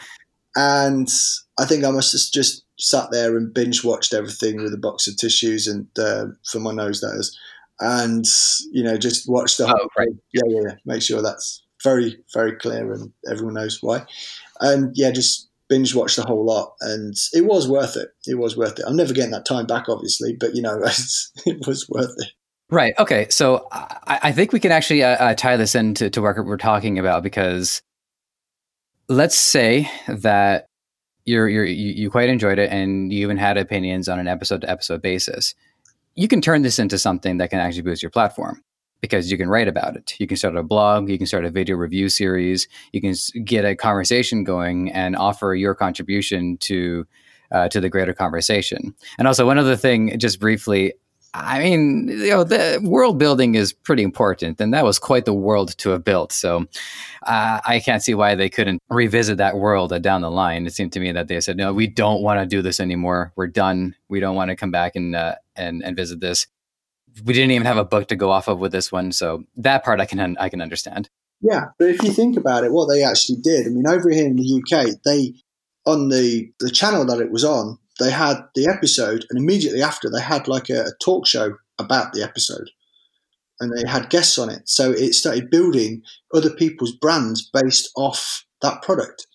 and 0.55 1.09
I 1.57 1.65
think 1.65 1.83
I 1.83 1.89
must 1.89 2.11
have 2.11 2.31
just 2.31 2.63
sat 2.77 3.09
there 3.11 3.35
and 3.35 3.51
binge 3.51 3.83
watched 3.83 4.13
everything 4.13 4.61
with 4.61 4.73
a 4.73 4.77
box 4.77 5.07
of 5.07 5.17
tissues 5.17 5.65
and 5.65 5.87
uh, 5.97 6.27
for 6.51 6.59
my 6.59 6.73
nose 6.73 7.01
that 7.01 7.15
is, 7.15 7.35
and 7.79 8.25
you 8.71 8.83
know 8.83 8.97
just 8.97 9.27
watch 9.27 9.57
the 9.57 9.65
whole. 9.65 9.79
Oh, 9.81 9.89
right. 9.97 10.09
Yeah, 10.31 10.43
yeah, 10.45 10.61
yeah. 10.67 10.75
Make 10.85 11.01
sure 11.01 11.23
that's 11.23 11.64
very 11.85 12.17
very 12.33 12.57
clear 12.57 12.91
and 12.91 13.13
everyone 13.31 13.53
knows 13.53 13.81
why. 13.81 14.05
And 14.59 14.91
yeah, 14.95 15.11
just 15.11 15.49
binge 15.69 15.95
watched 15.95 16.17
the 16.17 16.23
whole 16.23 16.45
lot, 16.45 16.73
and 16.81 17.15
it 17.33 17.45
was 17.45 17.69
worth 17.69 17.95
it. 17.95 18.09
It 18.25 18.37
was 18.37 18.57
worth 18.57 18.79
it. 18.79 18.85
I'm 18.87 18.97
never 18.97 19.13
getting 19.13 19.31
that 19.31 19.45
time 19.45 19.67
back, 19.67 19.87
obviously, 19.87 20.35
but 20.37 20.55
you 20.55 20.61
know, 20.61 20.81
it 21.45 21.67
was 21.67 21.87
worth 21.87 22.13
it. 22.17 22.31
Right. 22.69 22.93
Okay. 22.97 23.27
So 23.29 23.67
I, 23.71 24.19
I 24.23 24.31
think 24.31 24.51
we 24.51 24.59
can 24.59 24.71
actually 24.71 25.03
uh, 25.03 25.17
uh, 25.23 25.35
tie 25.35 25.55
this 25.55 25.75
into 25.75 26.09
to 26.09 26.21
what 26.21 26.43
we're 26.43 26.57
talking 26.57 26.97
about 26.97 27.21
because 27.21 27.83
let's 29.07 29.37
say 29.37 29.89
that 30.07 30.65
you're, 31.25 31.47
you're 31.47 31.65
you, 31.65 31.91
you 31.91 32.09
quite 32.09 32.29
enjoyed 32.29 32.57
it 32.57 32.71
and 32.71 33.13
you 33.13 33.21
even 33.21 33.37
had 33.37 33.57
opinions 33.57 34.09
on 34.09 34.19
an 34.19 34.27
episode 34.27 34.61
to 34.61 34.69
episode 34.69 35.03
basis. 35.03 35.53
You 36.15 36.27
can 36.27 36.41
turn 36.41 36.63
this 36.63 36.79
into 36.79 36.97
something 36.97 37.37
that 37.37 37.51
can 37.51 37.59
actually 37.59 37.83
boost 37.83 38.01
your 38.01 38.09
platform 38.09 38.63
because 39.01 39.31
you 39.31 39.37
can 39.37 39.49
write 39.49 39.67
about 39.67 39.95
it. 39.95 40.15
You 40.19 40.27
can 40.27 40.37
start 40.37 40.55
a 40.55 40.63
blog, 40.63 41.09
you 41.09 41.17
can 41.17 41.27
start 41.27 41.45
a 41.45 41.49
video 41.49 41.75
review 41.75 42.09
series, 42.09 42.67
you 42.91 43.01
can 43.01 43.13
get 43.43 43.65
a 43.65 43.75
conversation 43.75 44.43
going 44.43 44.91
and 44.91 45.15
offer 45.15 45.53
your 45.53 45.75
contribution 45.75 46.57
to 46.57 47.05
uh, 47.51 47.69
to 47.69 47.79
the 47.79 47.89
greater 47.89 48.13
conversation. 48.13 48.95
And 49.17 49.27
also, 49.27 49.45
one 49.45 49.57
other 49.57 49.75
thing, 49.75 50.17
just 50.17 50.39
briefly, 50.39 50.93
I 51.35 51.59
mean, 51.59 52.07
you 52.07 52.29
know, 52.29 52.43
the 52.43 52.79
world 52.81 53.19
building 53.19 53.55
is 53.55 53.73
pretty 53.73 54.03
important, 54.03 54.59
and 54.61 54.73
that 54.73 54.85
was 54.85 54.97
quite 54.99 55.25
the 55.25 55.33
world 55.33 55.77
to 55.79 55.89
have 55.89 56.03
built. 56.03 56.31
So, 56.31 56.65
uh, 57.23 57.59
I 57.65 57.81
can't 57.83 58.01
see 58.01 58.13
why 58.13 58.35
they 58.35 58.49
couldn't 58.49 58.81
revisit 58.89 59.37
that 59.37 59.57
world 59.57 60.01
down 60.01 60.21
the 60.21 60.31
line. 60.31 60.65
It 60.65 60.73
seemed 60.73 60.93
to 60.93 60.99
me 60.99 61.11
that 61.11 61.27
they 61.27 61.41
said, 61.41 61.57
"No, 61.57 61.73
we 61.73 61.87
don't 61.87 62.21
want 62.21 62.39
to 62.39 62.45
do 62.45 62.61
this 62.61 62.79
anymore. 62.79 63.33
We're 63.35 63.47
done. 63.47 63.95
We 64.07 64.19
don't 64.19 64.35
want 64.35 64.49
to 64.49 64.55
come 64.55 64.71
back 64.71 64.95
and 64.95 65.15
uh, 65.15 65.35
and 65.55 65.83
and 65.83 65.95
visit 65.95 66.21
this." 66.21 66.47
We 67.23 67.33
didn't 67.33 67.51
even 67.51 67.65
have 67.65 67.77
a 67.77 67.85
book 67.85 68.07
to 68.09 68.15
go 68.15 68.29
off 68.31 68.47
of 68.47 68.59
with 68.59 68.71
this 68.71 68.91
one, 68.91 69.11
so 69.11 69.45
that 69.57 69.83
part 69.83 70.01
I 70.01 70.05
can 70.05 70.37
I 70.37 70.49
can 70.49 70.61
understand. 70.61 71.09
Yeah, 71.41 71.65
but 71.77 71.89
if 71.89 72.01
you 72.03 72.11
think 72.11 72.37
about 72.37 72.63
it, 72.63 72.71
what 72.71 72.87
they 72.87 73.03
actually 73.03 73.39
did, 73.41 73.67
I 73.67 73.69
mean, 73.69 73.87
over 73.87 74.09
here 74.09 74.25
in 74.25 74.35
the 74.35 74.61
UK, 74.61 74.99
they 75.05 75.33
on 75.85 76.09
the 76.09 76.51
the 76.59 76.69
channel 76.69 77.05
that 77.05 77.21
it 77.21 77.31
was 77.31 77.43
on, 77.43 77.77
they 77.99 78.11
had 78.11 78.37
the 78.55 78.67
episode, 78.67 79.25
and 79.29 79.39
immediately 79.39 79.81
after, 79.81 80.09
they 80.09 80.21
had 80.21 80.47
like 80.47 80.69
a, 80.69 80.85
a 80.85 80.91
talk 81.01 81.27
show 81.27 81.57
about 81.79 82.13
the 82.13 82.23
episode, 82.23 82.69
and 83.59 83.71
they 83.71 83.89
had 83.89 84.09
guests 84.09 84.37
on 84.37 84.49
it. 84.49 84.67
So 84.67 84.91
it 84.91 85.13
started 85.13 85.49
building 85.49 86.01
other 86.33 86.49
people's 86.49 86.95
brands 86.95 87.49
based 87.53 87.89
off 87.95 88.45
that 88.61 88.81
product, 88.81 89.27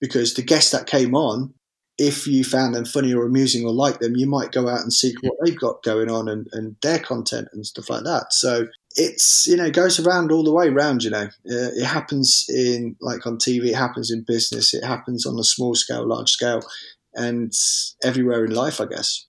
because 0.00 0.34
the 0.34 0.42
guests 0.42 0.72
that 0.72 0.86
came 0.86 1.14
on, 1.14 1.54
if 2.00 2.26
you 2.26 2.42
found 2.42 2.74
them 2.74 2.84
funny 2.84 3.12
or 3.12 3.26
amusing 3.26 3.64
or 3.64 3.72
like 3.72 3.98
them, 3.98 4.16
you 4.16 4.26
might 4.26 4.52
go 4.52 4.68
out 4.68 4.80
and 4.80 4.92
seek 4.92 5.14
what 5.22 5.34
they've 5.44 5.60
got 5.60 5.82
going 5.82 6.10
on 6.10 6.28
and, 6.28 6.48
and 6.52 6.76
their 6.82 6.98
content 6.98 7.48
and 7.52 7.66
stuff 7.66 7.90
like 7.90 8.04
that. 8.04 8.32
So 8.32 8.66
it's 8.96 9.46
you 9.46 9.56
know 9.56 9.66
it 9.66 9.74
goes 9.74 10.00
around 10.00 10.32
all 10.32 10.42
the 10.42 10.50
way 10.50 10.66
around 10.66 11.04
you 11.04 11.10
know 11.10 11.22
uh, 11.22 11.70
it 11.76 11.84
happens 11.84 12.46
in 12.48 12.96
like 13.00 13.24
on 13.24 13.38
tv 13.38 13.66
it 13.66 13.76
happens 13.76 14.10
in 14.10 14.24
business 14.26 14.74
it 14.74 14.82
happens 14.82 15.24
on 15.24 15.38
a 15.38 15.44
small 15.44 15.76
scale 15.76 16.04
large 16.04 16.28
scale 16.28 16.60
and 17.14 17.52
everywhere 18.02 18.44
in 18.44 18.52
life, 18.52 18.80
I 18.80 18.86
guess. 18.86 19.26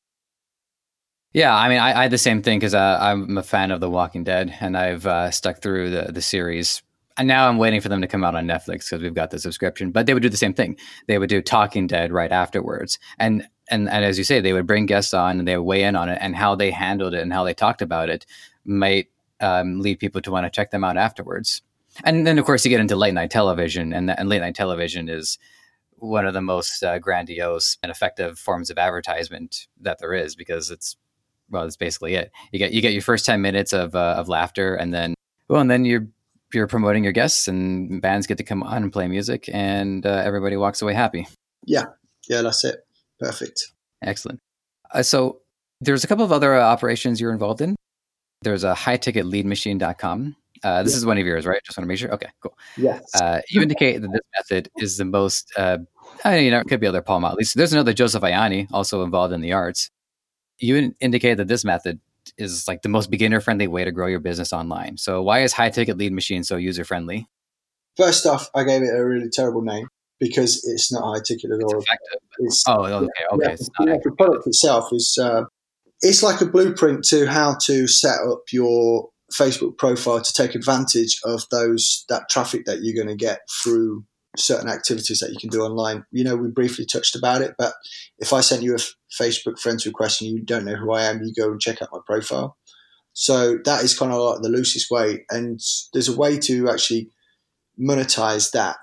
Yeah, 1.34 1.56
I 1.56 1.70
mean, 1.70 1.80
I, 1.80 1.98
I 1.98 2.02
had 2.04 2.12
the 2.12 2.18
same 2.18 2.42
thing 2.42 2.60
because 2.60 2.74
uh, 2.74 2.98
I'm 3.00 3.38
a 3.38 3.44
fan 3.44 3.72
of 3.72 3.80
The 3.80 3.90
Walking 3.90 4.24
Dead, 4.24 4.54
and 4.60 4.78
I've 4.78 5.08
uh, 5.08 5.32
stuck 5.32 5.62
through 5.62 5.90
the 5.90 6.12
the 6.12 6.22
series. 6.22 6.82
And 7.22 7.28
now 7.28 7.48
I'm 7.48 7.60
waiting 7.60 7.82
for 7.82 7.88
them 7.90 8.02
to 8.02 8.08
come 8.08 8.24
out 8.24 8.34
on 8.34 8.48
Netflix 8.48 8.90
because 8.90 9.04
we've 9.04 9.14
got 9.14 9.30
the 9.30 9.38
subscription. 9.38 9.92
But 9.92 10.08
they 10.08 10.16
would 10.16 10.24
do 10.24 10.30
the 10.30 10.38
same 10.38 10.56
thing. 10.56 10.76
They 11.06 11.20
would 11.20 11.30
do 11.30 11.40
Talking 11.40 11.86
Dead 11.86 12.12
right 12.12 12.32
afterwards, 12.32 12.98
and 13.20 13.48
and 13.70 13.88
and 13.88 14.04
as 14.04 14.18
you 14.18 14.24
say, 14.24 14.42
they 14.42 14.54
would 14.54 14.66
bring 14.66 14.88
guests 14.88 15.14
on 15.14 15.38
and 15.38 15.48
they 15.48 15.56
would 15.56 15.66
weigh 15.66 15.84
in 15.84 15.96
on 15.96 16.10
it, 16.10 16.18
and 16.20 16.36
how 16.36 16.56
they 16.56 16.72
handled 16.72 17.14
it 17.14 17.22
and 17.22 17.32
how 17.32 17.44
they 17.44 17.54
talked 17.54 17.84
about 17.84 18.10
it 18.10 18.26
might 18.66 19.10
um, 19.40 19.82
lead 19.82 20.00
people 20.00 20.20
to 20.22 20.32
want 20.32 20.48
to 20.48 20.50
check 20.50 20.72
them 20.72 20.84
out 20.84 20.98
afterwards. 20.98 21.62
And 22.04 22.26
then, 22.26 22.40
of 22.40 22.46
course, 22.46 22.66
you 22.66 22.70
get 22.70 22.80
into 22.80 22.96
late 22.96 23.14
night 23.14 23.30
television, 23.30 23.94
and, 23.94 24.10
and 24.10 24.28
late 24.28 24.42
night 24.42 24.56
television 24.56 25.08
is 25.08 25.38
one 25.98 26.26
of 26.26 26.34
the 26.34 26.42
most 26.42 26.82
uh, 26.82 26.98
grandiose 26.98 27.78
and 27.84 27.92
effective 27.92 28.40
forms 28.40 28.72
of 28.72 28.80
advertisement 28.80 29.68
that 29.80 30.00
there 30.00 30.16
is 30.16 30.36
because 30.36 30.72
it's 30.72 30.98
well, 31.52 31.66
it's 31.66 31.78
basically 31.78 32.16
it. 32.16 32.32
You 32.52 32.58
get 32.58 32.72
you 32.72 32.82
get 32.82 32.94
your 32.94 33.04
first 33.04 33.28
ten 33.28 33.44
minutes 33.44 33.74
of 33.74 33.94
uh, 33.94 34.16
of 34.18 34.28
laughter, 34.28 34.74
and 34.74 34.92
then 34.92 35.14
well, 35.48 35.62
and 35.62 35.70
then 35.70 35.86
you're 35.86 36.08
you're 36.54 36.68
promoting 36.68 37.04
your 37.04 37.14
guests, 37.14 37.48
and 37.48 38.02
bands 38.02 38.28
get 38.28 38.38
to 38.38 38.44
come 38.44 38.64
on 38.64 38.84
and 38.84 38.94
play 38.94 39.08
music, 39.08 39.50
and 39.52 40.06
uh, 40.06 40.22
everybody 40.26 40.58
walks 40.58 40.82
away 40.82 40.94
happy. 40.94 41.28
Yeah, 41.66 41.86
yeah, 42.28 42.42
that's 42.42 42.64
it. 42.64 42.86
Perfect. 43.20 43.72
Excellent. 44.02 44.40
Uh, 44.94 45.04
so 45.04 45.42
there's 45.80 46.04
a 46.04 46.08
couple 46.08 46.26
of 46.26 46.32
other 46.32 46.56
uh, 46.56 46.62
operations 46.62 47.22
you're 47.22 47.32
involved 47.32 47.62
in. 47.62 47.76
There's 48.42 48.64
a 48.64 48.74
highticketleadmachine.com. 48.74 50.36
Uh, 50.64 50.84
this 50.84 50.94
yeah. 50.94 50.98
is 50.98 51.06
one 51.06 51.18
of 51.18 51.26
yours, 51.26 51.46
right? 51.46 51.62
Just 51.64 51.78
want 51.78 51.86
to 51.86 51.88
make 51.88 51.98
sure. 51.98 52.12
Okay, 52.14 52.30
cool. 52.42 52.58
Yes. 52.78 53.04
Uh, 53.16 53.42
you 53.50 53.62
indicate 53.62 54.02
that 54.02 54.12
this 54.12 54.22
method 54.38 54.70
is 54.78 54.98
the 54.98 55.06
most 55.06 55.52
uh, 55.58 55.80
I 56.24 56.36
mean, 56.36 56.46
you 56.46 56.52
know, 56.52 56.60
it 56.60 56.68
could 56.68 56.80
be 56.80 56.88
other 56.88 57.02
Paul 57.02 57.22
Motley. 57.22 57.44
So 57.44 57.60
there's 57.60 57.74
another 57.74 57.94
Joseph 57.94 58.24
Ianni 58.24 58.68
also 58.72 59.04
involved 59.04 59.34
in 59.34 59.42
the 59.42 59.54
arts. 59.54 59.90
You 60.60 60.94
indicate 61.00 61.36
that 61.36 61.48
this 61.48 61.66
method 61.66 62.00
is 62.38 62.68
like 62.68 62.82
the 62.82 62.90
most 62.90 63.10
beginner 63.10 63.40
friendly 63.40 63.68
way 63.68 63.84
to 63.84 63.92
grow 63.92 64.08
your 64.08 64.20
business 64.20 64.54
online. 64.54 64.98
So 64.98 65.22
why 65.22 65.42
is 65.42 65.54
high 65.54 65.70
ticket 65.70 65.98
lead 65.98 66.14
machine 66.14 66.44
so 66.44 66.56
user 66.56 66.84
friendly? 66.84 67.28
First 67.98 68.26
off, 68.26 68.50
I 68.56 68.64
gave 68.64 68.82
it 68.82 68.96
a 68.96 69.06
really 69.06 69.30
terrible 69.30 69.62
name 69.62 69.88
because 70.20 70.64
it's 70.66 70.92
not 70.92 71.04
high 71.04 71.22
ticket 71.26 71.52
at 71.52 71.64
all. 71.64 71.80
It's 71.80 71.86
it's, 72.38 72.64
oh, 72.68 72.84
okay, 72.84 73.08
okay. 73.34 73.46
Yeah, 73.46 73.50
it's 73.50 73.70
yeah, 73.80 73.98
the 74.04 74.12
product 74.18 74.48
itself 74.48 74.90
is 74.92 75.18
uh, 75.22 75.44
it's 76.02 76.24
like 76.24 76.42
a 76.42 76.46
blueprint 76.46 77.04
to 77.06 77.28
how 77.28 77.58
to 77.66 77.88
set 77.88 78.18
up 78.28 78.44
your 78.52 79.10
Facebook 79.34 79.78
profile 79.78 80.22
to 80.22 80.34
take 80.34 80.56
advantage 80.56 81.20
of 81.24 81.44
those 81.52 82.06
that 82.10 82.30
traffic 82.30 82.66
that 82.66 82.80
you're 82.82 82.96
going 82.96 83.16
to 83.16 83.24
get 83.24 83.40
through 83.64 84.06
certain 84.38 84.70
activities 84.70 85.20
that 85.20 85.32
you 85.32 85.38
can 85.40 85.50
do 85.50 85.62
online. 85.62 86.06
You 86.12 86.24
know, 86.24 86.36
we 86.36 86.50
briefly 86.50 86.86
touched 86.86 87.16
about 87.16 87.42
it, 87.42 87.56
but 87.58 87.74
if 88.20 88.34
I 88.34 88.42
sent 88.42 88.64
you 88.64 88.76
a 88.76 88.80
Facebook 89.22 89.60
friends 89.60 89.86
request 89.86 90.22
and 90.22 90.32
you 90.32 90.42
don't 90.42 90.66
know 90.66 90.76
who 90.76 90.92
I 90.92 91.04
am, 91.04 91.22
you 91.22 91.34
go 91.34 91.52
and 91.52 91.60
check 91.60 91.82
out 91.82 91.90
my 91.92 92.00
profile. 92.06 92.58
So 93.14 93.58
that 93.66 93.84
is 93.84 93.98
kind 93.98 94.12
of 94.12 94.20
like 94.20 94.42
the 94.42 94.50
loosest 94.50 94.90
way. 94.90 95.26
And 95.30 95.60
there's 95.94 96.08
a 96.08 96.16
way 96.16 96.38
to 96.40 96.70
actually 96.70 97.10
monetize 97.80 98.52
that. 98.52 98.78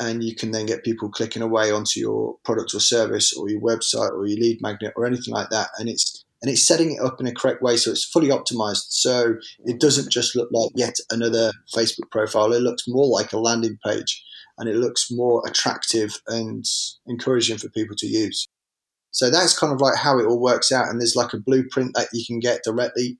And 0.00 0.24
you 0.24 0.34
can 0.34 0.52
then 0.52 0.66
get 0.66 0.84
people 0.84 1.10
clicking 1.10 1.42
away 1.42 1.70
onto 1.70 2.00
your 2.00 2.36
product 2.44 2.74
or 2.74 2.80
service 2.80 3.36
or 3.36 3.48
your 3.48 3.60
website 3.60 4.10
or 4.12 4.26
your 4.26 4.38
lead 4.38 4.58
magnet 4.60 4.94
or 4.96 5.06
anything 5.06 5.34
like 5.34 5.50
that. 5.50 5.68
And 5.78 5.88
it's 5.88 6.24
and 6.40 6.50
it's 6.50 6.66
setting 6.66 6.92
it 6.92 7.00
up 7.00 7.20
in 7.20 7.28
a 7.28 7.32
correct 7.32 7.62
way 7.62 7.76
so 7.76 7.92
it's 7.92 8.04
fully 8.04 8.28
optimized. 8.28 8.86
So 8.88 9.36
it 9.64 9.80
doesn't 9.80 10.10
just 10.10 10.34
look 10.34 10.48
like 10.50 10.70
yet 10.74 10.96
another 11.10 11.52
Facebook 11.72 12.10
profile. 12.10 12.52
It 12.52 12.62
looks 12.62 12.84
more 12.88 13.06
like 13.06 13.32
a 13.32 13.38
landing 13.38 13.78
page 13.86 14.24
and 14.58 14.68
it 14.68 14.76
looks 14.76 15.08
more 15.10 15.42
attractive 15.46 16.20
and 16.26 16.64
encouraging 17.06 17.58
for 17.58 17.68
people 17.70 17.96
to 17.98 18.06
use. 18.06 18.46
So 19.10 19.30
that's 19.30 19.58
kind 19.58 19.72
of 19.72 19.80
like 19.80 19.96
how 19.96 20.18
it 20.18 20.26
all 20.26 20.40
works 20.40 20.72
out. 20.72 20.88
And 20.88 21.00
there's 21.00 21.16
like 21.16 21.34
a 21.34 21.40
blueprint 21.40 21.94
that 21.94 22.08
you 22.12 22.24
can 22.26 22.40
get 22.40 22.62
directly, 22.64 23.18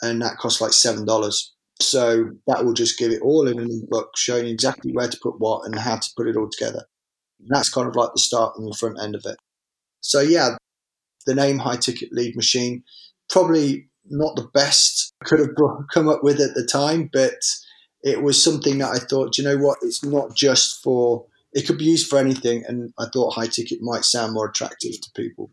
and 0.00 0.22
that 0.22 0.38
costs 0.38 0.60
like 0.60 0.72
seven 0.72 1.04
dollars. 1.04 1.52
So 1.80 2.30
that 2.46 2.64
will 2.64 2.74
just 2.74 2.98
give 2.98 3.10
it 3.10 3.22
all 3.22 3.48
in 3.48 3.58
a 3.58 3.66
book, 3.88 4.10
showing 4.16 4.46
exactly 4.46 4.92
where 4.92 5.08
to 5.08 5.18
put 5.22 5.40
what 5.40 5.66
and 5.66 5.78
how 5.78 5.96
to 5.96 6.10
put 6.16 6.28
it 6.28 6.36
all 6.36 6.48
together. 6.48 6.84
And 7.40 7.48
that's 7.50 7.70
kind 7.70 7.88
of 7.88 7.96
like 7.96 8.10
the 8.14 8.20
start 8.20 8.54
and 8.56 8.68
the 8.68 8.76
front 8.76 8.98
end 9.02 9.16
of 9.16 9.22
it. 9.24 9.36
So 10.00 10.20
yeah, 10.20 10.56
the 11.26 11.34
name 11.34 11.58
High 11.58 11.76
Ticket 11.76 12.12
Lead 12.12 12.36
Machine 12.36 12.84
probably 13.30 13.88
not 14.04 14.36
the 14.36 14.48
best 14.52 15.14
I 15.22 15.28
could 15.28 15.40
have 15.40 15.50
come 15.92 16.08
up 16.08 16.22
with 16.22 16.40
at 16.40 16.54
the 16.54 16.64
time, 16.64 17.08
but 17.12 17.34
it 18.02 18.22
was 18.22 18.42
something 18.42 18.78
that 18.78 18.90
I 18.90 18.98
thought, 18.98 19.38
you 19.38 19.44
know 19.44 19.56
what, 19.56 19.78
it's 19.82 20.04
not 20.04 20.34
just 20.34 20.82
for, 20.82 21.26
it 21.52 21.66
could 21.66 21.78
be 21.78 21.84
used 21.84 22.08
for 22.08 22.18
anything. 22.18 22.64
And 22.66 22.92
I 22.98 23.06
thought 23.12 23.34
high 23.34 23.46
ticket 23.46 23.78
might 23.80 24.04
sound 24.04 24.34
more 24.34 24.48
attractive 24.48 25.00
to 25.00 25.10
people. 25.14 25.50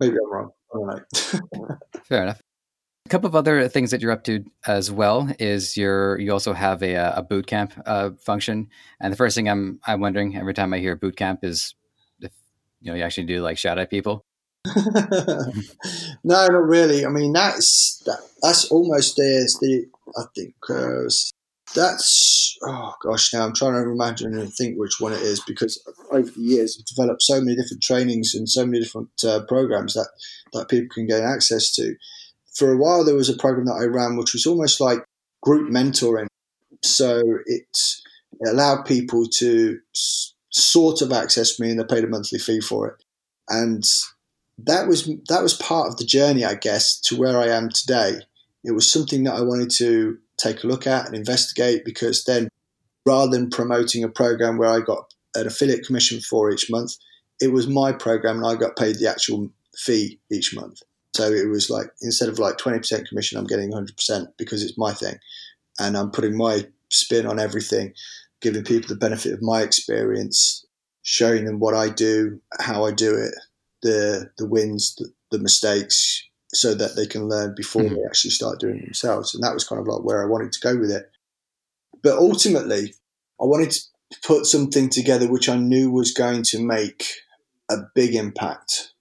Maybe 0.00 0.16
I'm 0.22 0.32
wrong. 0.32 0.50
I 0.72 0.78
don't 0.78 0.86
know. 0.86 1.76
Fair 2.04 2.22
enough. 2.22 2.42
A 3.06 3.08
couple 3.08 3.26
of 3.26 3.34
other 3.34 3.68
things 3.68 3.90
that 3.90 4.02
you're 4.02 4.12
up 4.12 4.24
to 4.24 4.44
as 4.66 4.90
well 4.90 5.32
is 5.38 5.78
you're 5.78 6.18
you 6.18 6.30
also 6.30 6.52
have 6.52 6.82
a, 6.82 6.94
a 6.94 7.22
boot 7.22 7.46
camp 7.46 7.72
uh, 7.86 8.10
function, 8.20 8.68
and 9.00 9.10
the 9.10 9.16
first 9.16 9.34
thing 9.34 9.48
I'm 9.48 9.80
I'm 9.86 10.00
wondering 10.00 10.36
every 10.36 10.52
time 10.52 10.74
I 10.74 10.78
hear 10.78 10.94
boot 10.94 11.16
camp 11.16 11.42
is 11.42 11.74
if 12.20 12.32
you 12.82 12.90
know 12.90 12.98
you 12.98 13.02
actually 13.02 13.24
do 13.24 13.40
like 13.40 13.56
shout 13.56 13.78
at 13.78 13.88
people. 13.88 14.26
no, 14.76 15.54
not 16.22 16.52
really. 16.52 17.06
I 17.06 17.08
mean 17.08 17.32
that's 17.32 18.02
that, 18.04 18.18
that's 18.42 18.70
almost 18.70 19.16
the 19.16 19.56
the 19.62 19.86
I 20.14 20.24
think 20.34 20.54
uh, 20.68 21.08
that's 21.74 22.56
oh 22.62 22.94
gosh 23.02 23.32
now 23.32 23.44
i'm 23.44 23.54
trying 23.54 23.72
to 23.72 23.90
imagine 23.90 24.36
and 24.38 24.52
think 24.52 24.76
which 24.78 24.94
one 24.98 25.12
it 25.12 25.20
is 25.20 25.40
because 25.46 25.82
over 26.10 26.30
the 26.30 26.40
years 26.40 26.76
i've 26.78 26.86
developed 26.86 27.22
so 27.22 27.40
many 27.40 27.54
different 27.56 27.82
trainings 27.82 28.34
and 28.34 28.48
so 28.48 28.64
many 28.64 28.80
different 28.80 29.10
uh, 29.24 29.40
programs 29.46 29.94
that 29.94 30.08
that 30.52 30.68
people 30.68 30.88
can 30.92 31.06
gain 31.06 31.22
access 31.22 31.74
to. 31.74 31.94
For 32.54 32.72
a 32.72 32.76
while 32.76 33.04
there 33.04 33.14
was 33.14 33.28
a 33.28 33.36
program 33.36 33.66
that 33.66 33.80
i 33.80 33.84
ran 33.84 34.16
which 34.16 34.32
was 34.32 34.46
almost 34.46 34.80
like 34.80 35.04
group 35.42 35.70
mentoring. 35.70 36.26
So 36.82 37.20
it, 37.46 37.66
it 38.40 38.48
allowed 38.48 38.84
people 38.84 39.26
to 39.26 39.78
s- 39.94 40.34
sort 40.50 41.02
of 41.02 41.12
access 41.12 41.58
me 41.60 41.70
and 41.70 41.80
they 41.80 41.84
paid 41.84 42.04
a 42.04 42.08
monthly 42.08 42.38
fee 42.38 42.60
for 42.60 42.88
it. 42.88 43.04
And 43.48 43.84
that 44.58 44.88
was 44.88 45.06
that 45.28 45.42
was 45.42 45.54
part 45.54 45.88
of 45.88 45.96
the 45.98 46.04
journey 46.04 46.44
i 46.44 46.54
guess 46.54 46.98
to 47.00 47.16
where 47.16 47.38
i 47.38 47.46
am 47.46 47.68
today. 47.68 48.20
It 48.64 48.72
was 48.72 48.90
something 48.90 49.24
that 49.24 49.34
i 49.34 49.40
wanted 49.40 49.70
to 49.72 50.18
take 50.38 50.64
a 50.64 50.66
look 50.66 50.86
at 50.86 51.06
and 51.06 51.14
investigate 51.14 51.84
because 51.84 52.24
then 52.24 52.48
rather 53.04 53.30
than 53.30 53.50
promoting 53.50 54.04
a 54.04 54.08
program 54.08 54.56
where 54.56 54.70
I 54.70 54.80
got 54.80 55.12
an 55.34 55.46
affiliate 55.46 55.86
commission 55.86 56.20
for 56.20 56.50
each 56.50 56.70
month, 56.70 56.94
it 57.40 57.52
was 57.52 57.66
my 57.66 57.92
program 57.92 58.38
and 58.38 58.46
I 58.46 58.54
got 58.54 58.76
paid 58.76 58.98
the 58.98 59.08
actual 59.08 59.50
fee 59.76 60.18
each 60.30 60.54
month. 60.54 60.82
So 61.14 61.30
it 61.32 61.48
was 61.48 61.70
like 61.70 61.88
instead 62.02 62.28
of 62.28 62.38
like 62.38 62.58
20% 62.58 63.08
commission, 63.08 63.38
I'm 63.38 63.46
getting 63.46 63.72
100% 63.72 64.26
because 64.36 64.62
it's 64.62 64.78
my 64.78 64.92
thing. 64.92 65.16
And 65.80 65.96
I'm 65.96 66.10
putting 66.10 66.36
my 66.36 66.66
spin 66.90 67.26
on 67.26 67.38
everything, 67.38 67.92
giving 68.40 68.64
people 68.64 68.88
the 68.88 68.96
benefit 68.96 69.32
of 69.32 69.42
my 69.42 69.62
experience, 69.62 70.64
showing 71.02 71.44
them 71.44 71.60
what 71.60 71.74
I 71.74 71.88
do, 71.88 72.40
how 72.60 72.84
I 72.84 72.92
do 72.92 73.14
it, 73.14 73.34
the 73.82 74.30
the 74.38 74.46
wins, 74.46 74.94
the, 74.96 75.10
the 75.30 75.38
mistakes, 75.38 76.22
so 76.52 76.74
that 76.74 76.96
they 76.96 77.06
can 77.06 77.28
learn 77.28 77.54
before 77.54 77.82
mm-hmm. 77.82 77.94
they 77.94 78.04
actually 78.06 78.30
start 78.30 78.60
doing 78.60 78.78
it 78.78 78.84
themselves. 78.84 79.34
And 79.34 79.44
that 79.44 79.54
was 79.54 79.64
kind 79.64 79.80
of 79.80 79.86
like 79.86 80.02
where 80.02 80.22
I 80.22 80.26
wanted 80.26 80.52
to 80.52 80.60
go 80.60 80.76
with 80.76 80.90
it. 80.90 81.10
But 82.02 82.18
ultimately, 82.18 82.94
I 83.40 83.44
wanted 83.44 83.70
to 83.72 84.20
put 84.24 84.46
something 84.46 84.88
together 84.88 85.30
which 85.30 85.48
I 85.48 85.56
knew 85.56 85.90
was 85.90 86.12
going 86.12 86.42
to 86.44 86.62
make 86.62 87.04
a 87.70 87.76
big 87.94 88.14
impact. 88.14 88.92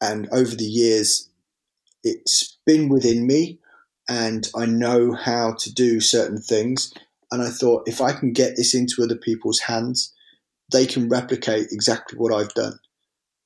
And 0.00 0.28
over 0.30 0.54
the 0.54 0.64
years, 0.64 1.30
it's 2.02 2.58
been 2.66 2.88
within 2.88 3.26
me 3.26 3.58
and 4.08 4.46
I 4.54 4.66
know 4.66 5.14
how 5.14 5.54
to 5.60 5.72
do 5.72 6.00
certain 6.00 6.40
things. 6.40 6.92
And 7.32 7.42
I 7.42 7.48
thought 7.48 7.88
if 7.88 8.00
I 8.00 8.12
can 8.12 8.32
get 8.32 8.56
this 8.56 8.74
into 8.74 9.02
other 9.02 9.16
people's 9.16 9.60
hands, 9.60 10.12
they 10.70 10.86
can 10.86 11.08
replicate 11.08 11.68
exactly 11.70 12.18
what 12.18 12.32
I've 12.32 12.52
done 12.54 12.78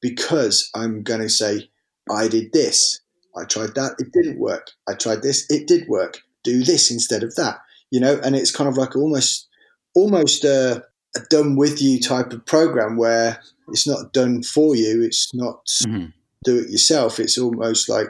because 0.01 0.71
I'm 0.75 1.03
going 1.03 1.21
to 1.21 1.29
say, 1.29 1.71
I 2.11 2.29
did 2.29 2.53
this, 2.53 3.01
I 3.41 3.45
tried 3.45 3.75
that, 3.75 3.97
it 3.99 4.13
didn't 4.13 4.39
work. 4.39 4.69
I 4.89 4.95
tried 4.95 5.23
this, 5.23 5.47
it 5.51 5.67
did 5.67 5.89
work. 5.89 6.21
Do 6.45 6.63
this 6.63 6.91
instead 6.91 7.23
of 7.23 7.35
that, 7.37 7.59
you 7.91 8.01
know. 8.01 8.21
And 8.23 8.37
it's 8.37 8.55
kind 8.55 8.69
of 8.69 8.77
like 8.77 8.97
almost, 8.97 9.49
almost 9.95 10.45
a, 10.45 10.85
a 11.17 11.21
done 11.31 11.57
with 11.57 11.83
you 11.83 12.01
type 12.01 12.33
of 12.33 12.47
program 12.47 12.97
where 12.97 13.41
it's 13.69 13.87
not 13.87 14.13
done 14.13 14.43
for 14.43 14.77
you. 14.77 15.03
It's 15.03 15.35
not 15.35 15.67
mm-hmm. 15.67 16.07
do 16.45 16.59
it 16.59 16.71
yourself. 16.71 17.19
It's 17.19 17.39
almost 17.39 17.89
like 17.89 18.09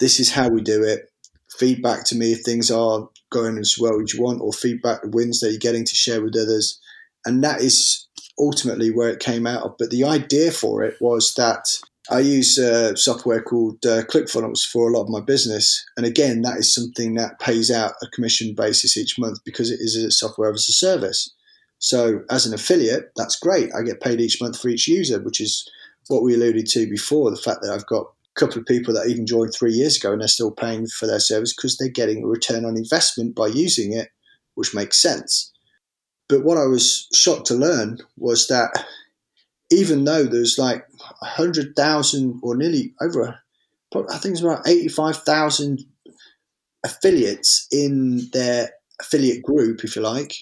this 0.00 0.18
is 0.20 0.32
how 0.32 0.48
we 0.48 0.62
do 0.62 0.82
it. 0.82 1.10
Feedback 1.58 2.04
to 2.06 2.16
me 2.16 2.32
if 2.32 2.42
things 2.42 2.70
are 2.70 3.08
going 3.30 3.58
as 3.58 3.76
well 3.78 4.00
as 4.00 4.14
you 4.14 4.22
want, 4.22 4.40
or 4.40 4.52
feedback 4.52 5.02
the 5.02 5.08
wins 5.08 5.40
that 5.40 5.50
you're 5.50 5.58
getting 5.58 5.84
to 5.84 5.94
share 5.94 6.22
with 6.22 6.36
others. 6.36 6.80
And 7.24 7.42
that 7.44 7.60
is 7.60 8.06
ultimately 8.38 8.90
where 8.90 9.10
it 9.10 9.20
came 9.20 9.46
out 9.46 9.62
of. 9.62 9.76
But 9.78 9.90
the 9.90 10.04
idea 10.04 10.50
for 10.50 10.82
it 10.82 10.96
was 11.00 11.34
that 11.34 11.78
I 12.10 12.20
use 12.20 12.58
uh, 12.58 12.94
software 12.94 13.42
called 13.42 13.84
uh, 13.84 14.02
ClickFunnels 14.04 14.64
for 14.64 14.88
a 14.88 14.92
lot 14.92 15.02
of 15.02 15.08
my 15.08 15.20
business. 15.20 15.84
And 15.96 16.06
again, 16.06 16.42
that 16.42 16.58
is 16.58 16.72
something 16.72 17.14
that 17.14 17.40
pays 17.40 17.70
out 17.70 17.94
a 18.02 18.06
commission 18.08 18.54
basis 18.54 18.96
each 18.96 19.18
month 19.18 19.38
because 19.44 19.70
it 19.70 19.80
is 19.80 19.96
a 19.96 20.10
software 20.10 20.52
as 20.52 20.68
a 20.68 20.72
service. 20.72 21.34
So 21.78 22.20
as 22.30 22.46
an 22.46 22.54
affiliate, 22.54 23.10
that's 23.16 23.38
great. 23.38 23.70
I 23.74 23.82
get 23.82 24.00
paid 24.00 24.20
each 24.20 24.40
month 24.40 24.60
for 24.60 24.68
each 24.68 24.86
user, 24.88 25.20
which 25.20 25.40
is 25.40 25.68
what 26.08 26.22
we 26.22 26.34
alluded 26.34 26.66
to 26.68 26.88
before. 26.88 27.30
The 27.30 27.36
fact 27.36 27.62
that 27.62 27.72
I've 27.72 27.86
got 27.86 28.06
a 28.06 28.40
couple 28.40 28.58
of 28.58 28.66
people 28.66 28.94
that 28.94 29.08
even 29.08 29.26
joined 29.26 29.52
three 29.52 29.72
years 29.72 29.96
ago 29.96 30.12
and 30.12 30.20
they're 30.20 30.28
still 30.28 30.52
paying 30.52 30.86
for 30.86 31.06
their 31.06 31.20
service 31.20 31.54
because 31.54 31.76
they're 31.76 31.88
getting 31.88 32.22
a 32.22 32.28
return 32.28 32.64
on 32.64 32.76
investment 32.76 33.34
by 33.34 33.48
using 33.48 33.92
it, 33.92 34.10
which 34.54 34.74
makes 34.74 35.00
sense. 35.00 35.52
But 36.28 36.44
what 36.44 36.58
I 36.58 36.66
was 36.66 37.08
shocked 37.12 37.46
to 37.48 37.54
learn 37.54 37.98
was 38.16 38.46
that 38.48 38.84
even 39.70 40.04
though 40.04 40.24
there's 40.24 40.58
like 40.58 40.86
100,000 41.20 42.40
or 42.42 42.56
nearly 42.56 42.94
over, 43.00 43.38
I 43.94 44.18
think 44.18 44.32
it's 44.32 44.42
about 44.42 44.66
85,000 44.68 45.80
affiliates 46.84 47.66
in 47.72 48.28
their 48.32 48.70
affiliate 49.00 49.42
group, 49.42 49.84
if 49.84 49.96
you 49.96 50.02
like, 50.02 50.34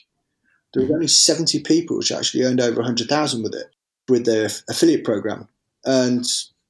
there 0.73 0.83
were 0.83 0.87
mm-hmm. 0.87 0.95
only 0.95 1.09
70 1.09 1.61
people 1.61 1.99
which 1.99 2.13
actually 2.13 2.45
earned 2.45 2.61
over 2.61 2.77
100,000 2.77 3.43
with 3.43 3.55
it, 3.55 3.67
with 4.09 4.27
their 4.27 4.49
affiliate 4.69 5.05
program. 5.05 5.49
And 5.85 6.25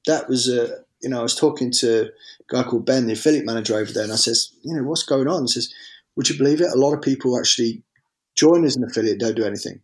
that 0.05 0.29
was 0.29 0.47
a, 0.47 0.79
you 1.01 1.09
know, 1.09 1.19
I 1.19 1.23
was 1.23 1.35
talking 1.35 1.71
to 1.79 2.03
a 2.03 2.09
guy 2.47 2.63
called 2.63 2.85
Ben, 2.85 3.07
the 3.07 3.13
affiliate 3.13 3.45
manager 3.45 3.75
over 3.75 3.91
there, 3.91 4.03
and 4.03 4.13
I 4.13 4.17
says, 4.17 4.51
you 4.61 4.75
know, 4.75 4.83
what's 4.83 5.03
going 5.03 5.27
on? 5.27 5.43
He 5.43 5.47
says, 5.47 5.73
would 6.15 6.29
you 6.29 6.37
believe 6.37 6.61
it? 6.61 6.71
A 6.71 6.77
lot 6.77 6.93
of 6.93 7.01
people 7.01 7.37
actually 7.37 7.83
join 8.35 8.63
as 8.63 8.75
an 8.75 8.83
affiliate, 8.83 9.19
don't 9.19 9.35
do 9.35 9.45
anything. 9.45 9.81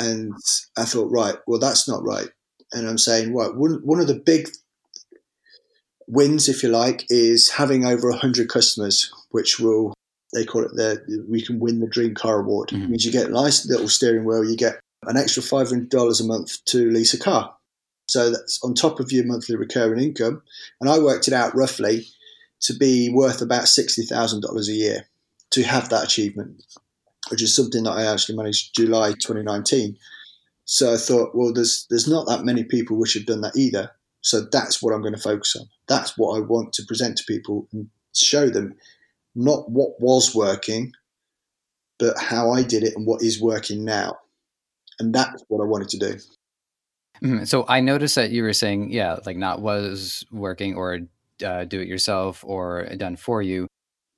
And 0.00 0.32
I 0.76 0.84
thought, 0.84 1.10
right, 1.10 1.36
well, 1.46 1.60
that's 1.60 1.88
not 1.88 2.02
right. 2.02 2.28
And 2.72 2.88
I'm 2.88 2.98
saying, 2.98 3.34
right, 3.34 3.54
one, 3.54 3.80
one 3.84 4.00
of 4.00 4.06
the 4.06 4.14
big 4.14 4.48
wins, 6.08 6.48
if 6.48 6.62
you 6.62 6.70
like, 6.70 7.04
is 7.08 7.50
having 7.50 7.84
over 7.84 8.08
100 8.10 8.48
customers, 8.48 9.12
which 9.30 9.60
will, 9.60 9.94
they 10.32 10.44
call 10.44 10.64
it 10.64 10.72
the, 10.72 11.24
we 11.28 11.42
can 11.42 11.60
win 11.60 11.80
the 11.80 11.88
Dream 11.88 12.14
Car 12.14 12.40
Award. 12.40 12.68
Mm-hmm. 12.68 12.84
It 12.84 12.90
means 12.90 13.04
you 13.04 13.12
get 13.12 13.28
a 13.28 13.32
nice 13.32 13.66
little 13.66 13.88
steering 13.88 14.24
wheel, 14.24 14.44
you 14.44 14.56
get 14.56 14.80
an 15.06 15.16
extra 15.16 15.42
$500 15.42 16.20
a 16.20 16.24
month 16.24 16.64
to 16.66 16.90
lease 16.90 17.14
a 17.14 17.18
car. 17.18 17.54
So 18.08 18.30
that's 18.30 18.58
on 18.64 18.74
top 18.74 18.98
of 18.98 19.12
your 19.12 19.24
monthly 19.24 19.56
recurring 19.56 20.02
income. 20.02 20.42
And 20.80 20.90
I 20.90 20.98
worked 20.98 21.28
it 21.28 21.34
out 21.34 21.54
roughly 21.54 22.06
to 22.62 22.74
be 22.74 23.08
worth 23.08 23.40
about 23.40 23.64
$60,000 23.64 24.68
a 24.68 24.72
year 24.72 25.06
to 25.52 25.62
have 25.62 25.88
that 25.88 26.04
achievement 26.04 26.62
which 27.28 27.42
is 27.42 27.54
something 27.54 27.84
that 27.84 27.92
I 27.92 28.04
actually 28.04 28.36
managed 28.36 28.74
July 28.74 29.10
2019. 29.12 29.96
So 30.64 30.94
I 30.94 30.96
thought, 30.96 31.34
well, 31.34 31.52
there's 31.52 31.86
there's 31.90 32.08
not 32.08 32.26
that 32.28 32.44
many 32.44 32.64
people 32.64 32.96
which 32.96 33.14
have 33.14 33.26
done 33.26 33.40
that 33.42 33.56
either. 33.56 33.90
So 34.22 34.42
that's 34.52 34.82
what 34.82 34.92
I'm 34.92 35.02
going 35.02 35.14
to 35.14 35.20
focus 35.20 35.56
on. 35.56 35.66
That's 35.88 36.16
what 36.16 36.36
I 36.36 36.40
want 36.40 36.72
to 36.74 36.84
present 36.84 37.16
to 37.18 37.24
people 37.26 37.66
and 37.72 37.88
show 38.14 38.48
them 38.48 38.74
not 39.34 39.70
what 39.70 40.00
was 40.00 40.34
working, 40.34 40.92
but 41.98 42.18
how 42.18 42.50
I 42.50 42.62
did 42.62 42.82
it 42.82 42.94
and 42.96 43.06
what 43.06 43.22
is 43.22 43.40
working 43.40 43.84
now. 43.84 44.18
And 44.98 45.14
that's 45.14 45.42
what 45.48 45.62
I 45.62 45.66
wanted 45.66 45.88
to 45.90 45.98
do. 45.98 46.18
Mm-hmm. 47.22 47.44
So 47.44 47.64
I 47.68 47.80
noticed 47.80 48.14
that 48.14 48.30
you 48.30 48.42
were 48.42 48.52
saying, 48.52 48.92
yeah, 48.92 49.16
like 49.24 49.36
not 49.36 49.60
was 49.60 50.24
working 50.30 50.74
or 50.74 51.00
uh, 51.44 51.64
do 51.64 51.80
it 51.80 51.88
yourself 51.88 52.44
or 52.44 52.84
done 52.96 53.16
for 53.16 53.42
you. 53.42 53.66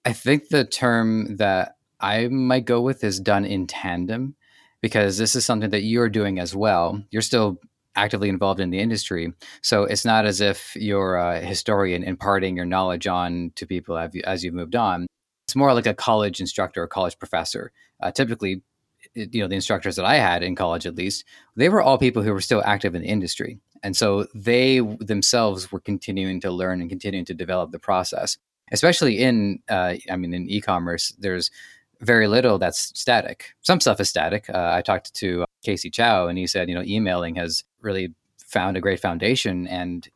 I 0.05 0.13
think 0.13 0.49
the 0.49 0.65
term 0.65 1.37
that 1.37 1.77
I 2.03 2.29
might 2.29 2.65
go 2.65 2.81
with 2.81 3.05
is 3.05 3.21
done 3.21 3.45
in 3.45 3.67
tandem 3.67 4.35
because 4.81 5.17
this 5.17 5.35
is 5.37 5.45
something 5.45 5.71
that 5.71 5.85
you're 5.85 6.09
doing 6.09 6.39
as 6.39 6.55
well. 6.55 7.03
You're 7.11 7.23
still 7.23 7.59
actively 7.95 8.29
involved 8.29 8.61
in 8.61 8.71
the 8.71 8.81
industry. 8.81 9.33
So 9.63 9.85
it's 9.85 10.05
not 10.05 10.25
as 10.27 10.41
if 10.41 10.75
you're 10.75 11.17
a 11.17 11.41
historian 11.41 12.03
imparting 12.03 12.57
your 12.57 12.65
knowledge 12.65 13.07
on 13.07 13.53
to 13.57 13.67
people 13.67 13.97
as, 13.97 14.15
you, 14.15 14.23
as 14.25 14.43
you've 14.43 14.55
moved 14.55 14.75
on. 14.75 15.07
It's 15.47 15.55
more 15.55 15.75
like 15.75 15.87
a 15.87 15.95
college 15.95 16.41
instructor 16.41 16.83
or 16.83 16.87
college 16.87 17.19
professor. 17.19 17.71
Uh, 18.01 18.11
typically, 18.11 18.63
you 19.15 19.43
know, 19.43 19.49
the 19.49 19.55
instructors 19.55 19.97
that 19.97 20.05
I 20.05 20.17
had 20.17 20.43
in 20.43 20.55
college, 20.55 20.87
at 20.87 20.97
least, 20.97 21.25
they 21.55 21.69
were 21.69 21.83
all 21.83 21.99
people 21.99 22.23
who 22.23 22.33
were 22.33 22.41
still 22.41 22.63
active 22.65 22.95
in 22.95 23.03
the 23.03 23.09
industry. 23.09 23.59
And 23.83 23.97
so 23.97 24.27
they 24.35 24.81
themselves 25.01 25.71
were 25.71 25.81
continuing 25.81 26.41
to 26.41 26.51
learn 26.51 26.81
and 26.81 26.89
continuing 26.89 27.27
to 27.27 27.35
develop 27.35 27.73
the 27.73 27.79
process, 27.79 28.39
especially 28.71 29.19
in, 29.19 29.59
uh, 29.69 29.95
I 30.11 30.17
mean, 30.17 30.33
in 30.33 30.49
e-commerce, 30.49 31.15
there's 31.19 31.51
very 32.03 32.27
little 32.27 32.59
that's 32.59 32.99
static. 32.99 33.55
Some 33.63 33.81
stuff 33.81 34.01
is 34.01 34.09
static. 34.09 34.51
Uh, 34.51 34.73
I 34.75 34.83
talked 34.83 35.15
to 35.15 35.45
Casey 35.63 35.91
Chow, 35.91 36.27
and 36.27 36.37
he 36.37 36.47
said, 36.47 36.69
you 36.69 36.75
know, 36.75 36.83
emailing 36.83 37.37
has 37.37 37.65
really 37.81 38.13
found 38.39 38.77
a 38.77 38.81
great 38.81 39.01
foundation, 39.01 39.67
and 39.67 40.09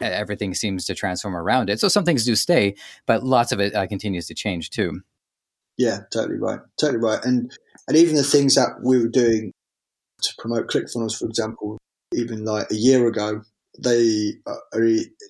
everything 0.00 0.54
seems 0.54 0.84
to 0.86 0.94
transform 0.94 1.36
around 1.36 1.70
it. 1.70 1.80
So 1.80 1.88
some 1.88 2.04
things 2.04 2.24
do 2.24 2.34
stay, 2.34 2.76
but 3.06 3.24
lots 3.24 3.52
of 3.52 3.60
it 3.60 3.74
uh, 3.74 3.86
continues 3.86 4.26
to 4.28 4.34
change 4.34 4.70
too. 4.70 5.00
Yeah, 5.76 6.00
totally 6.12 6.38
right, 6.38 6.60
totally 6.78 6.98
right. 6.98 7.24
And 7.24 7.50
and 7.88 7.96
even 7.96 8.16
the 8.16 8.22
things 8.22 8.54
that 8.54 8.80
we 8.82 8.98
were 8.98 9.08
doing 9.08 9.52
to 10.22 10.34
promote 10.38 10.68
ClickFunnels, 10.68 11.18
for 11.18 11.26
example, 11.26 11.78
even 12.14 12.44
like 12.44 12.70
a 12.70 12.74
year 12.74 13.06
ago, 13.08 13.42
they 13.78 14.34
uh, 14.46 14.78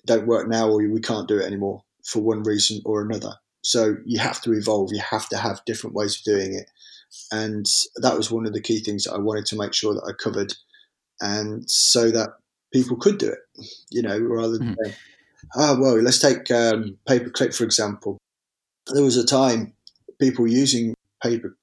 don't 0.05 0.27
work 0.27 0.47
now, 0.47 0.69
or 0.69 0.77
we 0.77 0.99
can't 0.99 1.27
do 1.27 1.39
it 1.39 1.45
anymore 1.45 1.81
for 2.03 2.19
one 2.21 2.43
reason 2.43 2.81
or 2.85 3.01
another. 3.01 3.33
So 3.61 3.97
you 4.05 4.19
have 4.19 4.41
to 4.41 4.53
evolve. 4.53 4.91
You 4.91 5.01
have 5.01 5.29
to 5.29 5.37
have 5.37 5.65
different 5.65 5.95
ways 5.95 6.17
of 6.17 6.23
doing 6.23 6.55
it, 6.55 6.69
and 7.31 7.65
that 7.97 8.17
was 8.17 8.31
one 8.31 8.45
of 8.45 8.53
the 8.53 8.61
key 8.61 8.79
things 8.79 9.03
that 9.03 9.13
I 9.13 9.19
wanted 9.19 9.45
to 9.47 9.57
make 9.57 9.73
sure 9.73 9.93
that 9.93 10.07
I 10.07 10.13
covered, 10.13 10.53
and 11.19 11.69
so 11.69 12.11
that 12.11 12.29
people 12.73 12.97
could 12.97 13.17
do 13.17 13.29
it. 13.29 13.39
You 13.89 14.01
know, 14.01 14.17
rather 14.19 14.57
than 14.57 14.75
mm. 14.75 14.95
"Ah, 15.55 15.75
oh, 15.75 15.81
well, 15.81 15.95
let's 16.01 16.19
take 16.19 16.49
um, 16.51 16.97
pay 17.07 17.19
per 17.19 17.29
click 17.29 17.53
for 17.53 17.63
example." 17.63 18.17
There 18.87 19.03
was 19.03 19.17
a 19.17 19.25
time 19.25 19.73
people 20.19 20.47
using 20.47 20.95
paper, 21.21 21.55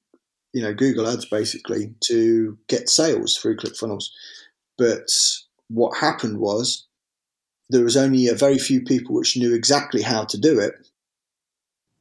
you 0.53 0.62
know, 0.62 0.72
Google 0.72 1.09
Ads 1.09 1.26
basically 1.26 1.94
to 2.05 2.57
get 2.68 2.88
sales 2.88 3.36
through 3.36 3.57
ClickFunnels, 3.57 4.05
but 4.76 5.11
what 5.68 5.99
happened 5.99 6.38
was 6.38 6.86
there 7.70 7.84
was 7.84 7.96
only 7.96 8.28
a 8.28 8.34
very 8.34 8.59
few 8.59 8.82
people 8.82 9.14
which 9.14 9.36
knew 9.36 9.55
exactly 9.55 10.03
how 10.03 10.24
to 10.24 10.38
do 10.38 10.59
it 10.59 10.74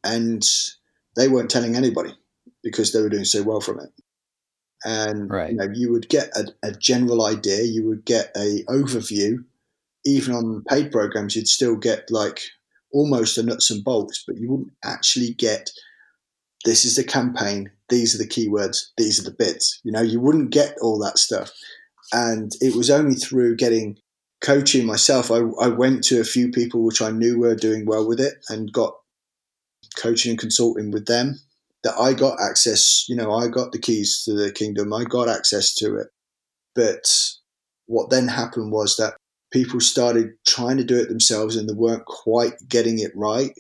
and 0.04 0.44
they 1.16 1.28
weren't 1.28 1.50
telling 1.50 1.76
anybody 1.76 2.14
because 2.64 2.92
they 2.92 3.02
were 3.02 3.10
doing 3.10 3.26
so 3.26 3.44
well 3.44 3.62
from 3.62 3.80
it. 3.80 3.90
And 4.86 5.30
right. 5.30 5.50
you 5.50 5.56
know, 5.56 5.68
you 5.74 5.92
would 5.92 6.10
get 6.10 6.30
a, 6.36 6.46
a 6.64 6.72
general 6.72 7.26
idea, 7.26 7.64
you 7.64 7.88
would 7.88 8.06
get 8.06 8.32
a 8.36 8.64
overview. 8.70 9.44
Even 10.06 10.36
on 10.36 10.64
paid 10.70 10.92
programs, 10.92 11.36
you'd 11.36 11.48
still 11.48 11.76
get 11.76 12.10
like 12.10 12.42
almost 12.94 13.36
the 13.36 13.44
nuts 13.44 13.70
and 13.70 13.84
bolts, 13.84 14.24
but 14.26 14.38
you 14.38 14.50
wouldn't 14.50 14.72
actually 14.86 15.34
get 15.34 15.70
this 16.64 16.86
is 16.86 16.96
the 16.96 17.04
campaign, 17.04 17.72
these 17.90 18.16
are 18.16 18.18
the 18.18 18.28
keywords, 18.28 18.88
these 18.98 19.20
are 19.20 19.24
the 19.24 19.36
bits. 19.36 19.80
You 19.84 19.92
know, 19.92 20.02
you 20.02 20.20
wouldn't 20.20 20.52
get 20.52 20.76
all 20.82 20.98
that 21.00 21.18
stuff. 21.18 21.52
And 22.14 22.54
it 22.62 22.76
was 22.76 22.90
only 22.90 23.16
through 23.16 23.58
getting 23.58 23.98
coaching 24.42 24.86
myself, 24.86 25.32
I, 25.32 25.40
I 25.62 25.68
went 25.68 26.04
to 26.06 26.20
a 26.20 26.26
few 26.26 26.52
people 26.52 26.84
which 26.84 27.02
I 27.02 27.12
knew 27.12 27.40
were 27.40 27.56
doing 27.56 27.86
well 27.86 28.08
with 28.08 28.20
it 28.20 28.36
and 28.50 28.72
got 28.72 28.96
coaching 29.98 30.32
and 30.32 30.40
consulting 30.40 30.92
with 30.92 31.06
them 31.06 31.40
that 31.84 31.96
I 32.00 32.14
got 32.14 32.42
access, 32.42 33.06
you 33.08 33.16
know, 33.16 33.32
I 33.32 33.48
got 33.48 33.72
the 33.72 33.80
keys 33.80 34.24
to 34.26 34.34
the 34.34 34.52
kingdom, 34.52 34.94
I 34.94 35.04
got 35.04 35.30
access 35.30 35.74
to 35.76 35.98
it. 35.98 36.08
But 36.76 37.08
what 37.86 38.10
then 38.10 38.28
happened 38.28 38.72
was 38.72 38.98
that 38.98 39.16
people 39.52 39.80
started 39.80 40.32
trying 40.46 40.78
to 40.78 40.84
do 40.84 40.98
it 40.98 41.10
themselves 41.10 41.56
and 41.56 41.68
they 41.68 41.74
weren't 41.74 42.06
quite 42.06 42.54
getting 42.68 43.00
it 43.00 43.12
right. 43.16 43.52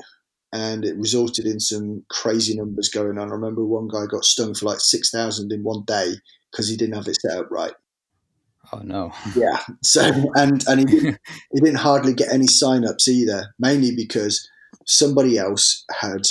And 0.54 0.86
it 0.86 0.98
resulted 0.98 1.46
in 1.46 1.60
some 1.60 2.04
crazy 2.10 2.56
numbers 2.56 2.90
going 2.90 3.18
on. 3.18 3.30
I 3.30 3.32
remember 3.32 3.66
one 3.66 3.88
guy 3.88 4.06
got 4.06 4.24
stung 4.24 4.54
for 4.54 4.66
like 4.66 4.80
6,000 4.80 5.52
in 5.52 5.64
one 5.64 5.84
day 5.86 6.16
because 6.52 6.70
he 6.70 6.78
didn't 6.78 6.96
have 6.96 7.08
it 7.08 7.20
set 7.22 7.38
up 7.38 7.52
right. 7.52 7.74
Oh 8.74 8.80
no! 8.84 9.14
Yeah. 9.36 9.60
So 9.82 10.04
and 10.36 10.62
and 10.68 10.80
he 10.80 10.86
didn't, 10.86 11.20
he 11.54 11.62
didn't 11.62 11.80
hardly 11.80 12.14
get 12.14 12.34
any 12.34 12.48
sign-ups 12.48 13.08
either, 13.08 13.54
mainly 13.58 13.96
because 13.96 14.50
somebody 14.88 15.38
else 15.38 15.86
had 15.92 16.24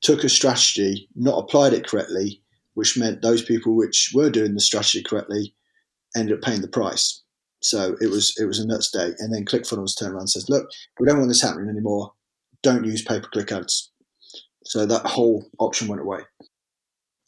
took 0.00 0.22
a 0.22 0.28
strategy, 0.28 1.08
not 1.16 1.38
applied 1.38 1.72
it 1.72 1.86
correctly, 1.86 2.40
which 2.74 2.96
meant 2.96 3.22
those 3.22 3.42
people 3.42 3.74
which 3.74 4.12
were 4.14 4.30
doing 4.30 4.54
the 4.54 4.60
strategy 4.60 5.02
correctly 5.02 5.54
ended 6.16 6.36
up 6.36 6.42
paying 6.42 6.60
the 6.60 6.68
price. 6.68 7.22
So 7.60 7.96
it 8.00 8.08
was 8.10 8.34
it 8.38 8.44
was 8.44 8.58
a 8.58 8.66
nuts 8.66 8.90
day. 8.90 9.12
And 9.18 9.32
then 9.32 9.44
ClickFunnels 9.44 9.98
turned 9.98 10.12
around 10.12 10.22
and 10.22 10.30
says, 10.30 10.48
"Look, 10.48 10.68
we 11.00 11.06
don't 11.06 11.18
want 11.18 11.28
this 11.28 11.42
happening 11.42 11.70
anymore. 11.70 12.12
Don't 12.62 12.84
use 12.84 13.02
pay-per-click 13.02 13.50
ads." 13.50 13.90
So 14.64 14.86
that 14.86 15.06
whole 15.06 15.46
option 15.58 15.88
went 15.88 16.02
away. 16.02 16.20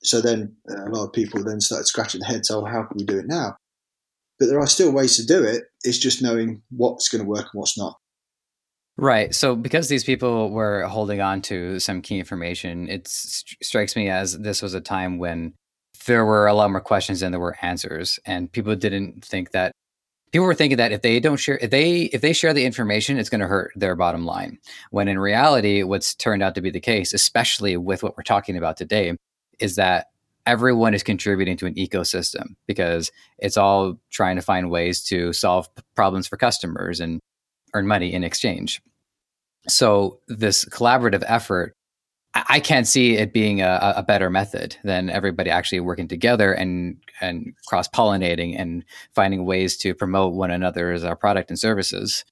So 0.02 0.20
then 0.20 0.56
uh, 0.70 0.84
a 0.84 0.90
lot 0.90 1.06
of 1.06 1.12
people 1.12 1.42
then 1.42 1.60
started 1.60 1.86
scratching 1.86 2.20
their 2.20 2.30
heads. 2.30 2.50
Oh, 2.50 2.64
how 2.64 2.84
can 2.84 2.96
we 2.98 3.04
do 3.04 3.18
it 3.18 3.26
now? 3.26 3.56
but 4.38 4.46
there 4.46 4.60
are 4.60 4.66
still 4.66 4.92
ways 4.92 5.16
to 5.16 5.26
do 5.26 5.42
it. 5.42 5.64
It's 5.82 5.98
just 5.98 6.22
knowing 6.22 6.62
what's 6.70 7.08
going 7.08 7.22
to 7.22 7.28
work 7.28 7.46
and 7.52 7.60
what's 7.60 7.78
not. 7.78 7.98
Right. 8.98 9.34
So, 9.34 9.54
because 9.54 9.88
these 9.88 10.04
people 10.04 10.50
were 10.50 10.84
holding 10.86 11.20
on 11.20 11.42
to 11.42 11.78
some 11.80 12.00
key 12.00 12.18
information, 12.18 12.88
it 12.88 13.06
st- 13.08 13.62
strikes 13.62 13.94
me 13.94 14.08
as 14.08 14.38
this 14.38 14.62
was 14.62 14.72
a 14.72 14.80
time 14.80 15.18
when 15.18 15.52
there 16.06 16.24
were 16.24 16.46
a 16.46 16.54
lot 16.54 16.70
more 16.70 16.80
questions 16.80 17.20
than 17.20 17.32
there 17.32 17.40
were 17.40 17.56
answers, 17.60 18.18
and 18.24 18.50
people 18.50 18.74
didn't 18.74 19.24
think 19.24 19.50
that. 19.50 19.72
People 20.32 20.46
were 20.46 20.54
thinking 20.54 20.78
that 20.78 20.92
if 20.92 21.02
they 21.02 21.20
don't 21.20 21.36
share, 21.38 21.58
if 21.58 21.70
they 21.70 22.02
if 22.04 22.20
they 22.20 22.32
share 22.32 22.52
the 22.54 22.64
information, 22.64 23.18
it's 23.18 23.28
going 23.30 23.40
to 23.40 23.46
hurt 23.46 23.72
their 23.76 23.96
bottom 23.96 24.24
line. 24.24 24.58
When 24.90 25.08
in 25.08 25.18
reality, 25.18 25.82
what's 25.82 26.14
turned 26.14 26.42
out 26.42 26.54
to 26.56 26.60
be 26.62 26.70
the 26.70 26.80
case, 26.80 27.12
especially 27.14 27.76
with 27.76 28.02
what 28.02 28.16
we're 28.16 28.22
talking 28.22 28.56
about 28.56 28.76
today, 28.76 29.14
is 29.60 29.76
that 29.76 30.06
everyone 30.46 30.94
is 30.94 31.02
contributing 31.02 31.56
to 31.58 31.66
an 31.66 31.74
ecosystem 31.74 32.54
because 32.66 33.10
it's 33.38 33.56
all 33.56 33.98
trying 34.10 34.36
to 34.36 34.42
find 34.42 34.70
ways 34.70 35.02
to 35.04 35.32
solve 35.32 35.68
problems 35.94 36.26
for 36.26 36.36
customers 36.36 37.00
and 37.00 37.20
earn 37.74 37.86
money 37.86 38.12
in 38.12 38.24
exchange. 38.24 38.82
So 39.68 40.20
this 40.28 40.64
collaborative 40.66 41.24
effort, 41.26 41.74
I 42.34 42.60
can't 42.60 42.86
see 42.86 43.16
it 43.16 43.32
being 43.32 43.62
a, 43.62 43.94
a 43.96 44.02
better 44.02 44.28
method 44.30 44.76
than 44.84 45.08
everybody 45.08 45.50
actually 45.50 45.80
working 45.80 46.06
together 46.06 46.52
and 46.52 46.98
and 47.20 47.54
cross 47.66 47.88
pollinating 47.88 48.60
and 48.60 48.84
finding 49.14 49.46
ways 49.46 49.76
to 49.78 49.94
promote 49.94 50.34
one 50.34 50.50
another's 50.50 51.02
uh, 51.02 51.14
product 51.14 51.50
and 51.50 51.58
services. 51.58 52.24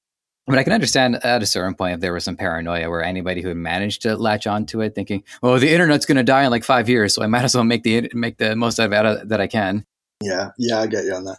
But 0.47 0.59
I 0.59 0.63
can 0.63 0.75
understand 0.75 1.17
at 1.25 1.43
a 1.43 1.47
certain 1.47 1.75
point 1.75 1.95
if 1.95 2.01
there 2.01 2.13
was 2.13 2.25
some 2.25 2.37
paranoia 2.37 2.91
where 2.91 3.03
anybody 3.03 3.41
who 3.41 3.55
managed 3.55 4.03
to 4.03 4.15
latch 4.17 4.47
onto 4.47 4.83
it, 4.83 4.95
thinking, 4.95 5.25
"Well, 5.41 5.59
the 5.59 5.73
internet's 5.73 6.05
going 6.05 6.19
to 6.19 6.23
die 6.23 6.45
in 6.45 6.51
like 6.51 6.65
five 6.65 6.87
years, 6.87 7.15
so 7.15 7.23
I 7.23 7.27
might 7.27 7.45
as 7.45 7.55
well 7.55 7.65
make 7.65 7.83
the 7.83 8.11
make 8.13 8.37
the 8.37 8.55
most 8.55 8.79
out 8.79 8.93
of 8.93 9.23
it 9.23 9.29
that 9.31 9.41
I 9.41 9.47
can." 9.47 9.87
Yeah, 10.23 10.51
yeah, 10.59 10.81
I 10.81 10.87
get 10.87 11.05
you 11.05 11.15
on 11.15 11.25
that. 11.25 11.39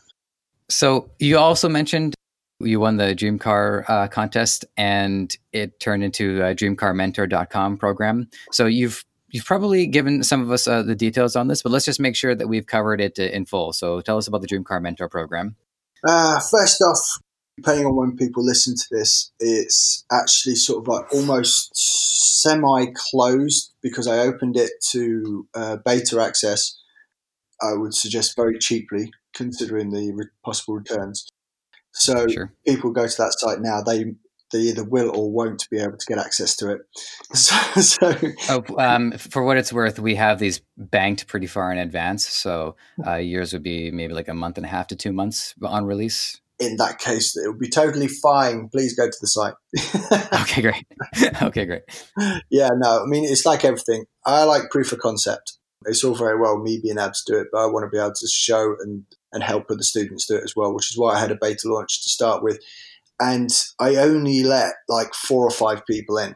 So 0.69 1.11
you 1.19 1.37
also 1.37 1.69
mentioned 1.69 2.15
you 2.59 2.79
won 2.79 2.97
the 2.97 3.13
Dream 3.13 3.39
Car 3.39 3.85
uh, 3.87 4.07
contest, 4.07 4.65
and 4.77 5.35
it 5.51 5.79
turned 5.79 6.03
into 6.03 6.41
a 6.41 6.55
DreamCarMentor.com 6.55 7.77
program. 7.77 8.29
So 8.51 8.65
you've 8.65 9.03
you've 9.29 9.45
probably 9.45 9.87
given 9.87 10.23
some 10.23 10.41
of 10.41 10.51
us 10.51 10.67
uh, 10.67 10.81
the 10.83 10.95
details 10.95 11.35
on 11.35 11.47
this, 11.47 11.61
but 11.61 11.71
let's 11.71 11.85
just 11.85 11.99
make 11.99 12.15
sure 12.15 12.35
that 12.35 12.47
we've 12.47 12.65
covered 12.65 13.01
it 13.01 13.17
in 13.19 13.45
full. 13.45 13.73
So 13.73 14.01
tell 14.01 14.17
us 14.17 14.27
about 14.27 14.41
the 14.41 14.47
Dream 14.47 14.63
Car 14.63 14.79
Mentor 14.79 15.09
program. 15.09 15.55
Uh, 16.07 16.39
first 16.39 16.81
off, 16.81 16.99
depending 17.57 17.85
on 17.85 17.95
when 17.95 18.15
people 18.15 18.45
listen 18.45 18.75
to 18.75 18.85
this, 18.91 19.31
it's 19.39 20.05
actually 20.11 20.55
sort 20.55 20.83
of 20.83 20.87
like 20.87 21.13
almost 21.13 21.71
semi 21.73 22.85
closed 22.95 23.73
because 23.81 24.07
I 24.07 24.19
opened 24.19 24.55
it 24.55 24.71
to 24.91 25.47
uh, 25.53 25.77
beta 25.83 26.21
access. 26.21 26.79
I 27.61 27.73
would 27.73 27.93
suggest 27.93 28.35
very 28.35 28.57
cheaply, 28.59 29.11
considering 29.33 29.89
the 29.89 30.11
re- 30.13 30.27
possible 30.43 30.75
returns. 30.75 31.27
So 31.95 32.27
sure. 32.27 32.53
people 32.67 32.91
go 32.91 33.07
to 33.07 33.17
that 33.17 33.33
site 33.37 33.61
now. 33.61 33.81
They 33.81 34.13
they 34.51 34.59
either 34.59 34.83
will 34.83 35.09
or 35.09 35.31
won't 35.31 35.67
be 35.71 35.79
able 35.79 35.97
to 35.97 36.05
get 36.05 36.19
access 36.19 36.55
to 36.57 36.71
it. 36.71 36.81
So, 37.35 37.55
so 37.81 38.15
oh, 38.49 38.63
um, 38.77 39.11
for 39.13 39.43
what 39.43 39.57
it's 39.57 39.73
worth, 39.73 39.99
we 39.99 40.15
have 40.15 40.39
these 40.39 40.61
banked 40.77 41.27
pretty 41.27 41.47
far 41.47 41.71
in 41.71 41.77
advance. 41.77 42.25
So 42.27 42.75
uh, 43.05 43.15
yours 43.15 43.51
would 43.51 43.63
be 43.63 43.91
maybe 43.91 44.13
like 44.13 44.29
a 44.29 44.33
month 44.33 44.57
and 44.57 44.65
a 44.65 44.69
half 44.69 44.87
to 44.87 44.95
two 44.95 45.11
months 45.11 45.55
on 45.61 45.85
release 45.85 46.39
in 46.59 46.77
that 46.77 46.99
case, 46.99 47.35
it 47.35 47.47
would 47.47 47.59
be 47.59 47.69
totally 47.69 48.07
fine. 48.07 48.69
Please 48.69 48.95
go 48.95 49.07
to 49.07 49.17
the 49.19 49.27
site. 49.27 49.53
okay, 50.41 50.61
great. 50.61 50.85
okay, 51.41 51.65
great. 51.65 51.83
Yeah, 52.49 52.69
no, 52.75 53.03
I 53.03 53.05
mean, 53.05 53.25
it's 53.25 53.45
like 53.45 53.65
everything. 53.65 54.05
I 54.25 54.43
like 54.43 54.69
proof 54.71 54.91
of 54.91 54.99
concept. 54.99 55.57
It's 55.88 56.03
all 56.03 56.15
very 56.15 56.39
well 56.39 56.57
me 56.57 56.79
being 56.81 56.97
able 56.97 57.11
to 57.11 57.23
do 57.25 57.39
it, 57.39 57.47
but 57.51 57.59
I 57.59 57.65
want 57.67 57.83
to 57.83 57.89
be 57.89 58.01
able 58.01 58.13
to 58.13 58.27
show 58.27 58.75
and, 58.81 59.05
and 59.31 59.43
help 59.43 59.65
other 59.69 59.83
students 59.83 60.25
do 60.25 60.36
it 60.36 60.43
as 60.43 60.55
well, 60.55 60.73
which 60.73 60.91
is 60.91 60.97
why 60.97 61.13
I 61.13 61.19
had 61.19 61.31
a 61.31 61.38
beta 61.39 61.61
launch 61.65 62.03
to 62.03 62.09
start 62.09 62.43
with. 62.43 62.59
And 63.19 63.49
I 63.79 63.95
only 63.95 64.43
let 64.43 64.73
like 64.89 65.13
four 65.13 65.45
or 65.45 65.51
five 65.51 65.86
people 65.86 66.17
in 66.17 66.36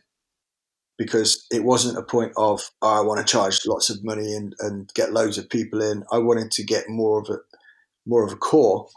because 0.98 1.46
it 1.52 1.64
wasn't 1.64 1.98
a 1.98 2.04
point 2.04 2.34
of, 2.38 2.62
oh, 2.82 3.02
I 3.02 3.06
want 3.06 3.20
to 3.20 3.32
charge 3.32 3.66
lots 3.66 3.90
of 3.90 4.04
money 4.04 4.34
and, 4.34 4.54
and 4.60 4.92
get 4.94 5.14
loads 5.14 5.38
of 5.38 5.50
people 5.50 5.82
in. 5.82 6.04
I 6.12 6.20
wanted 6.20 6.52
to 6.52 6.64
get 6.64 6.90
more 6.90 7.22
of 7.22 7.30
a 7.30 7.38
more 8.06 8.26
of 8.26 8.32
a 8.34 8.38
core 8.38 8.88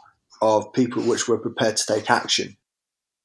of 0.41 0.71
people 0.73 1.03
which 1.03 1.27
were 1.27 1.37
prepared 1.37 1.77
to 1.77 1.85
take 1.85 2.09
action 2.09 2.57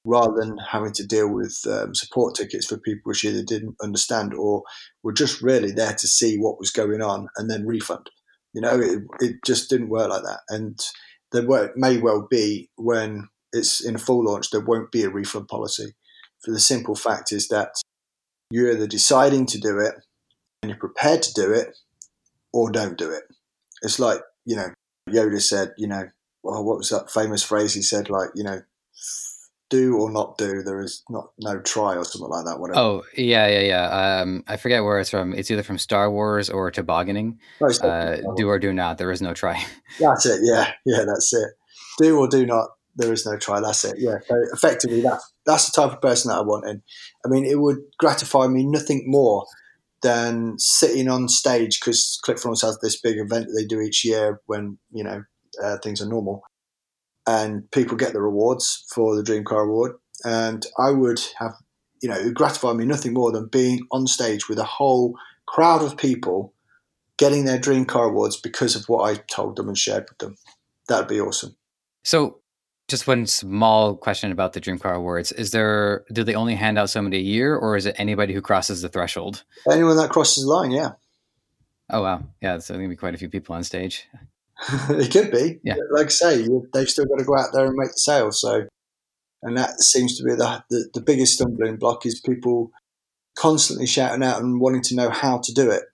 rather 0.04 0.32
than 0.38 0.58
having 0.58 0.92
to 0.92 1.06
deal 1.06 1.28
with 1.28 1.60
um, 1.68 1.94
support 1.94 2.34
tickets 2.34 2.66
for 2.66 2.78
people 2.78 3.02
which 3.04 3.24
either 3.24 3.42
didn't 3.42 3.76
understand 3.82 4.32
or 4.34 4.62
were 5.02 5.12
just 5.12 5.42
really 5.42 5.70
there 5.72 5.94
to 5.94 6.06
see 6.06 6.38
what 6.38 6.58
was 6.58 6.70
going 6.70 7.02
on 7.02 7.28
and 7.36 7.50
then 7.50 7.66
refund. 7.66 8.08
You 8.54 8.62
know, 8.62 8.80
it, 8.80 9.02
it 9.20 9.36
just 9.44 9.68
didn't 9.68 9.90
work 9.90 10.08
like 10.08 10.22
that. 10.22 10.40
And 10.48 10.78
there 11.32 11.46
were, 11.46 11.72
may 11.76 11.98
well 11.98 12.26
be 12.30 12.70
when 12.76 13.28
it's 13.52 13.84
in 13.84 13.98
full 13.98 14.24
launch, 14.24 14.50
there 14.50 14.64
won't 14.64 14.90
be 14.90 15.02
a 15.02 15.10
refund 15.10 15.48
policy. 15.48 15.94
For 16.42 16.52
the 16.52 16.60
simple 16.60 16.94
fact 16.94 17.32
is 17.32 17.48
that 17.48 17.70
you're 18.50 18.72
either 18.72 18.86
deciding 18.86 19.46
to 19.46 19.58
do 19.58 19.78
it 19.78 19.94
and 20.62 20.70
you're 20.70 20.78
prepared 20.78 21.22
to 21.22 21.32
do 21.34 21.52
it 21.52 21.76
or 22.52 22.70
don't 22.70 22.96
do 22.96 23.10
it. 23.10 23.24
It's 23.82 23.98
like, 23.98 24.20
you 24.44 24.56
know, 24.56 24.68
Yoda 25.10 25.40
said, 25.40 25.72
you 25.76 25.86
know, 25.86 26.04
well, 26.42 26.64
what 26.64 26.78
was 26.78 26.88
that 26.90 27.10
famous 27.10 27.42
phrase 27.42 27.74
he 27.74 27.82
said? 27.82 28.08
Like, 28.08 28.30
you 28.34 28.44
know, 28.44 28.62
do 29.70 29.96
or 29.96 30.10
not 30.10 30.38
do. 30.38 30.62
There 30.62 30.80
is 30.80 31.02
not 31.08 31.30
no 31.38 31.60
try 31.60 31.96
or 31.96 32.04
something 32.04 32.28
like 32.28 32.44
that. 32.46 32.58
Whatever. 32.58 32.78
Oh 32.78 33.02
yeah, 33.16 33.46
yeah, 33.48 33.60
yeah. 33.60 34.20
Um, 34.20 34.44
I 34.46 34.56
forget 34.56 34.82
where 34.82 34.98
it's 34.98 35.10
from. 35.10 35.34
It's 35.34 35.50
either 35.50 35.62
from 35.62 35.78
Star 35.78 36.10
Wars 36.10 36.50
or 36.50 36.70
tobogganing. 36.70 37.38
No, 37.60 37.68
uh, 37.68 38.18
do 38.36 38.48
or 38.48 38.58
do 38.58 38.72
not. 38.72 38.98
There 38.98 39.12
is 39.12 39.22
no 39.22 39.34
try. 39.34 39.62
That's 40.00 40.26
it. 40.26 40.40
Yeah, 40.42 40.72
yeah, 40.84 41.04
that's 41.06 41.32
it. 41.32 41.48
Do 41.98 42.18
or 42.18 42.28
do 42.28 42.46
not. 42.46 42.68
There 42.96 43.12
is 43.12 43.26
no 43.26 43.36
try. 43.36 43.60
That's 43.60 43.84
it. 43.84 43.96
Yeah. 43.98 44.18
So 44.26 44.34
effectively, 44.52 45.02
that's 45.02 45.32
that's 45.46 45.70
the 45.70 45.80
type 45.80 45.92
of 45.92 46.00
person 46.00 46.30
that 46.30 46.38
I 46.38 46.42
want. 46.42 46.66
And 46.66 46.82
I 47.24 47.28
mean, 47.28 47.44
it 47.44 47.60
would 47.60 47.78
gratify 47.98 48.48
me 48.48 48.64
nothing 48.64 49.04
more 49.06 49.46
than 50.02 50.58
sitting 50.58 51.08
on 51.08 51.28
stage 51.28 51.80
because 51.80 52.18
ClickFunnels 52.24 52.62
has 52.62 52.78
this 52.80 53.00
big 53.00 53.18
event 53.18 53.46
that 53.46 53.54
they 53.56 53.64
do 53.64 53.80
each 53.80 54.04
year 54.04 54.40
when 54.46 54.78
you 54.90 55.04
know 55.04 55.22
uh, 55.62 55.76
things 55.82 56.02
are 56.02 56.08
normal, 56.08 56.42
and 57.28 57.70
people 57.72 57.94
get 57.94 58.14
the 58.14 58.22
rewards 58.22 58.86
for 58.94 59.14
the 59.14 59.22
Dream 59.22 59.44
Car 59.44 59.60
Award. 59.60 59.92
And 60.24 60.64
I 60.78 60.90
would 60.90 61.20
have, 61.38 61.52
you 62.00 62.08
know, 62.08 62.16
it 62.16 62.24
would 62.24 62.34
gratify 62.34 62.72
me 62.72 62.86
nothing 62.86 63.12
more 63.12 63.30
than 63.30 63.48
being 63.48 63.86
on 63.92 64.06
stage 64.06 64.48
with 64.48 64.58
a 64.58 64.64
whole 64.64 65.14
crowd 65.46 65.82
of 65.82 65.98
people 65.98 66.54
getting 67.18 67.44
their 67.44 67.58
Dream 67.58 67.84
Car 67.84 68.06
Awards 68.06 68.40
because 68.40 68.74
of 68.74 68.88
what 68.88 69.04
I 69.04 69.16
told 69.16 69.56
them 69.56 69.68
and 69.68 69.76
shared 69.76 70.06
with 70.08 70.16
them. 70.18 70.36
That'd 70.88 71.06
be 71.06 71.20
awesome. 71.20 71.54
So, 72.02 72.40
just 72.88 73.06
one 73.06 73.26
small 73.26 73.94
question 73.94 74.32
about 74.32 74.54
the 74.54 74.60
Dream 74.60 74.78
Car 74.78 74.94
Awards: 74.94 75.30
Is 75.32 75.50
there 75.50 76.06
do 76.10 76.24
they 76.24 76.34
only 76.34 76.54
hand 76.54 76.78
out 76.78 76.88
so 76.88 77.02
many 77.02 77.18
a 77.18 77.20
year, 77.20 77.54
or 77.54 77.76
is 77.76 77.84
it 77.84 77.94
anybody 77.98 78.32
who 78.32 78.40
crosses 78.40 78.80
the 78.80 78.88
threshold? 78.88 79.44
Anyone 79.70 79.98
that 79.98 80.08
crosses 80.08 80.44
the 80.44 80.50
line, 80.50 80.70
yeah. 80.70 80.92
Oh 81.90 82.02
wow, 82.02 82.22
yeah, 82.40 82.56
so 82.58 82.72
there's 82.72 82.78
gonna 82.78 82.88
be 82.88 82.96
quite 82.96 83.14
a 83.14 83.18
few 83.18 83.28
people 83.28 83.54
on 83.54 83.62
stage. 83.62 84.06
it 84.90 85.12
could 85.12 85.30
be. 85.30 85.60
Yeah. 85.62 85.76
Like 85.90 86.06
I 86.06 86.10
say, 86.10 86.48
they've 86.72 86.88
still 86.88 87.06
got 87.06 87.18
to 87.18 87.24
go 87.24 87.36
out 87.36 87.50
there 87.52 87.66
and 87.66 87.76
make 87.76 87.90
the 87.90 87.98
sale. 87.98 88.32
So, 88.32 88.66
and 89.42 89.56
that 89.56 89.80
seems 89.80 90.16
to 90.18 90.24
be 90.24 90.32
the, 90.32 90.64
the, 90.70 90.88
the 90.94 91.00
biggest 91.00 91.34
stumbling 91.34 91.76
block 91.76 92.04
is 92.06 92.20
people 92.20 92.72
constantly 93.36 93.86
shouting 93.86 94.24
out 94.24 94.40
and 94.40 94.60
wanting 94.60 94.82
to 94.82 94.96
know 94.96 95.10
how 95.10 95.38
to 95.38 95.52
do 95.52 95.70
it. 95.70 95.84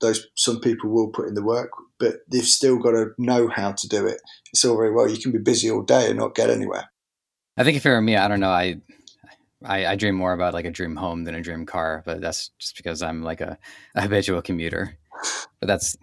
those 0.00 0.28
some 0.36 0.60
people 0.60 0.90
will 0.90 1.08
put 1.08 1.26
in 1.26 1.34
the 1.34 1.42
work, 1.42 1.70
but 1.98 2.16
they've 2.30 2.44
still 2.44 2.78
got 2.78 2.92
to 2.92 3.10
know 3.18 3.48
how 3.48 3.72
to 3.72 3.88
do 3.88 4.06
it. 4.06 4.20
It's 4.52 4.64
all 4.64 4.76
very 4.76 4.92
well. 4.92 5.10
You 5.10 5.18
can 5.18 5.32
be 5.32 5.38
busy 5.38 5.70
all 5.70 5.82
day 5.82 6.08
and 6.08 6.18
not 6.18 6.36
get 6.36 6.48
anywhere. 6.50 6.90
I 7.56 7.64
think 7.64 7.76
if 7.76 7.86
it 7.86 7.90
were 7.90 8.00
me, 8.00 8.16
I 8.16 8.28
don't 8.28 8.40
know. 8.40 8.50
I, 8.50 8.80
I, 9.64 9.86
I 9.86 9.96
dream 9.96 10.14
more 10.14 10.32
about 10.32 10.54
like 10.54 10.66
a 10.66 10.70
dream 10.70 10.94
home 10.94 11.24
than 11.24 11.34
a 11.34 11.40
dream 11.40 11.66
car, 11.66 12.02
but 12.06 12.20
that's 12.20 12.50
just 12.58 12.76
because 12.76 13.02
I'm 13.02 13.22
like 13.22 13.40
a, 13.40 13.58
a 13.94 14.02
habitual 14.02 14.42
commuter. 14.42 14.96
But 15.58 15.68
that's 15.68 15.96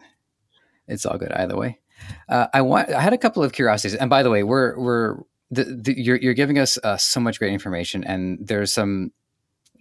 it's 0.88 1.06
all 1.06 1.20
good 1.20 1.32
either 1.32 1.56
way. 1.56 1.80
Uh, 2.30 2.48
I 2.54 2.62
want. 2.62 2.90
I 2.90 3.02
had 3.02 3.14
a 3.14 3.18
couple 3.18 3.44
of 3.44 3.52
curiosities, 3.52 3.96
and 3.96 4.10
by 4.10 4.24
the 4.24 4.30
way, 4.30 4.44
we're 4.44 4.78
we're 4.78 5.18
the, 5.52 5.64
the, 5.66 6.02
you're 6.02 6.18
you're 6.18 6.34
giving 6.34 6.60
us 6.60 6.78
uh, 6.84 6.98
so 6.98 7.20
much 7.20 7.40
great 7.40 7.54
information, 7.54 8.04
and 8.04 8.40
there's 8.42 8.74
some 8.74 9.12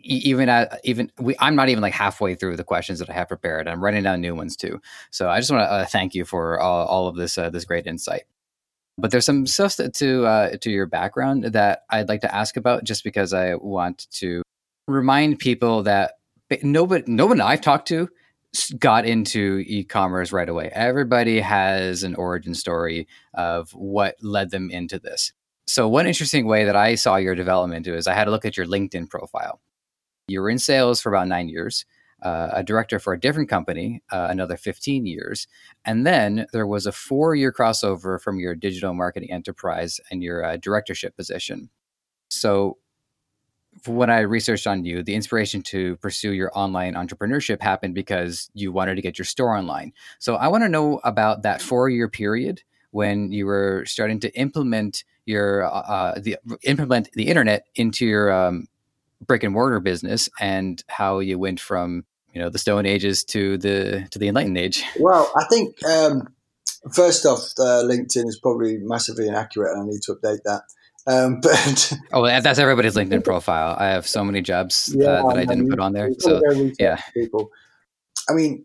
even 0.05 0.49
at 0.49 0.81
even 0.85 1.11
we, 1.19 1.35
I'm 1.39 1.55
not 1.55 1.69
even 1.69 1.83
like 1.83 1.95
halfway 1.95 2.35
through 2.35 2.57
the 2.57 2.65
questions 2.65 2.99
that 2.99 3.09
I 3.09 3.13
have 3.15 3.29
prepared. 3.29 3.69
I'm 3.69 3.83
writing 3.83 4.03
down 4.03 4.21
new 4.21 4.35
ones 4.35 4.57
too. 4.57 4.81
So 5.11 5.29
I 5.29 5.39
just 5.39 5.51
want 5.51 5.63
to 5.63 5.71
uh, 5.71 5.85
thank 5.87 6.15
you 6.15 6.25
for 6.25 6.61
all, 6.61 6.87
all 6.87 7.09
of 7.09 7.17
this 7.17 7.39
uh, 7.39 7.51
this 7.51 7.65
great 7.65 7.87
insight. 7.87 8.23
But 8.99 9.11
there's 9.11 9.25
some 9.25 9.47
stuff 9.47 9.77
to 9.77 10.27
uh, 10.27 10.57
to 10.57 10.71
your 10.71 10.87
background 10.87 11.45
that 11.45 11.85
I'd 11.91 12.09
like 12.09 12.21
to 12.23 12.35
ask 12.35 12.57
about, 12.57 12.85
just 12.85 13.05
because 13.05 13.33
I 13.33 13.55
want 13.55 14.11
to 14.13 14.43
remind 14.87 15.39
people 15.39 15.85
that 15.85 16.15
nobody 16.63 17.05
nobody 17.07 17.41
I've 17.41 17.61
talked 17.61 17.89
to 17.89 18.09
got 18.79 19.07
into 19.07 19.65
e-commerce 19.67 20.33
right 20.33 20.49
away. 20.49 20.71
Everybody 20.75 21.41
has 21.41 22.03
an 22.03 22.15
origin 22.15 22.55
story 22.55 23.09
of 23.35 23.71
what 23.73 24.17
led 24.23 24.51
them 24.51 24.71
into 24.71 24.99
this. 24.99 25.33
So 25.67 25.89
one 25.89 26.07
interesting 26.07 26.47
way 26.47 26.65
that 26.65 26.77
I 26.77 26.97
saw 26.97 27.17
your 27.17 27.35
development 27.35 27.87
is 27.87 28.07
I 28.07 28.15
had 28.15 28.25
to 28.25 28.31
look 28.31 28.45
at 28.45 28.57
your 28.57 28.67
LinkedIn 28.67 29.09
profile. 29.09 29.61
You 30.29 30.41
were 30.41 30.51
in 30.51 30.59
sales 30.59 31.01
for 31.01 31.09
about 31.09 31.29
nine 31.29 31.49
years, 31.49 31.85
uh, 32.23 32.49
a 32.53 32.63
director 32.63 32.99
for 32.99 33.13
a 33.13 33.21
different 33.21 33.49
company, 33.49 34.03
uh, 34.13 34.27
another 34.31 34.57
15 34.57 35.07
years. 35.07 35.47
And 35.85 36.07
then 36.07 36.47
there 36.53 36.67
was 36.67 36.87
a 36.87 36.93
four 36.93 37.35
year 37.35 37.53
crossover 37.53 38.21
from 38.21 38.39
your 38.39 38.55
digital 38.55 38.93
marketing 38.95 39.33
enterprise 39.33 40.01
and 40.11 40.23
your 40.23 40.45
uh, 40.45 40.57
directorship 40.57 41.17
position. 41.17 41.71
So, 42.31 42.79
when 43.87 44.11
I 44.11 44.21
researched 44.21 44.67
on 44.67 44.85
you, 44.85 45.03
the 45.03 45.15
inspiration 45.15 45.63
to 45.63 45.97
pursue 45.97 46.33
your 46.33 46.51
online 46.55 46.95
entrepreneurship 46.95 47.61
happened 47.61 47.95
because 47.95 48.51
you 48.55 48.73
wanted 48.73 48.97
to 48.97 49.03
get 49.03 49.19
your 49.19 49.25
store 49.25 49.57
online. 49.57 49.93
So, 50.19 50.37
I 50.37 50.49
want 50.49 50.65
to 50.65 50.69
know 50.69 51.01
about 51.05 51.43
that 51.43 51.63
four 51.63 51.89
year 51.89 52.09
period 52.09 52.63
when 52.91 53.33
you 53.33 53.47
were 53.47 53.85
starting 53.87 54.21
to 54.21 54.31
implement 54.39 55.05
your 55.25 55.65
uh, 55.65 55.69
uh 55.69 56.19
the 56.21 56.37
implement 56.65 57.11
the 57.13 57.29
internet 57.29 57.67
into 57.75 58.05
your 58.07 58.33
um, 58.33 58.67
brick 59.27 59.43
and 59.43 59.53
mortar 59.53 59.81
business 59.81 60.29
and 60.41 60.83
how 60.89 61.21
you 61.21 61.39
went 61.39 61.61
from 61.61 62.05
you 62.33 62.41
know 62.41 62.49
the 62.49 62.59
Stone 62.59 62.87
Ages 62.87 63.25
to 63.25 63.59
the 63.59 64.07
to 64.11 64.19
the 64.19 64.29
Enlightened 64.29 64.59
Age. 64.59 64.85
Well, 64.99 65.31
I 65.37 65.45
think 65.45 65.85
um, 65.85 66.33
first 66.93 67.27
off, 67.27 67.41
uh, 67.59 67.83
LinkedIn 67.85 68.27
is 68.27 68.39
probably 68.41 68.79
massively 68.79 69.29
inaccurate, 69.29 69.73
and 69.73 69.83
I 69.83 69.87
need 69.87 70.03
to 70.03 70.15
update 70.15 70.43
that. 70.45 70.63
Um, 71.07 71.41
but 71.43 71.93
oh, 72.13 72.25
that's 72.25 72.59
everybody's 72.59 72.95
LinkedIn 72.95 73.25
profile. 73.25 73.77
I 73.79 73.89
have 73.89 74.07
so 74.07 74.25
many 74.25 74.41
jobs 74.41 74.95
yeah, 74.97 75.07
uh, 75.07 75.29
that 75.29 75.39
I 75.39 75.45
didn't 75.45 75.71
put 75.71 75.81
on 75.81 75.93
there. 75.93 76.11
So 76.19 76.41
yeah, 76.79 77.01
people. 77.15 77.51
I 78.29 78.35
mean, 78.35 78.65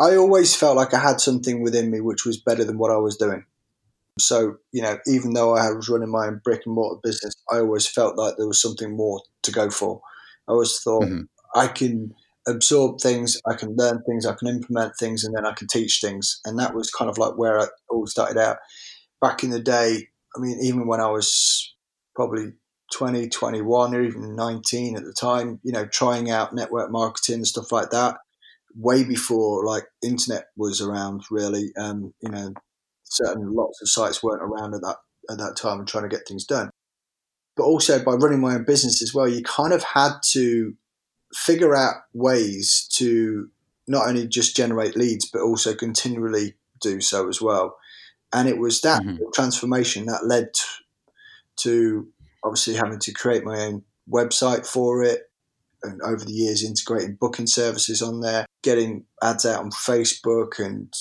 I 0.00 0.16
always 0.16 0.56
felt 0.56 0.76
like 0.76 0.94
I 0.94 0.98
had 0.98 1.20
something 1.20 1.62
within 1.62 1.90
me 1.90 2.00
which 2.00 2.24
was 2.24 2.40
better 2.40 2.64
than 2.64 2.78
what 2.78 2.90
I 2.90 2.96
was 2.96 3.16
doing. 3.16 3.44
So, 4.18 4.56
you 4.72 4.82
know, 4.82 4.98
even 5.06 5.34
though 5.34 5.56
I 5.56 5.70
was 5.72 5.88
running 5.88 6.10
my 6.10 6.26
own 6.26 6.40
brick 6.42 6.62
and 6.66 6.74
mortar 6.74 7.00
business, 7.02 7.34
I 7.50 7.58
always 7.58 7.86
felt 7.86 8.18
like 8.18 8.36
there 8.36 8.46
was 8.46 8.60
something 8.60 8.96
more 8.96 9.22
to 9.42 9.52
go 9.52 9.70
for. 9.70 10.00
I 10.48 10.52
always 10.52 10.78
thought 10.80 11.04
mm-hmm. 11.04 11.22
I 11.54 11.68
can 11.68 12.14
absorb 12.46 13.00
things, 13.00 13.40
I 13.46 13.54
can 13.54 13.76
learn 13.76 14.02
things, 14.02 14.26
I 14.26 14.34
can 14.34 14.48
implement 14.48 14.94
things, 14.98 15.24
and 15.24 15.34
then 15.34 15.46
I 15.46 15.52
can 15.52 15.68
teach 15.68 16.00
things. 16.00 16.40
And 16.44 16.58
that 16.58 16.74
was 16.74 16.90
kind 16.90 17.10
of 17.10 17.18
like 17.18 17.38
where 17.38 17.58
it 17.58 17.70
all 17.88 18.06
started 18.06 18.38
out. 18.38 18.58
Back 19.20 19.44
in 19.44 19.50
the 19.50 19.60
day, 19.60 20.08
I 20.36 20.40
mean, 20.40 20.58
even 20.62 20.86
when 20.86 21.00
I 21.00 21.10
was 21.10 21.74
probably 22.14 22.52
20, 22.92 23.28
21, 23.28 23.94
or 23.94 24.02
even 24.02 24.36
19 24.36 24.96
at 24.96 25.04
the 25.04 25.12
time, 25.12 25.60
you 25.62 25.72
know, 25.72 25.86
trying 25.86 26.30
out 26.30 26.54
network 26.54 26.90
marketing 26.90 27.36
and 27.36 27.46
stuff 27.46 27.72
like 27.72 27.90
that, 27.90 28.16
way 28.74 29.04
before 29.04 29.64
like 29.64 29.84
internet 30.02 30.46
was 30.56 30.80
around, 30.80 31.22
really. 31.30 31.72
Um, 31.76 32.14
you 32.20 32.30
know, 32.30 32.52
certain 33.04 33.54
lots 33.54 33.80
of 33.82 33.88
sites 33.88 34.22
weren't 34.22 34.42
around 34.42 34.74
at 34.74 34.80
that 34.82 34.96
at 35.30 35.38
that 35.38 35.56
time 35.56 35.78
and 35.78 35.88
trying 35.88 36.08
to 36.08 36.14
get 36.14 36.26
things 36.26 36.44
done. 36.44 36.70
But 37.56 37.64
also 37.64 38.02
by 38.02 38.12
running 38.12 38.40
my 38.40 38.54
own 38.54 38.64
business 38.64 39.02
as 39.02 39.14
well, 39.14 39.28
you 39.28 39.42
kind 39.42 39.72
of 39.72 39.82
had 39.82 40.14
to 40.30 40.74
figure 41.34 41.76
out 41.76 41.94
ways 42.12 42.88
to 42.92 43.48
not 43.86 44.08
only 44.08 44.26
just 44.26 44.56
generate 44.56 44.96
leads 44.96 45.28
but 45.30 45.42
also 45.42 45.74
continually 45.74 46.54
do 46.80 47.00
so 47.00 47.28
as 47.28 47.40
well. 47.40 47.76
And 48.32 48.48
it 48.48 48.58
was 48.58 48.80
that 48.82 49.02
mm-hmm. 49.02 49.24
transformation 49.34 50.06
that 50.06 50.26
led 50.26 50.50
to 51.58 52.08
obviously 52.44 52.74
having 52.74 52.98
to 53.00 53.12
create 53.12 53.44
my 53.44 53.60
own 53.60 53.82
website 54.10 54.66
for 54.66 55.02
it, 55.02 55.30
and 55.82 56.00
over 56.02 56.24
the 56.24 56.32
years 56.32 56.62
integrating 56.62 57.16
booking 57.18 57.46
services 57.46 58.02
on 58.02 58.20
there, 58.20 58.46
getting 58.62 59.04
ads 59.22 59.46
out 59.46 59.62
on 59.62 59.70
Facebook 59.70 60.58
and 60.58 60.92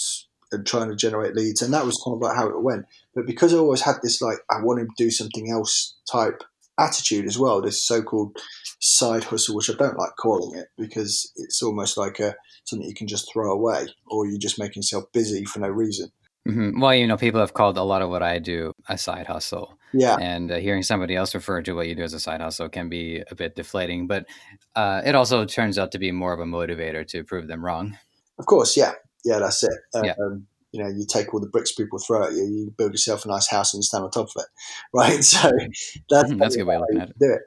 and 0.51 0.65
trying 0.65 0.89
to 0.89 0.95
generate 0.95 1.35
leads. 1.35 1.61
And 1.61 1.73
that 1.73 1.85
was 1.85 2.01
kind 2.03 2.15
of 2.15 2.21
like 2.21 2.35
how 2.35 2.47
it 2.47 2.63
went. 2.63 2.85
But 3.13 3.27
because 3.27 3.53
I 3.53 3.57
always 3.57 3.81
had 3.81 3.97
this 4.01 4.21
like 4.21 4.37
I 4.49 4.61
want 4.63 4.79
to 4.79 4.87
do 4.97 5.11
something 5.11 5.51
else 5.51 5.97
type 6.11 6.43
attitude 6.79 7.25
as 7.25 7.37
well, 7.37 7.61
this 7.61 7.85
so-called 7.85 8.37
side 8.79 9.25
hustle, 9.25 9.55
which 9.55 9.69
I 9.69 9.73
don't 9.73 9.97
like 9.97 10.15
calling 10.19 10.57
it 10.57 10.69
because 10.77 11.31
it's 11.35 11.61
almost 11.61 11.97
like 11.97 12.19
a 12.19 12.35
something 12.63 12.87
you 12.87 12.95
can 12.95 13.07
just 13.07 13.31
throw 13.31 13.51
away, 13.51 13.87
or 14.07 14.25
you're 14.27 14.39
just 14.39 14.59
making 14.59 14.81
yourself 14.81 15.05
busy 15.11 15.45
for 15.45 15.59
no 15.59 15.67
reason. 15.67 16.11
Mm-hmm. 16.49 16.79
Well, 16.79 16.95
you 16.95 17.07
know, 17.07 17.17
people 17.17 17.39
have 17.39 17.53
called 17.53 17.77
a 17.77 17.83
lot 17.83 18.01
of 18.01 18.09
what 18.09 18.23
I 18.23 18.39
do 18.39 18.73
a 18.87 18.97
side 18.97 19.27
hustle. 19.27 19.77
Yeah. 19.93 20.17
And 20.19 20.51
uh, 20.51 20.57
hearing 20.57 20.83
somebody 20.83 21.15
else 21.15 21.33
refer 21.33 21.61
to 21.63 21.73
what 21.73 21.87
you 21.87 21.95
do 21.95 22.03
as 22.03 22.13
a 22.13 22.19
side 22.19 22.41
hustle 22.41 22.69
can 22.69 22.89
be 22.89 23.23
a 23.31 23.35
bit 23.35 23.55
deflating, 23.55 24.07
but 24.07 24.25
uh, 24.75 25.01
it 25.03 25.15
also 25.15 25.45
turns 25.45 25.79
out 25.79 25.91
to 25.93 25.99
be 25.99 26.11
more 26.11 26.33
of 26.33 26.39
a 26.39 26.45
motivator 26.45 27.07
to 27.07 27.23
prove 27.23 27.47
them 27.47 27.65
wrong. 27.65 27.97
Of 28.37 28.45
course, 28.45 28.77
yeah 28.77 28.93
yeah, 29.23 29.39
that's 29.39 29.63
it. 29.63 29.73
Um, 29.93 30.05
yeah. 30.05 30.13
You 30.71 30.83
know, 30.83 30.89
you 30.89 31.05
take 31.07 31.33
all 31.33 31.39
the 31.39 31.47
bricks 31.47 31.71
people 31.71 31.97
throw 31.97 32.25
at 32.25 32.33
you, 32.33 32.43
you 32.43 32.73
build 32.77 32.91
yourself 32.91 33.25
a 33.25 33.27
nice 33.27 33.49
house 33.49 33.73
and 33.73 33.79
you 33.79 33.83
stand 33.83 34.03
on 34.03 34.11
top 34.11 34.27
of 34.35 34.43
it, 34.43 34.47
right? 34.93 35.23
So 35.23 35.49
that's 36.09 36.31
that's 36.35 36.55
a 36.55 36.59
good 36.59 36.67
way 36.67 36.75
of 36.75 36.81
looking 36.81 37.01
at 37.01 37.09
it. 37.09 37.15
Do 37.19 37.33
it, 37.33 37.41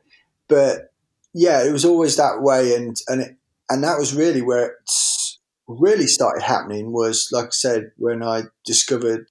but 0.49 0.93
yeah, 1.33 1.65
it 1.65 1.73
was 1.73 1.85
always 1.85 2.17
that 2.17 2.43
way, 2.43 2.75
and 2.75 2.97
and 3.09 3.23
it, 3.23 3.37
and 3.71 3.85
that 3.85 3.99
was 3.99 4.15
really 4.15 4.43
where 4.43 4.67
it 4.67 4.73
really 5.69 6.07
started 6.07 6.43
happening. 6.43 6.93
Was 6.93 7.29
like 7.33 7.47
I 7.47 7.51
said, 7.51 7.93
when 7.97 8.23
I 8.23 8.45
discovered 8.65 9.27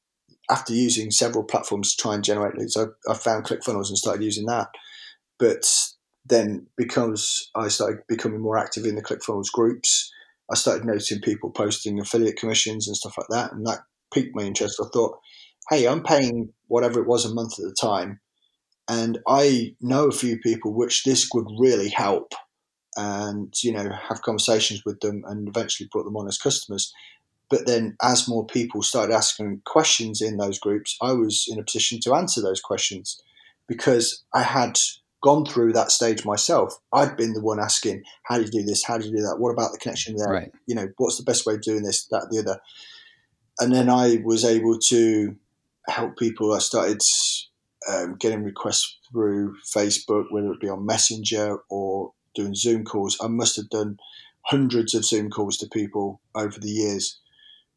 after 0.49 0.73
using 0.73 1.11
several 1.11 1.43
platforms 1.43 1.95
to 1.95 2.01
try 2.01 2.15
and 2.15 2.23
generate 2.23 2.57
leads, 2.57 2.75
I, 2.75 2.85
I 3.09 3.13
found 3.13 3.45
ClickFunnels 3.45 3.89
and 3.89 3.97
started 3.97 4.23
using 4.23 4.45
that. 4.47 4.67
But 5.39 5.65
then 6.25 6.67
because 6.77 7.49
I 7.55 7.69
started 7.69 8.01
becoming 8.07 8.41
more 8.41 8.57
active 8.57 8.85
in 8.85 8.95
the 8.95 9.01
ClickFunnels 9.01 9.51
groups, 9.51 10.11
I 10.51 10.55
started 10.55 10.85
noticing 10.85 11.21
people 11.21 11.49
posting 11.49 11.99
affiliate 11.99 12.37
commissions 12.37 12.87
and 12.87 12.95
stuff 12.97 13.17
like 13.17 13.27
that, 13.29 13.53
and 13.53 13.65
that 13.65 13.79
piqued 14.13 14.35
my 14.35 14.43
interest. 14.43 14.81
I 14.81 14.87
thought, 14.93 15.17
hey, 15.69 15.87
I'm 15.87 16.03
paying 16.03 16.53
whatever 16.67 17.01
it 17.01 17.07
was 17.07 17.25
a 17.25 17.33
month 17.33 17.53
at 17.53 17.65
the 17.65 17.75
time, 17.79 18.19
and 18.89 19.19
I 19.27 19.75
know 19.79 20.09
a 20.09 20.11
few 20.11 20.37
people 20.39 20.73
which 20.73 21.03
this 21.05 21.29
would 21.33 21.47
really 21.57 21.89
help, 21.89 22.33
and 22.97 23.53
you 23.63 23.71
know 23.71 23.89
have 24.09 24.21
conversations 24.21 24.83
with 24.85 24.99
them 24.99 25.23
and 25.27 25.47
eventually 25.47 25.89
brought 25.91 26.03
them 26.03 26.17
on 26.17 26.27
as 26.27 26.37
customers. 26.37 26.93
But 27.49 27.67
then, 27.67 27.97
as 28.01 28.29
more 28.29 28.45
people 28.45 28.81
started 28.81 29.13
asking 29.13 29.61
questions 29.65 30.21
in 30.21 30.37
those 30.37 30.57
groups, 30.57 30.97
I 31.01 31.11
was 31.11 31.47
in 31.49 31.59
a 31.59 31.63
position 31.63 31.99
to 32.01 32.13
answer 32.13 32.41
those 32.41 32.61
questions 32.61 33.21
because 33.67 34.23
I 34.33 34.43
had 34.43 34.79
gone 35.21 35.45
through 35.45 35.73
that 35.73 35.91
stage 35.91 36.25
myself. 36.25 36.73
I'd 36.93 37.17
been 37.17 37.33
the 37.33 37.41
one 37.41 37.59
asking, 37.59 38.03
"How 38.23 38.37
do 38.37 38.43
you 38.43 38.51
do 38.51 38.63
this? 38.63 38.85
How 38.85 38.97
do 38.97 39.05
you 39.05 39.15
do 39.17 39.23
that? 39.23 39.37
What 39.39 39.51
about 39.51 39.73
the 39.73 39.79
connection 39.79 40.15
there? 40.15 40.29
Right. 40.29 40.51
You 40.65 40.75
know, 40.75 40.87
what's 40.97 41.17
the 41.17 41.23
best 41.23 41.45
way 41.45 41.55
of 41.55 41.61
doing 41.61 41.83
this, 41.83 42.05
that, 42.07 42.27
the 42.31 42.39
other?" 42.39 42.59
And 43.59 43.73
then 43.73 43.89
I 43.89 44.21
was 44.23 44.45
able 44.45 44.79
to 44.79 45.35
help 45.87 46.17
people. 46.17 46.53
I 46.53 46.59
started 46.59 47.01
um, 47.89 48.15
getting 48.15 48.43
requests 48.43 48.97
through 49.11 49.55
Facebook, 49.75 50.25
whether 50.29 50.51
it 50.51 50.59
be 50.59 50.69
on 50.69 50.85
Messenger 50.85 51.57
or 51.69 52.13
doing 52.35 52.55
Zoom 52.55 52.83
calls. 52.83 53.17
I 53.21 53.27
must 53.27 53.55
have 53.55 53.69
done 53.69 53.97
hundreds 54.45 54.93
of 54.93 55.05
Zoom 55.05 55.29
calls 55.29 55.57
to 55.57 55.67
people 55.67 56.21
over 56.35 56.59
the 56.59 56.69
years 56.69 57.19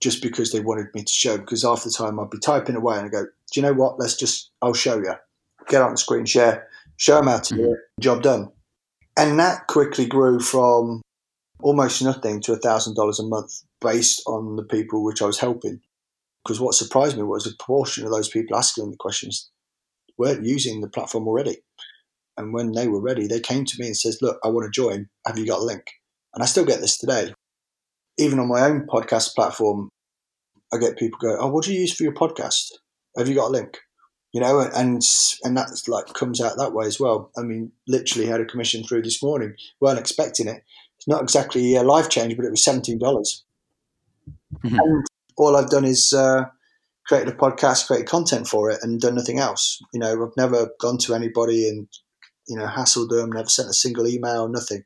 just 0.01 0.23
because 0.23 0.53
they 0.53 0.61
wanted 0.61 0.87
me 0.95 1.03
to 1.03 1.13
show. 1.13 1.39
Because 1.39 1.63
half 1.63 1.85
the 1.85 1.91
time 1.91 2.19
I'd 2.19 2.31
be 2.31 2.39
typing 2.39 2.77
away 2.77 2.99
and 2.99 3.07
I 3.07 3.11
go, 3.11 3.25
Do 3.25 3.61
you 3.61 3.63
know 3.63 3.75
what? 3.75 3.99
Let's 3.99 4.17
just, 4.17 4.51
I'll 4.63 4.75
show 4.75 4.97
you. 4.97 5.15
Get 5.69 5.83
on 5.83 5.93
the 5.93 5.97
screen 5.97 6.27
share 6.27 6.69
show 6.97 7.17
them 7.17 7.27
how 7.27 7.39
to 7.39 7.55
do 7.55 7.61
mm-hmm. 7.61 7.73
it, 7.73 7.79
job 8.01 8.23
done. 8.23 8.51
And 9.19 9.39
that 9.39 9.67
quickly 9.69 10.07
grew 10.07 10.41
from 10.41 11.03
almost 11.61 12.03
nothing 12.03 12.41
to 12.43 12.57
$1,000 12.57 13.19
a 13.19 13.23
month 13.23 13.63
based 13.81 14.23
on 14.27 14.57
the 14.57 14.65
people 14.65 15.05
which 15.05 15.23
I 15.23 15.27
was 15.27 15.39
helping. 15.39 15.81
Because 16.45 16.61
what 16.61 16.75
surprised 16.75 17.17
me 17.17 17.23
was 17.23 17.47
a 17.47 17.55
proportion 17.57 18.05
of 18.05 18.11
those 18.11 18.29
people 18.29 18.57
asking 18.57 18.91
the 18.91 18.97
questions 18.97 19.51
weren't 20.19 20.45
using 20.45 20.81
the 20.81 20.89
platform 20.89 21.27
already. 21.27 21.59
And 22.37 22.53
when 22.53 22.72
they 22.72 22.89
were 22.89 23.01
ready, 23.01 23.26
they 23.26 23.41
came 23.41 23.64
to 23.64 23.76
me 23.78 23.87
and 23.87 23.97
says, 23.97 24.18
look, 24.20 24.39
I 24.45 24.49
want 24.49 24.64
to 24.64 24.70
join. 24.70 25.09
Have 25.26 25.39
you 25.39 25.47
got 25.47 25.61
a 25.61 25.64
link? 25.64 25.85
And 26.35 26.43
I 26.43 26.47
still 26.47 26.64
get 26.64 26.80
this 26.80 26.99
today. 26.99 27.32
even 28.18 28.39
on 28.39 28.49
my 28.49 28.62
own 28.62 28.87
podcast 28.87 29.35
platform, 29.35 29.89
I 30.72 30.78
get 30.78 30.99
people 30.99 31.18
go, 31.20 31.37
"Oh, 31.39 31.49
what 31.49 31.64
do 31.64 31.72
you 31.72 31.80
use 31.80 31.95
for 31.95 32.03
your 32.03 32.14
podcast? 32.14 32.72
Have 33.16 33.28
you 33.28 33.35
got 33.35 33.49
a 33.49 33.53
link?" 33.53 33.78
You 34.32 34.41
know, 34.41 34.61
and 34.61 35.03
and 35.45 35.57
that's 35.57 35.89
like 35.89 36.12
comes 36.14 36.41
out 36.41 36.57
that 36.59 36.72
way 36.72 36.87
as 36.87 36.99
well. 36.99 37.30
I 37.37 37.43
mean, 37.43 37.72
literally 37.87 38.26
had 38.26 38.41
a 38.41 38.45
commission 38.45 38.82
through 38.85 39.03
this 39.03 39.22
morning. 39.22 39.55
weren't 39.80 39.99
expecting 39.99 40.49
it. 40.49 40.62
It's 40.99 41.09
not 41.09 41.22
exactly 41.22 41.74
a 41.76 41.82
life 41.82 42.09
change, 42.09 42.37
but 42.37 42.45
it 42.45 42.51
was 42.51 42.64
seventeen 42.64 42.99
dollars. 42.99 43.45
Mm-hmm. 44.64 44.78
And 44.78 45.07
all 45.37 45.57
I've 45.57 45.70
done 45.70 45.85
is 45.85 46.12
uh, 46.12 46.47
created 47.07 47.35
a 47.35 47.37
podcast, 47.37 47.87
created 47.87 48.09
content 48.09 48.49
for 48.49 48.70
it, 48.70 48.80
and 48.82 49.01
done 49.01 49.14
nothing 49.14 49.39
else. 49.39 49.80
You 49.93 50.01
know, 50.01 50.24
I've 50.24 50.37
never 50.37 50.70
gone 50.80 50.99
to 50.99 51.14
anybody 51.14 51.68
and 51.68 51.89
you 52.49 52.57
know 52.57 52.66
hassled 52.66 53.11
them, 53.11 53.32
never 53.32 53.49
sent 53.49 53.70
a 53.70 53.74
single 53.74 54.07
email, 54.07 54.49
nothing. 54.49 54.84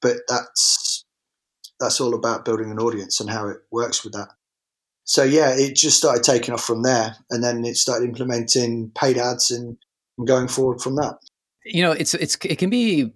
But 0.00 0.18
that's 0.28 1.04
that's 1.80 2.00
all 2.00 2.14
about 2.14 2.44
building 2.44 2.70
an 2.70 2.78
audience 2.78 3.20
and 3.20 3.30
how 3.30 3.48
it 3.48 3.58
works 3.70 4.04
with 4.04 4.12
that 4.14 4.28
so 5.04 5.22
yeah, 5.22 5.54
it 5.54 5.76
just 5.76 5.98
started 5.98 6.24
taking 6.24 6.54
off 6.54 6.64
from 6.64 6.82
there, 6.82 7.16
and 7.30 7.44
then 7.44 7.64
it 7.64 7.76
started 7.76 8.08
implementing 8.08 8.90
paid 8.94 9.18
ads 9.18 9.50
and, 9.50 9.76
going 10.24 10.46
forward 10.46 10.80
from 10.80 10.94
that. 10.94 11.18
You 11.64 11.82
know, 11.82 11.90
it's 11.90 12.14
it's 12.14 12.38
it 12.44 12.56
can 12.56 12.70
be 12.70 13.12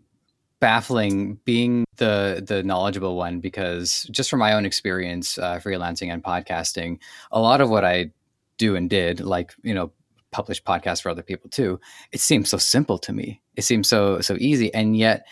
baffling 0.61 1.39
being 1.45 1.85
the 1.97 2.43
the 2.45 2.65
knowledgeable 2.65 3.17
one 3.17 3.39
because 3.39 4.03
just 4.11 4.29
from 4.29 4.41
my 4.41 4.53
own 4.53 4.67
experience, 4.67 5.39
uh, 5.39 5.61
freelancing 5.61 6.13
and 6.13 6.23
podcasting, 6.23 6.99
a 7.31 7.41
lot 7.41 7.61
of 7.61 7.71
what 7.71 7.85
I 7.85 8.11
do 8.59 8.75
and 8.75 8.91
did, 8.91 9.21
like 9.21 9.55
you 9.63 9.75
know, 9.75 9.93
publish 10.31 10.63
podcasts 10.63 11.03
for 11.03 11.11
other 11.11 11.23
people 11.23 11.51
too, 11.51 11.81
it 12.13 12.21
seems 12.21 12.49
so 12.49 12.59
simple 12.59 12.99
to 12.99 13.13
me. 13.13 13.41
It 13.57 13.63
seems 13.63 13.89
so 13.89 14.21
so 14.21 14.37
easy, 14.39 14.73
and 14.75 14.97
yet 14.97 15.27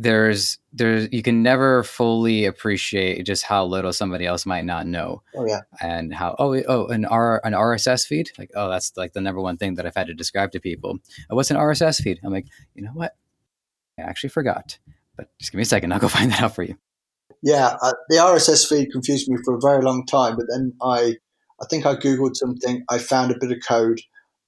there's 0.00 0.58
there's 0.72 1.08
you 1.12 1.22
can 1.22 1.42
never 1.42 1.82
fully 1.82 2.46
appreciate 2.46 3.24
just 3.26 3.44
how 3.44 3.64
little 3.66 3.92
somebody 3.92 4.24
else 4.24 4.46
might 4.46 4.64
not 4.64 4.86
know. 4.86 5.22
Oh 5.34 5.46
yeah. 5.46 5.60
And 5.80 6.14
how 6.14 6.36
oh 6.38 6.54
oh 6.68 6.86
an 6.86 7.04
R 7.04 7.40
an 7.44 7.52
RSS 7.52 8.06
feed 8.06 8.30
like 8.38 8.50
oh 8.54 8.70
that's 8.70 8.96
like 8.96 9.12
the 9.12 9.20
number 9.20 9.42
one 9.42 9.58
thing 9.58 9.74
that 9.74 9.86
I've 9.86 9.94
had 9.94 10.06
to 10.06 10.14
describe 10.14 10.52
to 10.52 10.60
people. 10.60 10.98
Oh, 11.28 11.36
what's 11.36 11.50
an 11.50 11.58
RSS 11.58 12.02
feed? 12.02 12.18
I'm 12.24 12.32
like 12.32 12.46
you 12.74 12.82
know 12.82 12.92
what 12.94 13.14
I 13.98 14.02
actually 14.02 14.30
forgot, 14.30 14.78
but 15.16 15.28
just 15.38 15.52
give 15.52 15.58
me 15.58 15.62
a 15.62 15.66
second. 15.66 15.92
I'll 15.92 16.00
go 16.00 16.08
find 16.18 16.32
that 16.32 16.42
out 16.42 16.54
for 16.54 16.62
you. 16.62 16.76
Yeah, 17.42 17.76
uh, 17.82 17.92
the 18.08 18.16
RSS 18.16 18.68
feed 18.68 18.92
confused 18.92 19.28
me 19.28 19.38
for 19.44 19.54
a 19.54 19.60
very 19.60 19.82
long 19.82 20.06
time, 20.06 20.36
but 20.36 20.46
then 20.50 20.72
I 20.82 21.16
I 21.60 21.66
think 21.66 21.84
I 21.84 21.94
googled 21.94 22.36
something. 22.36 22.84
I 22.88 22.98
found 22.98 23.32
a 23.32 23.38
bit 23.38 23.52
of 23.52 23.58
code, 23.66 24.00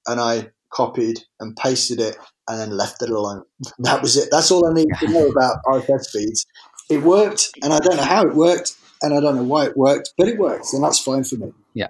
and 0.07 0.19
I 0.19 0.51
copied 0.71 1.19
and 1.39 1.55
pasted 1.55 1.99
it 1.99 2.17
and 2.47 2.59
then 2.59 2.71
left 2.71 3.01
it 3.01 3.09
alone. 3.09 3.43
That 3.79 4.01
was 4.01 4.17
it. 4.17 4.29
That's 4.31 4.51
all 4.51 4.67
I 4.67 4.73
need 4.73 4.89
to 4.99 5.07
know 5.07 5.27
about 5.27 5.57
RSS 5.65 6.09
feeds. 6.11 6.45
It 6.89 7.01
worked, 7.01 7.49
and 7.63 7.73
I 7.73 7.79
don't 7.79 7.95
know 7.95 8.03
how 8.03 8.23
it 8.23 8.35
worked, 8.35 8.75
and 9.01 9.13
I 9.13 9.19
don't 9.19 9.35
know 9.35 9.43
why 9.43 9.65
it 9.65 9.77
worked, 9.77 10.13
but 10.17 10.27
it 10.27 10.37
works, 10.37 10.73
and 10.73 10.83
that's 10.83 10.99
fine 10.99 11.23
for 11.23 11.35
me. 11.35 11.53
Yeah. 11.73 11.87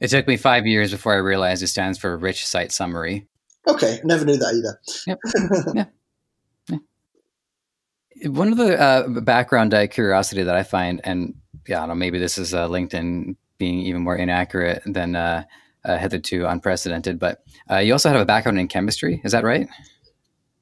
It 0.00 0.08
took 0.08 0.26
me 0.26 0.36
five 0.36 0.66
years 0.66 0.90
before 0.90 1.12
I 1.12 1.18
realized 1.18 1.62
it 1.62 1.68
stands 1.68 1.98
for 1.98 2.16
Rich 2.16 2.46
Site 2.46 2.72
Summary. 2.72 3.26
Okay, 3.68 4.00
never 4.04 4.24
knew 4.24 4.36
that 4.36 4.54
either. 4.54 4.80
Yep. 5.06 5.18
yeah. 6.68 6.78
yeah. 8.14 8.28
One 8.28 8.52
of 8.52 8.56
the 8.56 8.80
uh, 8.80 9.08
background 9.20 9.74
uh, 9.74 9.86
curiosity 9.86 10.42
that 10.42 10.56
I 10.56 10.62
find, 10.62 11.00
and 11.04 11.34
yeah, 11.66 11.78
I 11.78 11.80
don't 11.80 11.90
know, 11.90 11.94
maybe 11.96 12.18
this 12.18 12.38
is 12.38 12.54
uh, 12.54 12.68
LinkedIn 12.68 13.36
being 13.58 13.80
even 13.80 14.02
more 14.02 14.16
inaccurate 14.16 14.82
than 14.86 15.14
uh, 15.86 15.98
hitherto 15.98 16.46
unprecedented. 16.46 17.18
But 17.18 17.42
uh, 17.70 17.78
you 17.78 17.92
also 17.92 18.10
have 18.10 18.20
a 18.20 18.26
background 18.26 18.58
in 18.58 18.68
chemistry, 18.68 19.20
is 19.24 19.32
that 19.32 19.44
right? 19.44 19.68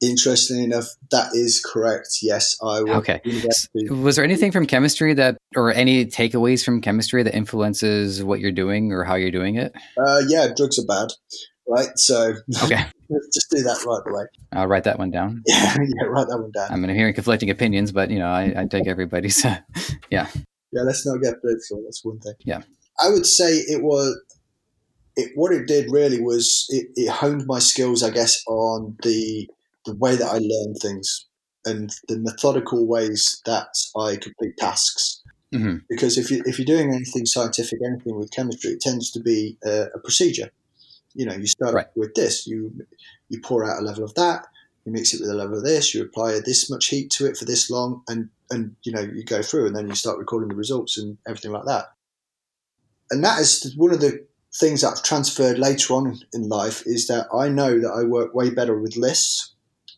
Interestingly 0.01 0.65
enough, 0.65 0.87
that 1.11 1.29
is 1.33 1.63
correct. 1.65 2.19
Yes, 2.21 2.55
I 2.61 2.79
Okay. 2.79 3.21
Was 3.89 4.17
there 4.17 4.25
anything 4.25 4.51
from 4.51 4.65
chemistry 4.65 5.13
that, 5.13 5.37
or 5.55 5.73
any 5.73 6.05
takeaways 6.05 6.63
from 6.65 6.81
chemistry 6.81 7.23
that 7.23 7.33
influences 7.33 8.23
what 8.23 8.39
you're 8.39 8.51
doing 8.51 8.91
or 8.91 9.03
how 9.03 9.15
you're 9.15 9.31
doing 9.31 9.55
it? 9.55 9.73
Uh, 9.97 10.21
yeah, 10.27 10.49
drugs 10.55 10.77
are 10.77 10.85
bad, 10.85 11.07
right? 11.67 11.89
So 11.95 12.35
okay, 12.63 12.85
just 13.33 13.49
do 13.49 13.63
that 13.63 13.83
right 13.87 14.11
away. 14.11 14.25
I'll 14.51 14.67
write 14.67 14.83
that 14.83 14.99
one 14.99 15.11
down. 15.11 15.43
Yeah, 15.47 15.75
yeah, 15.79 16.07
write 16.07 16.27
that 16.27 16.39
one 16.39 16.51
down. 16.51 16.71
I'm 16.71 16.95
hearing 16.95 17.13
conflicting 17.13 17.49
opinions, 17.49 17.93
but 17.93 18.09
you 18.09 18.19
know, 18.19 18.27
I, 18.27 18.53
I 18.55 18.65
take 18.65 18.87
everybody's. 18.87 19.43
yeah. 20.09 20.27
Yeah, 20.73 20.81
let's 20.81 21.05
not 21.05 21.21
get 21.21 21.39
political. 21.39 21.83
That's 21.85 22.03
one 22.03 22.19
thing. 22.19 22.33
Yeah. 22.43 22.61
I 22.99 23.09
would 23.09 23.25
say 23.25 23.55
it 23.55 23.81
was 23.81 24.21
it, 25.15 25.31
what 25.35 25.51
it 25.51 25.67
did 25.67 25.91
really 25.91 26.21
was 26.21 26.65
it, 26.69 26.87
it 26.95 27.09
honed 27.09 27.45
my 27.47 27.59
skills, 27.59 28.03
I 28.03 28.09
guess, 28.09 28.43
on 28.47 28.97
the 29.03 29.49
the 29.85 29.95
way 29.95 30.15
that 30.15 30.27
I 30.27 30.39
learn 30.39 30.73
things 30.75 31.27
and 31.63 31.91
the 32.07 32.17
methodical 32.17 32.87
ways 32.87 33.41
that 33.45 33.67
I 33.95 34.15
complete 34.15 34.57
tasks. 34.57 35.21
Mm-hmm. 35.53 35.77
Because 35.89 36.17
if 36.17 36.31
you 36.31 36.43
if 36.45 36.59
you're 36.59 36.65
doing 36.65 36.93
anything 36.93 37.25
scientific, 37.25 37.79
anything 37.85 38.17
with 38.17 38.31
chemistry, 38.31 38.71
it 38.71 38.81
tends 38.81 39.11
to 39.11 39.19
be 39.19 39.57
a, 39.63 39.87
a 39.95 39.99
procedure. 39.99 40.51
You 41.13 41.25
know, 41.25 41.33
you 41.33 41.47
start 41.47 41.73
right. 41.73 41.87
with 41.95 42.13
this, 42.15 42.45
you 42.45 42.73
you 43.29 43.39
pour 43.41 43.63
out 43.63 43.79
a 43.79 43.85
level 43.85 44.03
of 44.03 44.13
that, 44.15 44.47
you 44.85 44.91
mix 44.91 45.13
it 45.13 45.21
with 45.21 45.29
a 45.29 45.35
level 45.35 45.57
of 45.57 45.63
this, 45.63 45.93
you 45.93 46.03
apply 46.03 46.39
this 46.45 46.69
much 46.69 46.87
heat 46.87 47.09
to 47.11 47.25
it 47.25 47.37
for 47.37 47.45
this 47.45 47.69
long, 47.69 48.03
and 48.07 48.29
and 48.51 48.75
you 48.83 48.91
know 48.91 49.01
you 49.01 49.23
go 49.23 49.41
through, 49.41 49.67
and 49.67 49.75
then 49.75 49.87
you 49.87 49.95
start 49.95 50.17
recording 50.17 50.49
the 50.49 50.55
results 50.55 50.97
and 50.97 51.17
everything 51.27 51.51
like 51.51 51.65
that. 51.65 51.85
And 53.11 53.23
that 53.23 53.39
is 53.39 53.73
one 53.77 53.93
of 53.93 54.01
the 54.01 54.25
things 54.55 54.81
that 54.81 54.89
I've 54.89 55.03
transferred 55.03 55.59
later 55.59 55.93
on 55.93 56.19
in 56.33 56.47
life 56.47 56.83
is 56.85 57.07
that 57.07 57.27
I 57.33 57.49
know 57.49 57.79
that 57.79 57.91
I 57.91 58.03
work 58.03 58.33
way 58.33 58.49
better 58.49 58.79
with 58.79 58.95
lists 58.95 59.53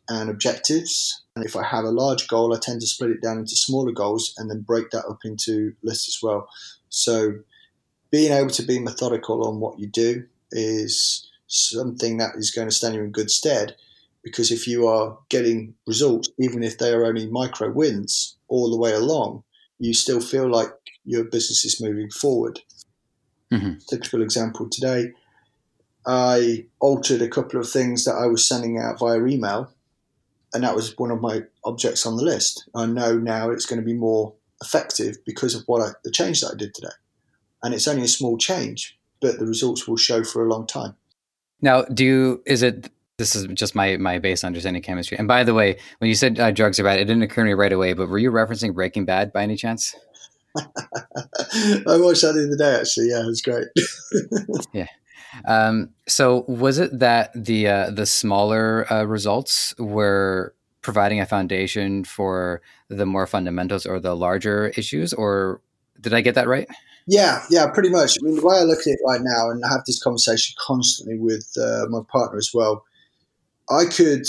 and 0.10 0.30
objectives. 0.30 1.24
And 1.36 1.46
if 1.46 1.56
I 1.56 1.64
have 1.64 1.84
a 1.84 1.92
large 1.92 2.28
goal, 2.28 2.56
I 2.56 2.60
tend 2.60 2.82
to 2.82 2.88
split 2.88 3.12
it 3.12 3.22
down 3.22 3.38
into 3.38 3.56
smaller 3.56 3.92
goals 3.92 4.34
and 4.38 4.50
then 4.50 4.62
break 4.62 4.90
that 4.92 5.06
up 5.06 5.20
into 5.24 5.74
lists 5.84 6.08
as 6.08 6.20
well. 6.24 6.50
So 6.90 7.34
being 8.10 8.32
able 8.32 8.50
to 8.52 8.64
be 8.64 8.80
methodical 8.80 9.48
on 9.48 9.60
what 9.60 9.80
you 9.80 9.88
do 9.88 10.26
is 10.52 11.30
something 11.48 12.18
that 12.18 12.36
is 12.36 12.52
going 12.52 12.68
to 12.68 12.76
stand 12.76 12.96
you 12.96 13.04
in 13.04 13.12
good 13.12 13.30
stead 13.30 13.76
because 14.24 14.52
if 14.52 14.68
you 14.68 14.88
are 14.88 15.18
getting 15.30 15.76
results, 15.86 16.30
even 16.40 16.64
if 16.64 16.78
they 16.78 16.92
are 16.92 17.06
only 17.06 17.28
micro 17.28 17.72
wins 17.72 18.36
all 18.48 18.70
the 18.72 18.78
way 18.78 18.94
along, 18.94 19.44
you 19.80 19.94
still 19.94 20.20
feel 20.20 20.50
like 20.50 20.70
your 21.06 21.24
business 21.24 21.64
is 21.64 21.82
moving 21.82 22.10
forward. 22.10 22.60
Mm-hmm. 23.52 23.74
Typical 23.90 24.22
example 24.22 24.70
today, 24.70 25.12
I 26.06 26.66
altered 26.80 27.22
a 27.22 27.30
couple 27.30 27.60
of 27.60 27.70
things 27.70 28.06
that 28.06 28.16
I 28.16 28.28
was 28.28 28.48
sending 28.48 28.78
out 28.78 29.00
via 29.00 29.24
email, 29.26 29.72
and 30.54 30.64
that 30.64 30.76
was 30.76 30.98
one 30.98 31.12
of 31.12 31.22
my 31.22 31.44
objects 31.64 32.06
on 32.06 32.18
the 32.18 32.24
list. 32.24 32.70
I 32.76 32.86
know 32.86 33.18
now 33.18 33.50
it's 33.50 33.66
going 33.66 33.80
to 33.80 33.86
be 33.86 33.94
more 33.94 34.34
effective 34.62 35.18
because 35.26 35.56
of 35.56 35.64
what 35.68 35.82
I, 35.82 35.92
the 36.04 36.12
change 36.12 36.42
that 36.42 36.52
I 36.54 36.58
did 36.58 36.74
today, 36.74 36.94
and 37.64 37.74
it's 37.74 37.88
only 37.88 38.04
a 38.04 38.08
small 38.08 38.38
change, 38.38 38.98
but 39.22 39.40
the 39.40 39.46
results 39.46 39.88
will 39.88 39.98
show 39.98 40.24
for 40.24 40.46
a 40.46 40.50
long 40.50 40.68
time. 40.68 40.96
Now, 41.62 41.84
do 41.84 42.06
you, 42.06 42.44
is 42.46 42.62
it 42.64 42.90
this 43.18 43.36
is 43.36 43.48
just 43.48 43.74
my 43.74 43.98
my 43.98 44.20
base 44.20 44.44
understanding 44.44 44.84
chemistry. 44.84 45.18
And 45.18 45.28
by 45.28 45.44
the 45.44 45.54
way, 45.54 45.78
when 45.98 46.08
you 46.08 46.16
said 46.16 46.40
uh, 46.40 46.52
drugs 46.52 46.80
are 46.80 46.84
bad, 46.84 47.00
it 47.00 47.06
didn't 47.06 47.24
occur 47.24 47.42
to 47.42 47.48
me 47.48 47.54
right 47.54 47.74
away. 47.74 47.94
But 47.94 48.10
were 48.10 48.20
you 48.20 48.32
referencing 48.32 48.76
Breaking 48.76 49.06
Bad 49.06 49.34
by 49.34 49.42
any 49.42 49.56
chance? 49.56 49.96
I 50.58 51.98
watched 51.98 52.22
that 52.22 52.36
in 52.36 52.50
the 52.50 52.56
other 52.56 52.58
day. 52.58 52.80
Actually, 52.80 53.10
yeah, 53.10 53.22
it 53.22 53.28
was 53.28 53.42
great. 53.42 53.68
yeah. 54.74 54.88
Um, 55.46 55.90
so 56.08 56.46
was 56.48 56.80
it 56.80 57.00
that 57.00 57.32
the 57.34 57.68
uh, 57.68 57.92
the 57.92 58.06
smaller 58.06 58.92
uh, 58.92 59.04
results 59.04 59.76
were 59.78 60.54
providing 60.82 61.20
a 61.20 61.26
foundation 61.26 62.04
for 62.04 62.62
the 62.90 63.06
more 63.06 63.28
fundamentals 63.28 63.86
or 63.86 64.00
the 64.00 64.16
larger 64.16 64.70
issues, 64.78 65.14
or 65.14 65.62
did 66.00 66.14
I 66.14 66.22
get 66.22 66.36
that 66.36 66.48
right? 66.48 66.68
Yeah, 67.08 67.44
yeah, 67.50 67.70
pretty 67.70 67.90
much. 67.90 68.18
I 68.20 68.26
mean, 68.26 68.36
the 68.36 68.46
way 68.46 68.58
I 68.58 68.64
look 68.64 68.80
at 68.80 68.88
it 68.88 69.00
right 69.06 69.22
now, 69.22 69.50
and 69.50 69.64
I 69.64 69.70
have 69.70 69.86
this 69.86 70.02
conversation 70.02 70.56
constantly 70.60 71.18
with 71.18 71.48
uh, 71.58 71.86
my 71.90 72.02
partner 72.10 72.38
as 72.38 72.52
well, 72.54 72.84
I 73.70 73.86
could 73.86 74.26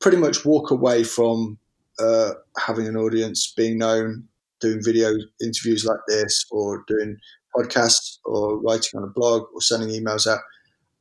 pretty 0.00 0.16
much 0.16 0.44
walk 0.44 0.70
away 0.70 1.04
from 1.04 1.58
uh, 1.98 2.32
having 2.58 2.86
an 2.86 2.96
audience, 2.96 3.52
being 3.54 3.78
known, 3.78 4.28
doing 4.60 4.82
video 4.82 5.14
interviews 5.40 5.84
like 5.84 6.00
this 6.06 6.46
or 6.50 6.84
doing 6.86 7.16
podcasts 7.56 8.18
or 8.24 8.58
writing 8.60 8.98
on 8.98 9.04
a 9.04 9.12
blog 9.12 9.46
or 9.54 9.60
sending 9.60 9.88
emails 9.88 10.26
out, 10.26 10.40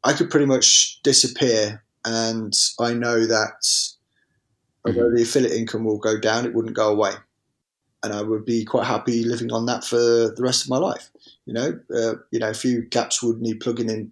I 0.03 0.13
could 0.13 0.29
pretty 0.29 0.45
much 0.45 0.99
disappear. 1.03 1.83
And 2.05 2.53
I 2.79 2.93
know 2.93 3.25
that 3.25 3.67
although 4.85 5.01
mm-hmm. 5.01 5.15
the 5.15 5.23
affiliate 5.23 5.53
income 5.53 5.83
will 5.83 5.97
go 5.97 6.19
down, 6.19 6.45
it 6.45 6.53
wouldn't 6.53 6.75
go 6.75 6.91
away. 6.91 7.11
And 8.03 8.13
I 8.13 8.21
would 8.21 8.45
be 8.45 8.63
quite 8.63 8.85
happy 8.85 9.23
living 9.23 9.51
on 9.51 9.65
that 9.65 9.83
for 9.83 9.97
the 9.97 10.41
rest 10.41 10.63
of 10.63 10.69
my 10.69 10.77
life. 10.77 11.09
You 11.45 11.53
know, 11.53 11.79
uh, 11.93 12.15
you 12.31 12.39
know, 12.39 12.49
a 12.49 12.53
few 12.53 12.83
gaps 12.83 13.21
would 13.23 13.41
need 13.41 13.59
plugging 13.59 13.89
in 13.89 14.11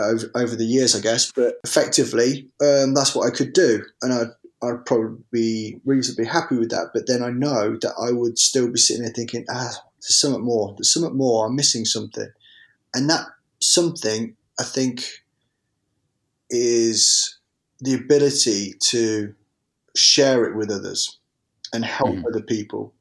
over, 0.00 0.30
over 0.34 0.56
the 0.56 0.64
years, 0.64 0.96
I 0.96 1.00
guess. 1.00 1.30
But 1.32 1.54
effectively, 1.64 2.48
um, 2.60 2.94
that's 2.94 3.14
what 3.14 3.26
I 3.26 3.34
could 3.34 3.52
do, 3.52 3.84
and 4.02 4.12
I'd 4.12 4.30
I'd 4.64 4.86
probably 4.86 5.18
be 5.30 5.80
reasonably 5.84 6.26
happy 6.26 6.56
with 6.56 6.70
that. 6.70 6.90
But 6.92 7.06
then 7.06 7.22
I 7.22 7.30
know 7.30 7.76
that 7.80 7.94
I 8.00 8.12
would 8.12 8.38
still 8.38 8.70
be 8.70 8.78
sitting 8.78 9.02
there 9.02 9.12
thinking, 9.12 9.44
ah, 9.50 9.72
there's 10.00 10.20
something 10.20 10.44
more. 10.44 10.74
There's 10.76 10.92
something 10.92 11.16
more. 11.16 11.46
I'm 11.46 11.56
missing 11.56 11.84
something. 11.84 12.30
And 12.94 13.10
that 13.10 13.26
something, 13.60 14.36
I 14.58 14.64
think, 14.64 15.04
is 16.50 17.38
the 17.80 17.94
ability 17.94 18.74
to 18.80 19.34
share 19.96 20.44
it 20.44 20.56
with 20.56 20.70
others 20.70 21.18
and 21.72 21.84
help 21.84 22.16
mm. 22.16 22.24
other 22.26 22.42
people. 22.42 22.92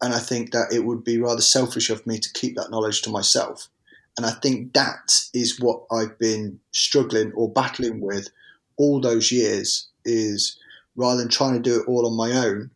and 0.00 0.14
I 0.14 0.18
think 0.18 0.52
that 0.52 0.72
it 0.72 0.84
would 0.84 1.04
be 1.04 1.18
rather 1.18 1.42
selfish 1.42 1.90
of 1.90 2.06
me 2.06 2.18
to 2.18 2.32
keep 2.32 2.56
that 2.56 2.70
knowledge 2.70 3.02
to 3.02 3.10
myself. 3.10 3.68
And 4.16 4.26
I 4.26 4.30
think 4.30 4.74
that 4.74 5.12
is 5.34 5.58
what 5.60 5.84
I've 5.90 6.18
been 6.18 6.60
struggling 6.72 7.32
or 7.32 7.50
battling 7.50 8.00
with 8.00 8.28
all 8.76 9.00
those 9.00 9.32
years 9.32 9.88
is 10.04 10.58
rather 10.96 11.20
than 11.20 11.28
trying 11.28 11.54
to 11.54 11.60
do 11.60 11.80
it 11.80 11.88
all 11.88 12.06
on 12.06 12.16
my 12.16 12.32
own, 12.46 12.70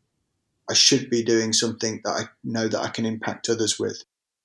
I 0.68 0.74
should 0.74 1.10
be 1.10 1.22
doing 1.22 1.52
something 1.52 2.00
that 2.04 2.10
I 2.10 2.22
know 2.42 2.68
that 2.68 2.80
I 2.80 2.88
can 2.88 3.06
impact 3.06 3.48
others 3.48 3.78
with. 3.78 4.02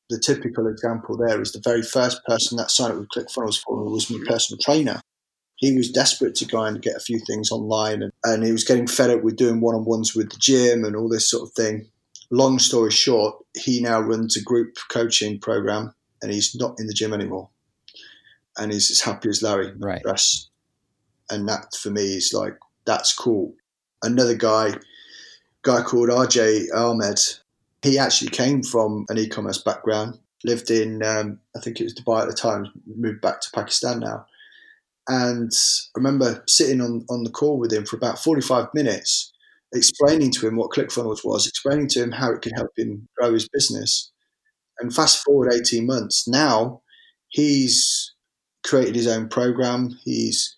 The 0.10 0.20
typical 0.20 0.68
example 0.68 1.18
there 1.18 1.42
is 1.42 1.52
the 1.52 1.62
very 1.64 1.82
first 1.82 2.24
person 2.26 2.58
that 2.58 2.70
signed 2.70 2.94
up 2.94 3.00
with 3.00 3.10
ClickFunnels 3.10 3.62
for 3.62 3.84
was 3.90 4.12
my 4.12 4.20
personal 4.28 4.60
trainer. 4.62 5.02
He 5.56 5.76
was 5.76 5.92
desperate 5.92 6.36
to 6.36 6.46
go 6.46 6.64
and 6.64 6.82
get 6.82 6.96
a 6.96 7.00
few 7.00 7.20
things 7.26 7.52
online 7.52 8.04
and, 8.04 8.12
and 8.24 8.44
he 8.44 8.52
was 8.52 8.64
getting 8.64 8.88
fed 8.88 9.10
up 9.10 9.24
with 9.24 9.38
doing 9.38 9.62
one 9.62 9.76
on 9.76 9.86
ones 9.86 10.16
with 10.16 10.32
the 10.32 10.38
gym 10.38 10.84
and 10.84 10.96
all 10.96 11.08
this 11.08 11.30
sort 11.30 11.44
of 11.44 11.54
thing. 11.54 11.88
Long 12.30 12.60
story 12.60 12.92
short, 12.92 13.36
he 13.56 13.82
now 13.82 14.00
runs 14.02 14.36
a 14.36 14.44
group 14.44 14.76
coaching 14.90 15.40
program 15.40 15.94
and 16.22 16.32
he's 16.32 16.56
not 16.56 16.76
in 16.80 16.88
the 16.88 16.94
gym 16.94 17.14
anymore. 17.14 17.50
And 18.58 18.74
he's 18.74 18.92
as 18.92 19.02
happy 19.02 19.30
as 19.30 19.42
Larry. 19.42 19.74
Right. 19.78 20.02
And 21.30 21.48
that 21.48 21.74
for 21.76 21.90
me 21.90 22.18
is 22.18 22.34
like, 22.34 22.58
that's 22.86 23.14
cool. 23.14 23.54
Another 24.04 24.36
guy, 24.36 24.74
guy 25.64 25.82
called 25.84 26.10
RJ 26.10 26.74
Ahmed, 26.74 27.20
he 27.82 27.98
actually 27.98 28.30
came 28.30 28.64
from 28.64 29.06
an 29.10 29.18
e-commerce 29.18 29.60
background, 29.60 30.20
lived 30.44 30.72
in, 30.72 31.04
um, 31.04 31.40
I 31.56 31.60
think 31.60 31.80
it 31.80 31.84
was 31.84 31.96
Dubai 31.96 32.22
at 32.22 32.28
the 32.28 32.34
time, 32.34 32.72
moved 32.86 33.22
back 33.22 33.42
to 33.42 33.52
Pakistan 33.54 34.00
now. 34.00 34.26
And 35.08 35.52
I 35.96 36.00
remember 36.00 36.44
sitting 36.48 36.82
on, 36.82 37.06
on 37.10 37.24
the 37.24 37.32
call 37.32 37.58
with 37.58 37.74
him 37.74 37.86
for 37.86 37.96
about 37.96 38.20
45 38.20 38.68
minutes, 38.74 39.34
explaining 39.74 40.32
to 40.32 40.48
him 40.48 40.56
what 40.56 40.72
ClickFunnels 40.72 41.26
was, 41.26 41.48
explaining 41.48 41.88
to 41.90 42.04
him 42.04 42.12
how 42.12 42.32
it 42.32 42.42
could 42.42 42.54
help 42.56 42.72
him 42.78 43.08
grow 43.18 43.34
his 43.34 43.50
business. 43.50 44.12
And 44.80 44.94
fast 44.94 45.24
forward 45.24 45.54
18 45.54 45.86
months, 45.86 46.28
now 46.28 46.82
he's 47.30 48.14
created 48.64 48.96
his 48.96 49.08
own 49.08 49.28
program. 49.28 49.98
He's, 50.04 50.56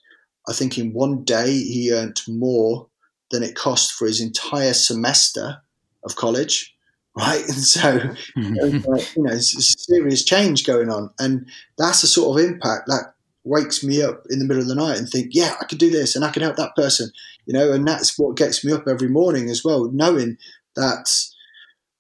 I 0.48 0.54
think, 0.54 0.78
in 0.78 0.94
one 0.94 1.24
day 1.24 1.52
he 1.52 1.94
earned 1.94 2.20
more 2.28 2.88
than 3.34 3.44
it 3.44 3.56
cost 3.56 3.92
for 3.94 4.06
his 4.06 4.22
entire 4.22 4.74
semester 4.74 5.58
of 6.06 6.16
college, 6.16 6.74
right? 7.18 7.44
And 7.48 7.64
so, 7.64 8.00
mm-hmm. 8.38 8.94
uh, 8.94 8.98
you 9.18 9.24
know, 9.24 9.34
it's 9.34 9.58
a 9.58 9.62
serious 9.62 10.24
change 10.24 10.66
going 10.66 10.90
on, 10.90 11.10
and 11.20 11.46
that's 11.78 12.02
the 12.02 12.08
sort 12.08 12.40
of 12.40 12.46
impact 12.46 12.84
that 12.88 13.14
wakes 13.44 13.84
me 13.84 14.02
up 14.02 14.24
in 14.30 14.40
the 14.40 14.46
middle 14.46 14.62
of 14.62 14.70
the 14.70 14.76
night 14.76 14.98
and 14.98 15.10
think, 15.10 15.32
yeah, 15.32 15.56
I 15.60 15.66
could 15.66 15.80
do 15.80 15.90
this 15.90 16.16
and 16.16 16.24
I 16.24 16.32
can 16.32 16.44
help 16.44 16.56
that 16.56 16.78
person, 16.78 17.12
you 17.46 17.54
know, 17.54 17.74
and 17.74 17.86
that's 17.86 18.18
what 18.18 18.38
gets 18.38 18.64
me 18.64 18.72
up 18.72 18.88
every 18.88 19.10
morning 19.10 19.50
as 19.50 19.66
well, 19.66 19.90
knowing 19.92 20.38
that 20.78 21.10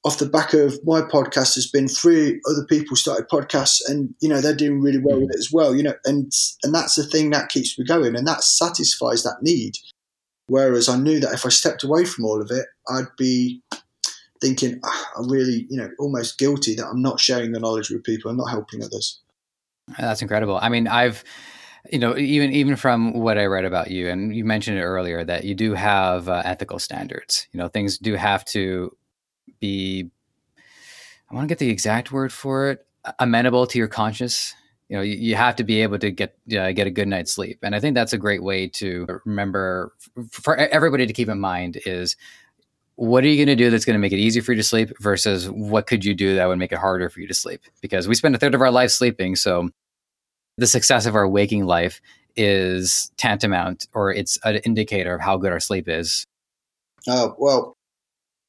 off 0.06 0.20
the 0.20 0.26
back 0.26 0.54
of 0.54 0.80
my 0.86 1.02
podcast 1.02 1.56
has 1.56 1.68
been 1.68 1.88
three 1.88 2.40
other 2.50 2.66
people 2.70 2.96
started 2.96 3.28
podcasts 3.30 3.80
and 3.88 4.14
you 4.20 4.28
know 4.28 4.42
they're 4.42 4.56
doing 4.56 4.82
really 4.82 4.98
well 4.98 5.20
with 5.20 5.30
it 5.30 5.40
as 5.40 5.50
well 5.50 5.74
you 5.74 5.82
know? 5.82 5.94
And 6.04 6.30
and 6.64 6.76
that's 6.76 6.96
the 6.96 7.06
thing 7.06 7.30
that 7.30 7.48
keeps 7.48 7.80
me 7.80 7.86
going 7.86 8.16
and 8.16 8.28
that 8.28 8.44
satisfies 8.44 9.24
that 9.24 9.38
need 9.42 9.78
whereas 10.48 10.90
i 10.90 10.98
knew 10.98 11.20
that 11.20 11.34
if 11.34 11.46
i 11.46 11.50
stepped 11.50 11.84
away 11.84 12.06
from 12.06 12.26
all 12.26 12.42
of 12.42 12.50
it 12.52 12.66
i'd 12.90 13.08
be 13.18 13.62
thinking 14.42 14.80
ah, 14.84 15.12
i'm 15.18 15.30
really 15.30 15.66
you 15.70 15.78
know 15.78 15.90
almost 16.00 16.38
guilty 16.38 16.76
that 16.76 16.86
i'm 16.88 17.02
not 17.02 17.20
sharing 17.20 17.52
the 17.52 17.60
knowledge 17.60 17.90
with 17.90 18.04
people 18.04 18.30
i'm 18.30 18.38
not 18.38 18.50
helping 18.50 18.84
others. 18.84 19.22
That's 20.00 20.22
incredible. 20.22 20.60
I 20.62 20.70
mean 20.70 20.88
i've 20.88 21.24
you 21.92 22.00
know 22.00 22.18
even 22.18 22.52
even 22.52 22.76
from 22.76 23.14
what 23.14 23.38
i 23.38 23.46
read 23.46 23.66
about 23.66 23.92
you 23.92 24.10
and 24.10 24.34
you 24.36 24.46
mentioned 24.46 24.78
it 24.78 24.84
earlier 24.84 25.24
that 25.24 25.44
you 25.44 25.54
do 25.54 25.74
have 25.74 26.30
uh, 26.30 26.42
ethical 26.46 26.80
standards. 26.80 27.48
You 27.52 27.60
know 27.60 27.68
things 27.68 27.98
do 27.98 28.16
have 28.16 28.46
to 28.46 28.96
be 29.60 30.10
I 31.30 31.36
want 31.36 31.46
to 31.46 31.52
get 31.52 31.60
the 31.60 31.70
exact 31.70 32.12
word 32.12 32.32
for 32.32 32.72
it 32.72 32.86
amenable 33.20 33.68
to 33.68 33.78
your 33.78 33.88
conscience. 33.88 34.54
You 34.94 35.00
know, 35.00 35.04
you, 35.04 35.16
you 35.16 35.36
have 35.36 35.56
to 35.56 35.64
be 35.64 35.82
able 35.82 35.98
to 35.98 36.12
get 36.12 36.38
uh, 36.56 36.72
get 36.72 36.86
a 36.86 36.92
good 36.92 37.08
night's 37.08 37.32
sleep, 37.32 37.58
and 37.64 37.74
I 37.74 37.80
think 37.80 37.96
that's 37.96 38.14
a 38.14 38.18
great 38.20 38.44
way 38.44 38.68
to 38.68 39.08
remember 39.26 39.92
for 40.30 40.56
everybody 40.56 41.08
to 41.08 41.14
keep 41.14 41.30
in 41.30 41.40
mind 41.40 41.80
is 41.84 42.16
what 42.94 43.24
are 43.24 43.28
you 43.28 43.36
going 43.44 43.58
to 43.58 43.64
do 43.64 43.72
that's 43.72 43.86
going 43.86 43.96
to 43.96 44.00
make 44.00 44.12
it 44.12 44.20
easy 44.20 44.40
for 44.40 44.52
you 44.52 44.58
to 44.58 44.64
sleep 44.64 44.92
versus 45.00 45.50
what 45.50 45.88
could 45.88 46.06
you 46.06 46.14
do 46.14 46.36
that 46.36 46.46
would 46.46 46.60
make 46.60 46.72
it 46.72 46.78
harder 46.78 47.10
for 47.10 47.22
you 47.22 47.28
to 47.28 47.34
sleep? 47.34 47.62
Because 47.82 48.08
we 48.08 48.14
spend 48.14 48.36
a 48.36 48.38
third 48.38 48.54
of 48.54 48.62
our 48.62 48.70
life 48.70 48.92
sleeping 48.92 49.36
so 49.36 49.72
the 50.60 50.68
success 50.68 51.08
of 51.08 51.16
our 51.16 51.28
waking 51.28 51.66
life 51.66 52.00
is 52.36 53.12
tantamount 53.18 53.88
or 53.96 54.14
it's 54.14 54.38
an 54.44 54.58
indicator 54.58 55.16
of 55.16 55.22
how 55.22 55.38
good 55.38 55.52
our 55.52 55.60
sleep 55.60 55.90
is. 55.90 56.28
Oh 57.08 57.34
well 57.40 57.76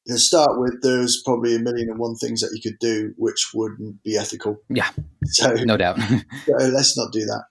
to 0.07 0.17
start 0.17 0.59
with, 0.59 0.81
there's 0.81 1.21
probably 1.23 1.55
a 1.55 1.59
million 1.59 1.89
and 1.89 1.99
one 1.99 2.15
things 2.15 2.41
that 2.41 2.51
you 2.53 2.61
could 2.61 2.79
do 2.79 3.13
which 3.17 3.51
wouldn't 3.53 4.03
be 4.03 4.17
ethical. 4.17 4.57
Yeah. 4.69 4.89
So 5.25 5.53
no 5.53 5.77
doubt. 5.77 5.99
so 6.45 6.53
let's 6.57 6.97
not 6.97 7.11
do 7.11 7.21
that. 7.21 7.45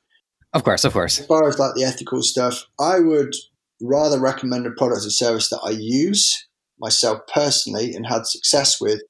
Of 0.52 0.62
course, 0.62 0.84
of 0.84 0.92
course. 0.92 1.18
As 1.18 1.26
far 1.26 1.48
as 1.48 1.58
like 1.58 1.74
the 1.74 1.84
ethical 1.84 2.22
stuff, 2.22 2.64
I 2.78 3.00
would 3.00 3.34
rather 3.80 4.20
recommend 4.20 4.66
a 4.66 4.70
product 4.70 5.04
or 5.04 5.10
service 5.10 5.50
that 5.50 5.60
I 5.64 5.70
use 5.70 6.46
myself 6.78 7.20
personally 7.32 7.94
and 7.94 8.06
had 8.06 8.26
success 8.26 8.80
with 8.80 9.02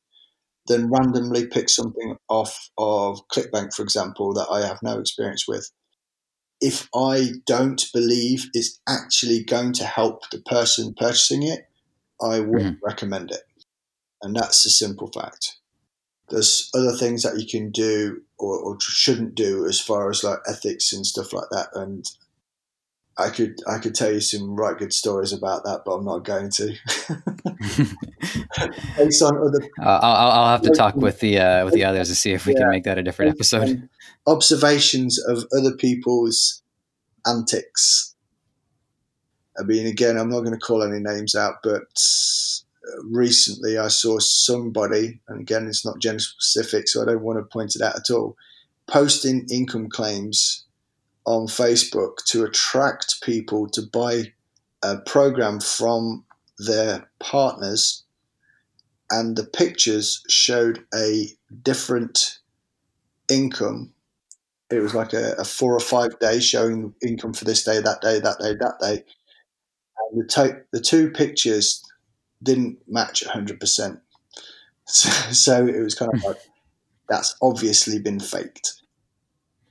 than 0.67 0.91
randomly 0.91 1.47
pick 1.47 1.69
something 1.69 2.17
off 2.29 2.71
of 2.79 3.21
ClickBank, 3.29 3.75
for 3.75 3.83
example, 3.83 4.33
that 4.33 4.49
I 4.51 4.67
have 4.67 4.79
no 4.83 4.99
experience 4.99 5.47
with. 5.47 5.71
If 6.61 6.89
I 6.95 7.33
don't 7.47 7.85
believe 7.93 8.49
it's 8.55 8.81
actually 8.89 9.45
going 9.45 9.75
to 9.75 9.85
help 9.85 10.31
the 10.31 10.41
person 10.41 10.95
purchasing 10.97 11.43
it, 11.43 11.67
I 12.21 12.41
wouldn't 12.41 12.77
mm-hmm. 12.77 12.87
recommend 12.87 13.31
it. 13.31 13.43
And 14.23 14.35
that's 14.35 14.65
a 14.65 14.71
simple 14.71 15.09
fact. 15.09 15.59
There's 16.31 16.71
other 16.75 16.93
things 16.93 17.23
that 17.23 17.39
you 17.39 17.47
can 17.47 17.71
do 17.71 18.23
or, 18.39 18.59
or, 18.59 18.81
shouldn't 18.81 19.35
do 19.35 19.67
as 19.67 19.79
far 19.79 20.09
as 20.09 20.25
like 20.25 20.39
ethics 20.49 20.93
and 20.93 21.05
stuff 21.05 21.35
like 21.35 21.51
that. 21.51 21.69
And 21.75 22.11
I 23.19 23.29
could 23.29 23.61
I 23.69 23.79
could 23.79 23.95
tell 23.95 24.11
you 24.11 24.21
some 24.21 24.57
right 24.57 24.77
good 24.77 24.93
stories 24.93 25.33
about 25.33 25.65
that, 25.65 25.83
but 25.85 25.93
I'm 25.93 26.05
not 26.05 26.25
going 26.25 26.51
to. 26.51 26.67
Based 28.97 29.23
on 29.23 29.37
other, 29.37 29.63
uh, 29.81 30.01
I'll, 30.03 30.31
I'll 30.31 30.49
have 30.49 30.63
to 30.63 30.71
talk 30.71 30.97
with 30.97 31.21
the 31.21 31.39
uh, 31.39 31.65
with 31.65 31.75
the 31.75 31.85
others 31.85 32.09
to 32.09 32.15
see 32.15 32.33
if 32.33 32.47
we 32.47 32.55
yeah, 32.55 32.61
can 32.61 32.71
make 32.71 32.85
that 32.85 32.99
a 32.99 33.03
different 33.03 33.33
episode. 33.33 33.89
Observations 34.27 35.19
of 35.19 35.45
other 35.57 35.77
people's 35.77 36.63
antics 37.27 38.14
I 39.59 39.63
mean, 39.63 39.87
again, 39.87 40.17
I'm 40.17 40.31
not 40.31 40.41
going 40.41 40.59
to 40.59 40.59
call 40.59 40.83
any 40.83 40.99
names 40.99 41.35
out, 41.35 41.57
but 41.63 41.83
uh, 41.83 43.03
recently 43.05 43.79
I 43.79 43.89
saw 43.89 44.19
somebody, 44.19 45.21
and 45.29 45.41
again, 45.41 45.67
it's 45.67 45.85
not 45.85 46.01
gender 46.01 46.21
specific, 46.21 46.89
so 46.89 47.03
I 47.03 47.07
don't 47.07 47.23
want 47.23 47.39
to 47.39 47.45
point 47.45 47.77
it 47.77 47.83
out 47.83 47.97
at 47.97 48.11
all, 48.11 48.37
posting 48.87 49.47
income 49.51 49.89
claims 49.89 50.65
on 51.25 51.47
Facebook 51.47 52.17
to 52.27 52.45
attract 52.45 53.23
people 53.23 53.69
to 53.71 53.83
buy 53.83 54.33
a 54.83 54.99
program 54.99 55.61
from 55.61 56.25
their 56.59 57.09
partners. 57.21 58.03
And 59.11 59.37
the 59.37 59.45
pictures 59.45 60.23
showed 60.29 60.85
a 60.95 61.29
different 61.63 62.39
income. 63.29 63.93
It 64.71 64.81
was 64.81 64.95
like 64.95 65.13
a, 65.13 65.35
a 65.39 65.45
four 65.45 65.75
or 65.75 65.81
five 65.81 66.19
days 66.19 66.45
showing 66.45 66.95
income 67.07 67.33
for 67.33 67.45
this 67.45 67.63
day, 67.63 67.81
that 67.81 68.01
day, 68.01 68.19
that 68.19 68.39
day, 68.41 68.55
that 68.55 68.79
day 68.81 69.05
the, 70.15 70.27
to- 70.27 70.63
the 70.73 70.81
two 70.81 71.11
pictures 71.11 71.83
didn't 72.43 72.79
match 72.89 73.25
100%. 73.27 74.01
So, 74.87 75.09
so 75.33 75.67
it 75.67 75.81
was 75.81 75.95
kind 75.95 76.13
of 76.15 76.23
like, 76.25 76.37
that's 77.09 77.37
obviously 77.41 77.99
been 77.99 78.21
faked. 78.21 78.75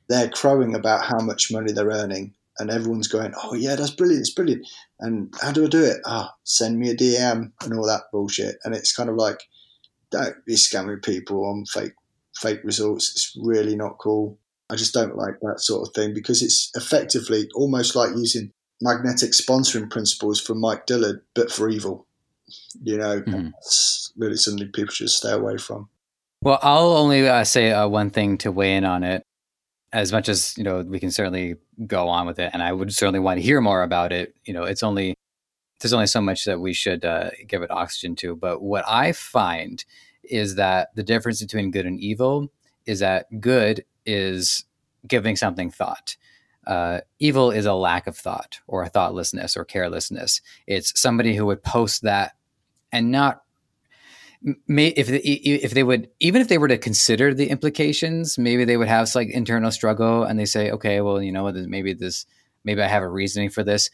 They're 0.09 0.29
crowing 0.29 0.75
about 0.75 1.05
how 1.05 1.19
much 1.19 1.51
money 1.51 1.71
they're 1.71 1.87
earning, 1.87 2.33
and 2.59 2.69
everyone's 2.69 3.07
going, 3.07 3.33
oh, 3.43 3.53
yeah, 3.53 3.75
that's 3.75 3.91
brilliant, 3.91 4.21
it's 4.21 4.33
brilliant. 4.33 4.67
And 4.99 5.33
how 5.41 5.51
do 5.51 5.65
I 5.65 5.69
do 5.69 5.83
it? 5.83 5.97
Ah, 6.05 6.29
oh, 6.31 6.35
send 6.43 6.79
me 6.79 6.89
a 6.89 6.95
DM 6.95 7.51
and 7.61 7.73
all 7.73 7.85
that 7.87 8.03
bullshit. 8.11 8.57
And 8.63 8.75
it's 8.75 8.95
kind 8.95 9.09
of 9.09 9.15
like, 9.15 9.39
don't 10.11 10.45
be 10.45 10.53
scamming 10.53 11.03
people 11.03 11.45
on 11.45 11.65
fake 11.65 11.93
fake 12.35 12.61
results. 12.63 13.11
It's 13.11 13.37
really 13.41 13.75
not 13.75 13.97
cool. 13.99 14.37
I 14.69 14.75
just 14.75 14.93
don't 14.93 15.15
like 15.15 15.39
that 15.41 15.59
sort 15.59 15.87
of 15.87 15.93
thing 15.93 16.13
because 16.13 16.41
it's 16.41 16.71
effectively 16.75 17.47
almost 17.55 17.95
like 17.95 18.11
using 18.15 18.51
magnetic 18.81 19.31
sponsoring 19.31 19.89
principles 19.89 20.39
from 20.39 20.59
Mike 20.59 20.85
Dillard, 20.85 21.21
but 21.33 21.51
for 21.51 21.69
evil. 21.69 22.05
You 22.81 22.97
know, 22.97 23.21
mm-hmm. 23.21 23.49
that's 23.53 24.11
really 24.17 24.35
something 24.35 24.71
people 24.71 24.93
should 24.93 25.09
stay 25.09 25.31
away 25.31 25.57
from. 25.57 25.89
Well, 26.41 26.59
I'll 26.61 26.97
only 26.97 27.27
uh, 27.27 27.45
say 27.45 27.71
uh, 27.71 27.87
one 27.87 28.09
thing 28.09 28.37
to 28.39 28.51
weigh 28.51 28.75
in 28.75 28.83
on 28.83 29.03
it. 29.03 29.23
As 29.93 30.11
much 30.11 30.27
as 30.27 30.57
you 30.57 30.63
know, 30.63 30.81
we 30.81 30.99
can 30.99 31.11
certainly 31.11 31.55
go 31.87 32.09
on 32.09 32.25
with 32.25 32.39
it, 32.39 32.49
and 32.53 32.61
I 32.61 32.73
would 32.73 32.93
certainly 32.93 33.19
want 33.19 33.37
to 33.37 33.43
hear 33.43 33.61
more 33.61 33.83
about 33.83 34.11
it. 34.11 34.35
You 34.43 34.53
know, 34.53 34.63
it's 34.63 34.83
only 34.83 35.15
there's 35.79 35.93
only 35.93 36.07
so 36.07 36.21
much 36.21 36.45
that 36.45 36.59
we 36.59 36.73
should 36.73 37.05
uh, 37.05 37.29
give 37.47 37.61
it 37.61 37.71
oxygen 37.71 38.15
to. 38.17 38.35
But 38.35 38.61
what 38.61 38.83
I 38.87 39.11
find 39.11 39.83
is 40.23 40.55
that 40.55 40.89
the 40.95 41.03
difference 41.03 41.41
between 41.41 41.71
good 41.71 41.85
and 41.85 41.99
evil 41.99 42.51
is 42.85 42.99
that 42.99 43.27
good 43.39 43.85
is 44.05 44.65
giving 45.07 45.35
something 45.35 45.69
thought 45.69 46.15
uh, 46.65 47.01
evil 47.19 47.51
is 47.51 47.65
a 47.65 47.73
lack 47.73 48.07
of 48.07 48.17
thought 48.17 48.59
or 48.67 48.83
a 48.83 48.89
thoughtlessness 48.89 49.57
or 49.57 49.65
carelessness. 49.65 50.41
It's 50.67 50.99
somebody 50.99 51.35
who 51.35 51.45
would 51.45 51.63
post 51.63 52.03
that 52.03 52.33
and 52.91 53.11
not 53.11 53.43
may, 54.67 54.87
if 54.87 55.07
they, 55.07 55.19
if 55.19 55.71
they 55.71 55.83
would 55.83 56.09
even 56.19 56.41
if 56.41 56.47
they 56.47 56.57
were 56.57 56.67
to 56.67 56.77
consider 56.77 57.33
the 57.33 57.49
implications, 57.49 58.37
maybe 58.37 58.65
they 58.65 58.77
would 58.77 58.87
have 58.87 59.13
like 59.15 59.29
internal 59.29 59.71
struggle 59.71 60.23
and 60.23 60.39
they 60.39 60.45
say, 60.45 60.71
okay, 60.71 61.01
well, 61.01 61.21
you 61.21 61.31
know, 61.31 61.51
maybe 61.51 61.93
this, 61.93 62.25
maybe 62.63 62.81
I 62.81 62.87
have 62.87 63.03
a 63.03 63.09
reasoning 63.09 63.49
for 63.49 63.63
this. 63.63 63.89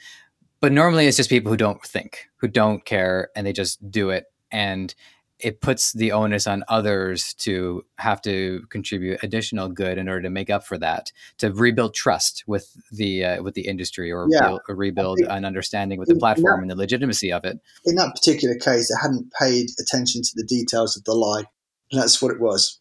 But 0.61 0.73
normally, 0.73 1.07
it's 1.07 1.15
just 1.15 1.29
people 1.29 1.51
who 1.51 1.57
don't 1.57 1.81
think, 1.83 2.27
who 2.37 2.47
don't 2.49 2.83
care, 2.83 3.29
and 3.33 3.47
they 3.47 3.53
just 3.53 3.89
do 3.89 4.09
it. 4.09 4.25
And 4.51 4.93
it 5.39 5.61
puts 5.61 5.93
the 5.93 6.11
onus 6.11 6.47
on 6.47 6.63
others 6.67 7.33
to 7.35 7.85
have 7.97 8.21
to 8.21 8.65
contribute 8.69 9.23
additional 9.23 9.69
good 9.69 9.97
in 9.97 10.09
order 10.09 10.21
to 10.23 10.29
make 10.29 10.49
up 10.49 10.65
for 10.65 10.77
that, 10.77 11.11
to 11.37 11.51
rebuild 11.53 11.93
trust 11.93 12.43
with 12.45 12.75
the 12.91 13.23
uh, 13.23 13.43
with 13.43 13.53
the 13.53 13.67
industry, 13.67 14.11
or, 14.11 14.27
yeah. 14.29 14.41
build, 14.41 14.61
or 14.67 14.75
rebuild 14.75 15.19
an 15.19 15.45
understanding 15.45 15.97
with 15.97 16.09
the 16.09 16.15
platform 16.15 16.59
that, 16.59 16.63
and 16.63 16.71
the 16.71 16.75
legitimacy 16.75 17.31
of 17.31 17.45
it. 17.45 17.59
In 17.85 17.95
that 17.95 18.13
particular 18.15 18.55
case, 18.55 18.89
it 18.89 18.97
hadn't 19.01 19.31
paid 19.39 19.69
attention 19.79 20.21
to 20.23 20.31
the 20.35 20.43
details 20.43 20.97
of 20.97 21.03
the 21.05 21.13
lie. 21.13 21.43
And 21.91 21.99
that's 21.99 22.21
what 22.21 22.31
it 22.31 22.39
was, 22.39 22.79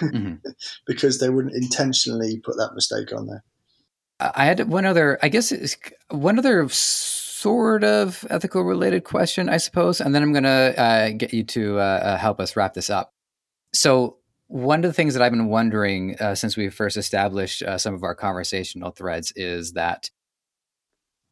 mm-hmm. 0.00 0.34
because 0.86 1.20
they 1.20 1.30
wouldn't 1.30 1.54
intentionally 1.54 2.40
put 2.40 2.56
that 2.56 2.72
mistake 2.74 3.12
on 3.12 3.26
there. 3.26 3.44
I 4.18 4.46
had 4.46 4.68
one 4.68 4.84
other, 4.84 5.18
I 5.22 5.28
guess, 5.28 5.52
one 6.10 6.38
other 6.38 6.68
sort 7.42 7.82
of 7.82 8.24
ethical 8.30 8.62
related 8.62 9.02
question, 9.02 9.48
I 9.48 9.56
suppose, 9.56 10.00
and 10.00 10.14
then 10.14 10.22
I'm 10.22 10.32
going 10.32 10.44
to 10.44 10.80
uh, 10.80 11.10
get 11.10 11.34
you 11.34 11.42
to 11.42 11.80
uh, 11.80 11.82
uh, 11.82 12.16
help 12.16 12.38
us 12.38 12.54
wrap 12.54 12.74
this 12.74 12.88
up. 12.88 13.12
So, 13.74 14.18
one 14.46 14.84
of 14.84 14.88
the 14.88 14.92
things 14.92 15.14
that 15.14 15.22
I've 15.22 15.32
been 15.32 15.48
wondering 15.48 16.16
uh, 16.20 16.34
since 16.34 16.56
we 16.56 16.68
first 16.68 16.96
established 16.96 17.62
uh, 17.62 17.78
some 17.78 17.94
of 17.94 18.04
our 18.04 18.14
conversational 18.14 18.90
threads 18.90 19.32
is 19.34 19.72
that 19.72 20.10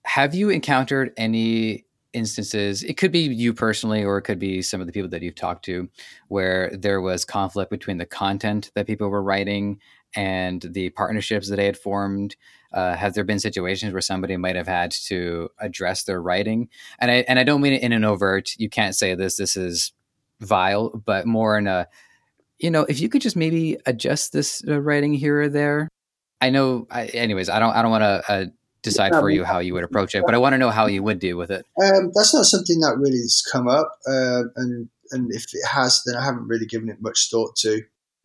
have 0.07 0.35
you 0.35 0.49
encountered 0.49 1.13
any 1.19 1.85
instances 2.13 2.83
it 2.83 2.97
could 2.97 3.13
be 3.13 3.21
you 3.21 3.53
personally 3.53 4.03
or 4.03 4.19
it 4.19 4.23
could 4.23 4.39
be 4.39 4.63
some 4.63 4.81
of 4.81 4.87
the 4.87 4.93
people 4.93 5.09
that 5.09 5.23
you've 5.23 5.35
talked 5.35 5.65
to 5.65 5.89
where 6.29 6.71
there 6.77 7.01
was 7.01 7.25
conflict 7.25 7.71
between 7.71 7.99
the 7.99 8.07
content 8.07 8.71
that 8.75 8.87
people 8.87 9.09
were 9.09 9.23
writing 9.23 9.79
and 10.15 10.63
the 10.63 10.91
partnerships 10.91 11.49
that 11.49 11.57
they 11.57 11.67
had 11.67 11.77
formed 11.77 12.37
uh, 12.73 12.95
have 12.95 13.15
there 13.15 13.25
been 13.25 13.41
situations 13.41 13.93
where 13.93 14.01
somebody 14.01 14.37
might 14.37 14.57
have 14.57 14.69
had 14.69 14.91
to 14.93 15.49
address 15.59 16.05
their 16.05 16.23
writing? 16.23 16.69
And 16.99 17.11
i 17.11 17.15
and 17.29 17.39
i 17.39 17.45
don't 17.45 17.61
mean 17.61 17.73
it 17.73 17.83
in 17.83 17.93
an 17.93 18.05
overt 18.05 18.55
you 18.59 18.69
can't 18.69 18.95
say 18.95 19.15
this 19.15 19.37
this 19.37 19.57
is 19.57 19.93
vile 20.41 20.91
but 20.91 21.27
more 21.27 21.59
in 21.59 21.67
a 21.67 21.87
you 22.59 22.71
know 22.71 22.83
if 22.89 23.01
you 23.01 23.09
could 23.09 23.23
just 23.23 23.37
maybe 23.37 23.77
adjust 23.87 24.33
this 24.33 24.63
uh, 24.67 24.81
writing 24.81 25.13
here 25.13 25.43
or 25.43 25.49
there. 25.49 25.89
I 26.41 26.49
know 26.49 26.87
I, 26.91 27.07
anyways 27.07 27.51
i 27.51 27.59
don't 27.59 27.75
i 27.75 27.83
don't 27.83 27.91
want 27.91 28.03
to 28.03 28.33
uh, 28.33 28.45
decide 28.83 29.13
for 29.13 29.29
you 29.29 29.45
how 29.45 29.59
you 29.59 29.75
would 29.75 29.85
approach 29.85 30.15
it 30.15 30.25
but 30.25 30.35
i 30.35 30.39
want 30.39 30.55
to 30.55 30.59
know 30.59 30.71
how 30.71 30.87
you 30.87 31.03
would 31.03 31.19
deal 31.19 31.37
with 31.37 31.51
it. 31.51 31.67
Um, 31.83 32.11
that's 32.15 32.33
not 32.33 32.47
something 32.47 32.81
that 32.81 32.97
really 32.97 33.19
has 33.19 33.43
come 33.53 33.69
up 33.69 33.99
uh, 34.09 34.45
and 34.57 34.89
and 35.11 35.35
if 35.35 35.45
it 35.53 35.67
has 35.67 36.03
then 36.07 36.17
i 36.17 36.25
haven't 36.25 36.49
really 36.49 36.65
given 36.65 36.89
it 36.89 37.03
much 37.03 37.29
thought 37.31 37.57
to 37.57 37.83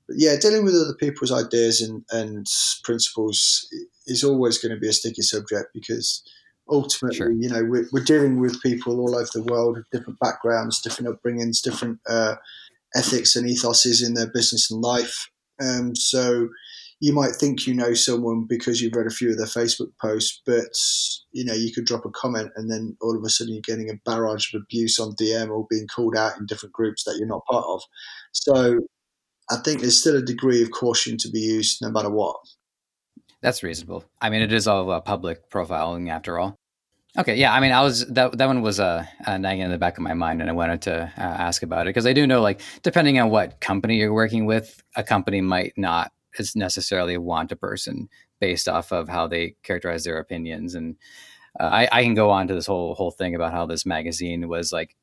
yeah, 0.09 0.35
dealing 0.39 0.63
with 0.63 0.75
other 0.75 0.95
people's 0.95 1.31
ideas 1.31 1.81
and, 1.81 2.03
and 2.11 2.47
principles 2.83 3.67
is 4.05 4.23
always 4.23 4.57
going 4.57 4.73
to 4.73 4.79
be 4.79 4.87
a 4.87 4.93
sticky 4.93 5.23
subject 5.23 5.69
because 5.73 6.23
ultimately, 6.69 7.17
sure. 7.17 7.31
you 7.31 7.49
know, 7.49 7.63
we're, 7.63 7.87
we're, 7.91 8.03
dealing 8.03 8.39
with 8.39 8.61
people 8.61 8.99
all 8.99 9.15
over 9.15 9.29
the 9.33 9.43
world 9.43 9.77
with 9.77 9.89
different 9.91 10.19
backgrounds, 10.19 10.81
different 10.81 11.09
upbringings, 11.09 11.61
different 11.61 11.99
uh, 12.07 12.35
ethics 12.95 13.35
and 13.35 13.47
ethoses 13.47 14.05
in 14.05 14.13
their 14.13 14.27
business 14.27 14.71
and 14.71 14.81
life. 14.81 15.29
Um, 15.61 15.95
so 15.95 16.49
you 16.99 17.13
might 17.13 17.35
think 17.35 17.67
you 17.67 17.73
know 17.73 17.93
someone 17.93 18.45
because 18.47 18.81
you've 18.81 18.95
read 18.95 19.07
a 19.07 19.11
few 19.11 19.31
of 19.31 19.37
their 19.37 19.45
Facebook 19.47 19.91
posts, 20.01 20.41
but 20.45 20.69
you 21.31 21.43
know 21.43 21.53
you 21.53 21.73
could 21.73 21.85
drop 21.85 22.05
a 22.05 22.09
comment 22.09 22.51
and 22.55 22.71
then 22.71 22.95
all 23.01 23.17
of 23.17 23.23
a 23.23 23.29
sudden 23.29 23.53
you're 23.53 23.61
getting 23.61 23.89
a 23.89 24.09
barrage 24.09 24.53
of 24.53 24.61
abuse 24.61 24.99
on 24.99 25.15
DM 25.15 25.49
or 25.49 25.67
being 25.69 25.87
called 25.87 26.15
out 26.15 26.37
in 26.37 26.45
different 26.45 26.73
groups 26.73 27.03
that 27.03 27.17
you're 27.17 27.27
not 27.27 27.45
part 27.45 27.65
of. 27.67 27.81
So 28.31 28.79
I 29.49 29.57
think 29.57 29.81
there's 29.81 29.99
still 29.99 30.17
a 30.17 30.21
degree 30.21 30.63
of 30.63 30.71
caution 30.71 31.17
to 31.17 31.29
be 31.29 31.39
used 31.39 31.81
no 31.81 31.89
matter 31.89 32.09
what. 32.09 32.37
That's 33.41 33.61
reasonable. 33.61 34.05
I 34.21 34.29
mean, 34.29 34.41
it 34.41 34.51
is 34.51 34.67
all 34.67 34.89
uh, 34.89 34.99
public 35.01 35.49
profiling 35.51 36.09
after 36.09 36.39
all. 36.39 36.55
Okay, 37.17 37.35
yeah. 37.35 37.53
I 37.53 37.59
mean, 37.59 37.71
I 37.71 37.81
was 37.81 38.05
that 38.07 38.37
that 38.37 38.47
one 38.47 38.61
was 38.61 38.79
uh, 38.79 39.05
uh, 39.25 39.37
nagging 39.37 39.61
in 39.61 39.71
the 39.71 39.77
back 39.77 39.97
of 39.97 40.03
my 40.03 40.13
mind, 40.13 40.41
and 40.41 40.49
I 40.49 40.53
wanted 40.53 40.81
to 40.83 41.03
uh, 41.03 41.21
ask 41.21 41.63
about 41.63 41.87
it 41.87 41.91
because 41.91 42.05
I 42.05 42.11
do 42.11 42.27
know, 42.27 42.41
like, 42.41 42.59
depending 42.83 43.19
on 43.19 43.29
what 43.29 43.61
company 43.61 43.97
you're 43.97 44.13
working 44.13 44.45
with, 44.45 44.83
a 44.95 45.03
company 45.03 45.39
might 45.39 45.73
not 45.77 46.11
necessarily 46.55 47.17
want 47.17 47.53
a 47.53 47.55
person 47.55 48.09
based 48.41 48.67
off 48.67 48.91
of 48.91 49.07
how 49.07 49.27
they 49.27 49.55
characterize 49.63 50.03
their 50.03 50.17
opinions, 50.17 50.75
and 50.75 50.97
uh, 51.57 51.65
I, 51.65 51.87
I 51.89 52.03
can 52.03 52.15
go 52.15 52.31
on 52.31 52.47
to 52.47 52.53
this 52.53 52.65
whole 52.65 52.95
whole 52.95 53.11
thing 53.11 53.33
about 53.33 53.53
how 53.53 53.65
this 53.65 53.85
magazine 53.85 54.49
was 54.49 54.73
like 54.73 54.97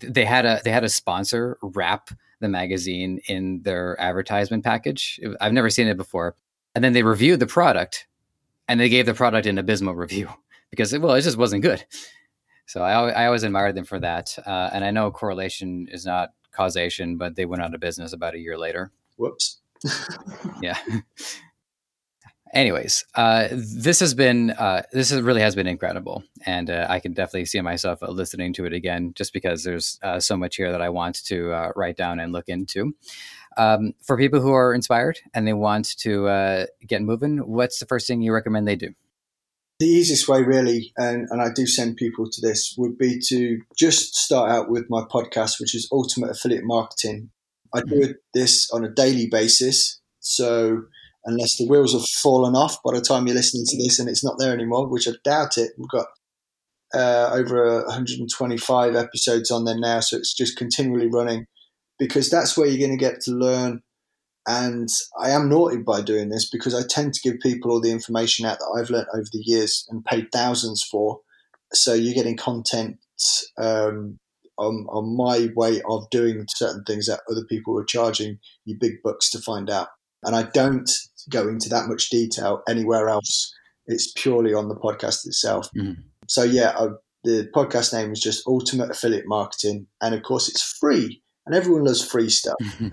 they 0.00 0.24
had 0.24 0.46
a 0.46 0.60
they 0.64 0.70
had 0.70 0.84
a 0.84 0.88
sponsor 0.88 1.58
wrap 1.62 2.10
the 2.42 2.48
magazine 2.48 3.20
in 3.26 3.62
their 3.62 3.98
advertisement 4.00 4.64
package. 4.64 5.18
I've 5.40 5.54
never 5.54 5.70
seen 5.70 5.88
it 5.88 5.96
before. 5.96 6.36
And 6.74 6.84
then 6.84 6.92
they 6.92 7.02
reviewed 7.02 7.40
the 7.40 7.46
product 7.46 8.06
and 8.68 8.78
they 8.78 8.88
gave 8.88 9.06
the 9.06 9.14
product 9.14 9.46
an 9.46 9.58
abysmal 9.58 9.94
review 9.94 10.28
because, 10.70 10.96
well, 10.98 11.14
it 11.14 11.22
just 11.22 11.38
wasn't 11.38 11.62
good. 11.62 11.84
So 12.66 12.82
I, 12.82 13.10
I 13.10 13.26
always 13.26 13.42
admired 13.42 13.74
them 13.74 13.84
for 13.84 13.98
that. 14.00 14.36
Uh, 14.46 14.70
and 14.72 14.84
I 14.84 14.90
know 14.90 15.10
correlation 15.10 15.88
is 15.90 16.06
not 16.06 16.30
causation, 16.52 17.16
but 17.16 17.34
they 17.34 17.46
went 17.46 17.62
out 17.62 17.74
of 17.74 17.80
business 17.80 18.12
about 18.12 18.34
a 18.34 18.38
year 18.38 18.58
later. 18.58 18.92
Whoops. 19.16 19.60
yeah. 20.62 20.78
Anyways, 22.52 23.06
uh, 23.14 23.48
this 23.50 24.00
has 24.00 24.12
been 24.12 24.50
uh, 24.50 24.82
this 24.92 25.10
is, 25.10 25.22
really 25.22 25.40
has 25.40 25.54
been 25.54 25.66
incredible, 25.66 26.22
and 26.44 26.68
uh, 26.68 26.86
I 26.88 27.00
can 27.00 27.14
definitely 27.14 27.46
see 27.46 27.60
myself 27.62 28.00
listening 28.02 28.52
to 28.54 28.66
it 28.66 28.74
again, 28.74 29.12
just 29.14 29.32
because 29.32 29.64
there's 29.64 29.98
uh, 30.02 30.20
so 30.20 30.36
much 30.36 30.56
here 30.56 30.70
that 30.70 30.82
I 30.82 30.90
want 30.90 31.24
to 31.24 31.50
uh, 31.50 31.72
write 31.76 31.96
down 31.96 32.20
and 32.20 32.30
look 32.30 32.48
into. 32.48 32.94
Um, 33.56 33.94
for 34.02 34.18
people 34.18 34.40
who 34.40 34.52
are 34.52 34.74
inspired 34.74 35.18
and 35.32 35.46
they 35.46 35.52
want 35.54 35.96
to 35.98 36.28
uh, 36.28 36.66
get 36.86 37.00
moving, 37.02 37.38
what's 37.38 37.78
the 37.78 37.86
first 37.86 38.06
thing 38.06 38.20
you 38.20 38.34
recommend 38.34 38.68
they 38.68 38.76
do? 38.76 38.94
The 39.78 39.86
easiest 39.86 40.28
way, 40.28 40.42
really, 40.42 40.92
and, 40.98 41.26
and 41.30 41.40
I 41.40 41.48
do 41.54 41.66
send 41.66 41.96
people 41.96 42.28
to 42.30 42.40
this, 42.40 42.74
would 42.76 42.98
be 42.98 43.18
to 43.28 43.62
just 43.76 44.14
start 44.14 44.50
out 44.50 44.70
with 44.70 44.90
my 44.90 45.02
podcast, 45.02 45.58
which 45.58 45.74
is 45.74 45.88
Ultimate 45.90 46.30
Affiliate 46.30 46.64
Marketing. 46.64 47.30
I 47.74 47.80
do 47.80 47.94
mm-hmm. 47.94 48.12
this 48.34 48.70
on 48.70 48.84
a 48.84 48.90
daily 48.90 49.26
basis, 49.26 50.00
so 50.20 50.84
unless 51.24 51.56
the 51.56 51.66
wheels 51.66 51.92
have 51.92 52.04
fallen 52.04 52.54
off 52.54 52.78
by 52.84 52.92
the 52.94 53.00
time 53.00 53.26
you're 53.26 53.36
listening 53.36 53.64
to 53.66 53.76
this 53.76 53.98
and 53.98 54.08
it's 54.08 54.24
not 54.24 54.36
there 54.38 54.52
anymore, 54.52 54.88
which 54.88 55.08
I 55.08 55.12
doubt 55.24 55.56
it. 55.56 55.72
We've 55.78 55.88
got 55.88 56.06
uh, 56.94 57.30
over 57.32 57.84
125 57.86 58.96
episodes 58.96 59.50
on 59.50 59.64
there 59.64 59.78
now, 59.78 60.00
so 60.00 60.16
it's 60.16 60.34
just 60.34 60.56
continually 60.56 61.08
running 61.08 61.46
because 61.98 62.28
that's 62.28 62.56
where 62.56 62.66
you're 62.66 62.86
going 62.86 62.98
to 62.98 63.02
get 63.02 63.20
to 63.22 63.32
learn. 63.32 63.82
And 64.46 64.88
I 65.20 65.30
am 65.30 65.48
naughty 65.48 65.78
by 65.78 66.02
doing 66.02 66.28
this 66.28 66.50
because 66.50 66.74
I 66.74 66.82
tend 66.86 67.14
to 67.14 67.20
give 67.22 67.38
people 67.40 67.70
all 67.70 67.80
the 67.80 67.92
information 67.92 68.44
out 68.44 68.58
that 68.58 68.76
I've 68.76 68.90
learned 68.90 69.06
over 69.14 69.28
the 69.32 69.42
years 69.44 69.86
and 69.88 70.04
paid 70.04 70.26
thousands 70.32 70.82
for. 70.90 71.20
So 71.72 71.94
you're 71.94 72.14
getting 72.14 72.36
content 72.36 72.96
um, 73.56 74.18
on, 74.58 74.86
on 74.90 75.16
my 75.16 75.48
way 75.54 75.80
of 75.88 76.10
doing 76.10 76.44
certain 76.48 76.82
things 76.84 77.06
that 77.06 77.20
other 77.30 77.44
people 77.48 77.78
are 77.78 77.84
charging 77.84 78.38
you 78.64 78.76
big 78.78 78.94
bucks 79.04 79.30
to 79.30 79.38
find 79.38 79.70
out. 79.70 79.88
And 80.24 80.36
I 80.36 80.42
don't 80.42 80.90
go 81.30 81.48
into 81.48 81.68
that 81.68 81.88
much 81.88 82.10
detail 82.10 82.62
anywhere 82.68 83.08
else. 83.08 83.52
It's 83.86 84.12
purely 84.12 84.54
on 84.54 84.68
the 84.68 84.76
podcast 84.76 85.26
itself. 85.26 85.68
Mm-hmm. 85.76 86.02
So 86.28 86.44
yeah, 86.44 86.72
I, 86.78 86.88
the 87.24 87.48
podcast 87.54 87.92
name 87.92 88.12
is 88.12 88.20
just 88.20 88.46
Ultimate 88.46 88.90
Affiliate 88.90 89.26
Marketing, 89.26 89.86
and 90.00 90.14
of 90.14 90.22
course 90.22 90.48
it's 90.48 90.62
free, 90.62 91.22
and 91.46 91.54
everyone 91.54 91.84
loves 91.84 92.04
free 92.04 92.28
stuff. 92.28 92.56
Mm-hmm. 92.62 92.88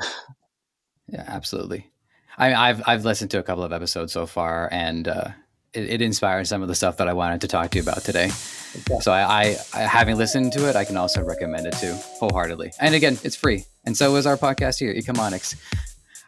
yeah, 1.07 1.23
absolutely. 1.27 1.91
I, 2.37 2.53
I've 2.53 2.81
I've 2.87 3.05
listened 3.05 3.31
to 3.31 3.39
a 3.39 3.43
couple 3.43 3.63
of 3.63 3.73
episodes 3.73 4.13
so 4.13 4.25
far, 4.25 4.69
and 4.71 5.07
uh, 5.07 5.29
it, 5.73 5.89
it, 5.89 6.01
inspired 6.01 6.47
some 6.47 6.61
of 6.61 6.67
the 6.67 6.75
stuff 6.75 6.97
that 6.97 7.07
I 7.07 7.13
wanted 7.13 7.41
to 7.41 7.47
talk 7.47 7.71
to 7.71 7.77
you 7.77 7.83
about 7.83 8.03
today. 8.03 8.25
Okay. 8.25 8.99
So 9.01 9.11
I, 9.11 9.21
I, 9.21 9.57
I, 9.73 9.79
having 9.81 10.15
listened 10.15 10.53
to 10.53 10.69
it, 10.69 10.75
I 10.75 10.85
can 10.85 10.95
also 10.95 11.23
recommend 11.23 11.65
it 11.67 11.73
too, 11.73 11.93
wholeheartedly. 12.19 12.71
And 12.79 12.95
again, 12.95 13.17
it's 13.23 13.35
free, 13.35 13.65
and 13.85 13.97
so 13.97 14.15
is 14.15 14.25
our 14.25 14.37
podcast 14.37 14.79
here, 14.79 14.93
Ecomonics. 14.93 15.55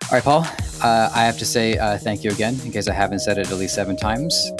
All 0.03 0.17
right, 0.17 0.23
Paul, 0.23 0.45
uh, 0.83 1.09
I 1.13 1.23
have 1.23 1.37
to 1.37 1.45
say 1.45 1.77
uh, 1.77 1.97
thank 1.97 2.23
you 2.23 2.31
again 2.31 2.59
in 2.65 2.71
case 2.71 2.87
I 2.87 2.93
haven't 2.93 3.19
said 3.19 3.37
it 3.37 3.49
at 3.49 3.57
least 3.57 3.75
seven 3.75 3.95
times. 3.95 4.51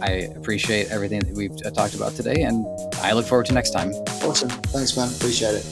I 0.00 0.28
appreciate 0.36 0.90
everything 0.90 1.20
that 1.20 1.34
we've 1.34 1.54
uh, 1.64 1.70
talked 1.70 1.94
about 1.94 2.14
today, 2.14 2.42
and 2.42 2.66
I 2.96 3.12
look 3.12 3.26
forward 3.26 3.46
to 3.46 3.54
next 3.54 3.70
time. 3.70 3.90
Awesome. 4.22 4.48
Thanks, 4.48 4.96
man. 4.96 5.08
Appreciate 5.08 5.54
it. 5.54 5.66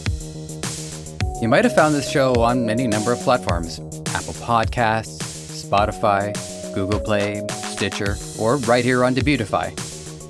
You 1.41 1.49
might 1.49 1.65
have 1.65 1.75
found 1.75 1.95
this 1.95 2.11
show 2.11 2.35
on 2.35 2.69
any 2.69 2.87
number 2.87 3.13
of 3.13 3.21
platforms 3.21 3.79
Apple 4.15 4.35
Podcasts, 4.35 5.19
Spotify, 5.65 6.35
Google 6.75 7.01
Play, 7.01 7.45
Stitcher, 7.51 8.17
or 8.39 8.57
right 8.59 8.85
here 8.85 9.05
on 9.05 9.15
Debutify. 9.15 9.73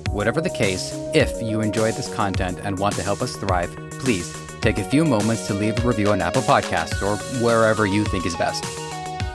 Whatever 0.09 0.41
the 0.41 0.49
case, 0.49 0.91
if 1.13 1.41
you 1.41 1.61
enjoy 1.61 1.91
this 1.91 2.13
content 2.13 2.59
and 2.63 2.77
want 2.79 2.95
to 2.95 3.03
help 3.03 3.21
us 3.21 3.35
thrive, 3.35 3.75
please 3.91 4.35
take 4.61 4.77
a 4.77 4.83
few 4.83 5.05
moments 5.05 5.47
to 5.47 5.53
leave 5.53 5.83
a 5.83 5.87
review 5.87 6.11
on 6.11 6.21
Apple 6.21 6.41
Podcasts 6.43 7.01
or 7.01 7.17
wherever 7.43 7.85
you 7.85 8.03
think 8.05 8.25
is 8.25 8.35
best. 8.35 8.63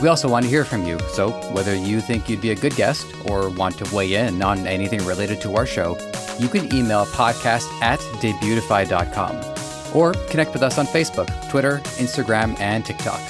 We 0.01 0.09
also 0.09 0.29
want 0.29 0.45
to 0.45 0.51
hear 0.51 0.65
from 0.65 0.85
you, 0.85 0.99
so 1.09 1.31
whether 1.53 1.75
you 1.75 2.01
think 2.01 2.29
you'd 2.29 2.43
be 2.43 2.51
a 2.51 2.55
good 2.55 2.77
guest 2.77 3.07
or 3.25 3.49
want 3.49 3.79
to 3.79 3.95
weigh 3.95 4.15
in 4.15 4.43
on 4.43 4.67
anything 4.67 5.05
related 5.07 5.41
to 5.43 5.55
our 5.57 5.65
show, 5.65 5.97
you 6.39 6.49
can 6.49 6.73
email 6.75 7.07
podcast 7.07 7.67
at 7.81 7.99
debutify.com. 8.21 9.55
or 9.95 10.13
connect 10.29 10.53
with 10.53 10.63
us 10.63 10.79
on 10.79 10.87
Facebook, 10.87 11.29
Twitter, 11.51 11.79
Instagram, 11.97 12.59
and 12.61 12.85
TikTok. 12.85 13.21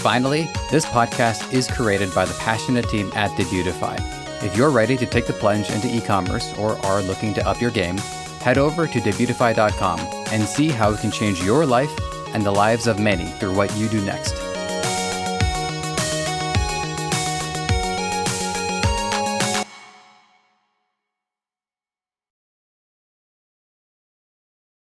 Finally, 0.00 0.48
this 0.70 0.84
podcast 0.84 1.52
is 1.52 1.66
created 1.68 2.14
by 2.14 2.26
the 2.26 2.34
passionate 2.34 2.88
team 2.88 3.10
at 3.14 3.30
Debutify. 3.32 3.96
If 4.42 4.56
you're 4.56 4.70
ready 4.70 4.96
to 4.98 5.06
take 5.06 5.26
the 5.26 5.32
plunge 5.34 5.70
into 5.70 5.88
e 5.88 6.00
commerce 6.00 6.56
or 6.58 6.76
are 6.84 7.02
looking 7.02 7.32
to 7.34 7.48
up 7.48 7.60
your 7.60 7.70
game, 7.70 7.96
head 8.40 8.58
over 8.58 8.86
to 8.86 8.98
debutify.com 9.00 10.00
and 10.32 10.44
see 10.44 10.68
how 10.68 10.92
it 10.92 11.00
can 11.00 11.10
change 11.10 11.42
your 11.42 11.64
life 11.64 11.90
and 12.34 12.44
the 12.44 12.50
lives 12.50 12.86
of 12.86 12.98
many 12.98 13.26
through 13.38 13.54
what 13.54 13.74
you 13.76 13.88
do 13.88 14.00
next. 14.02 14.49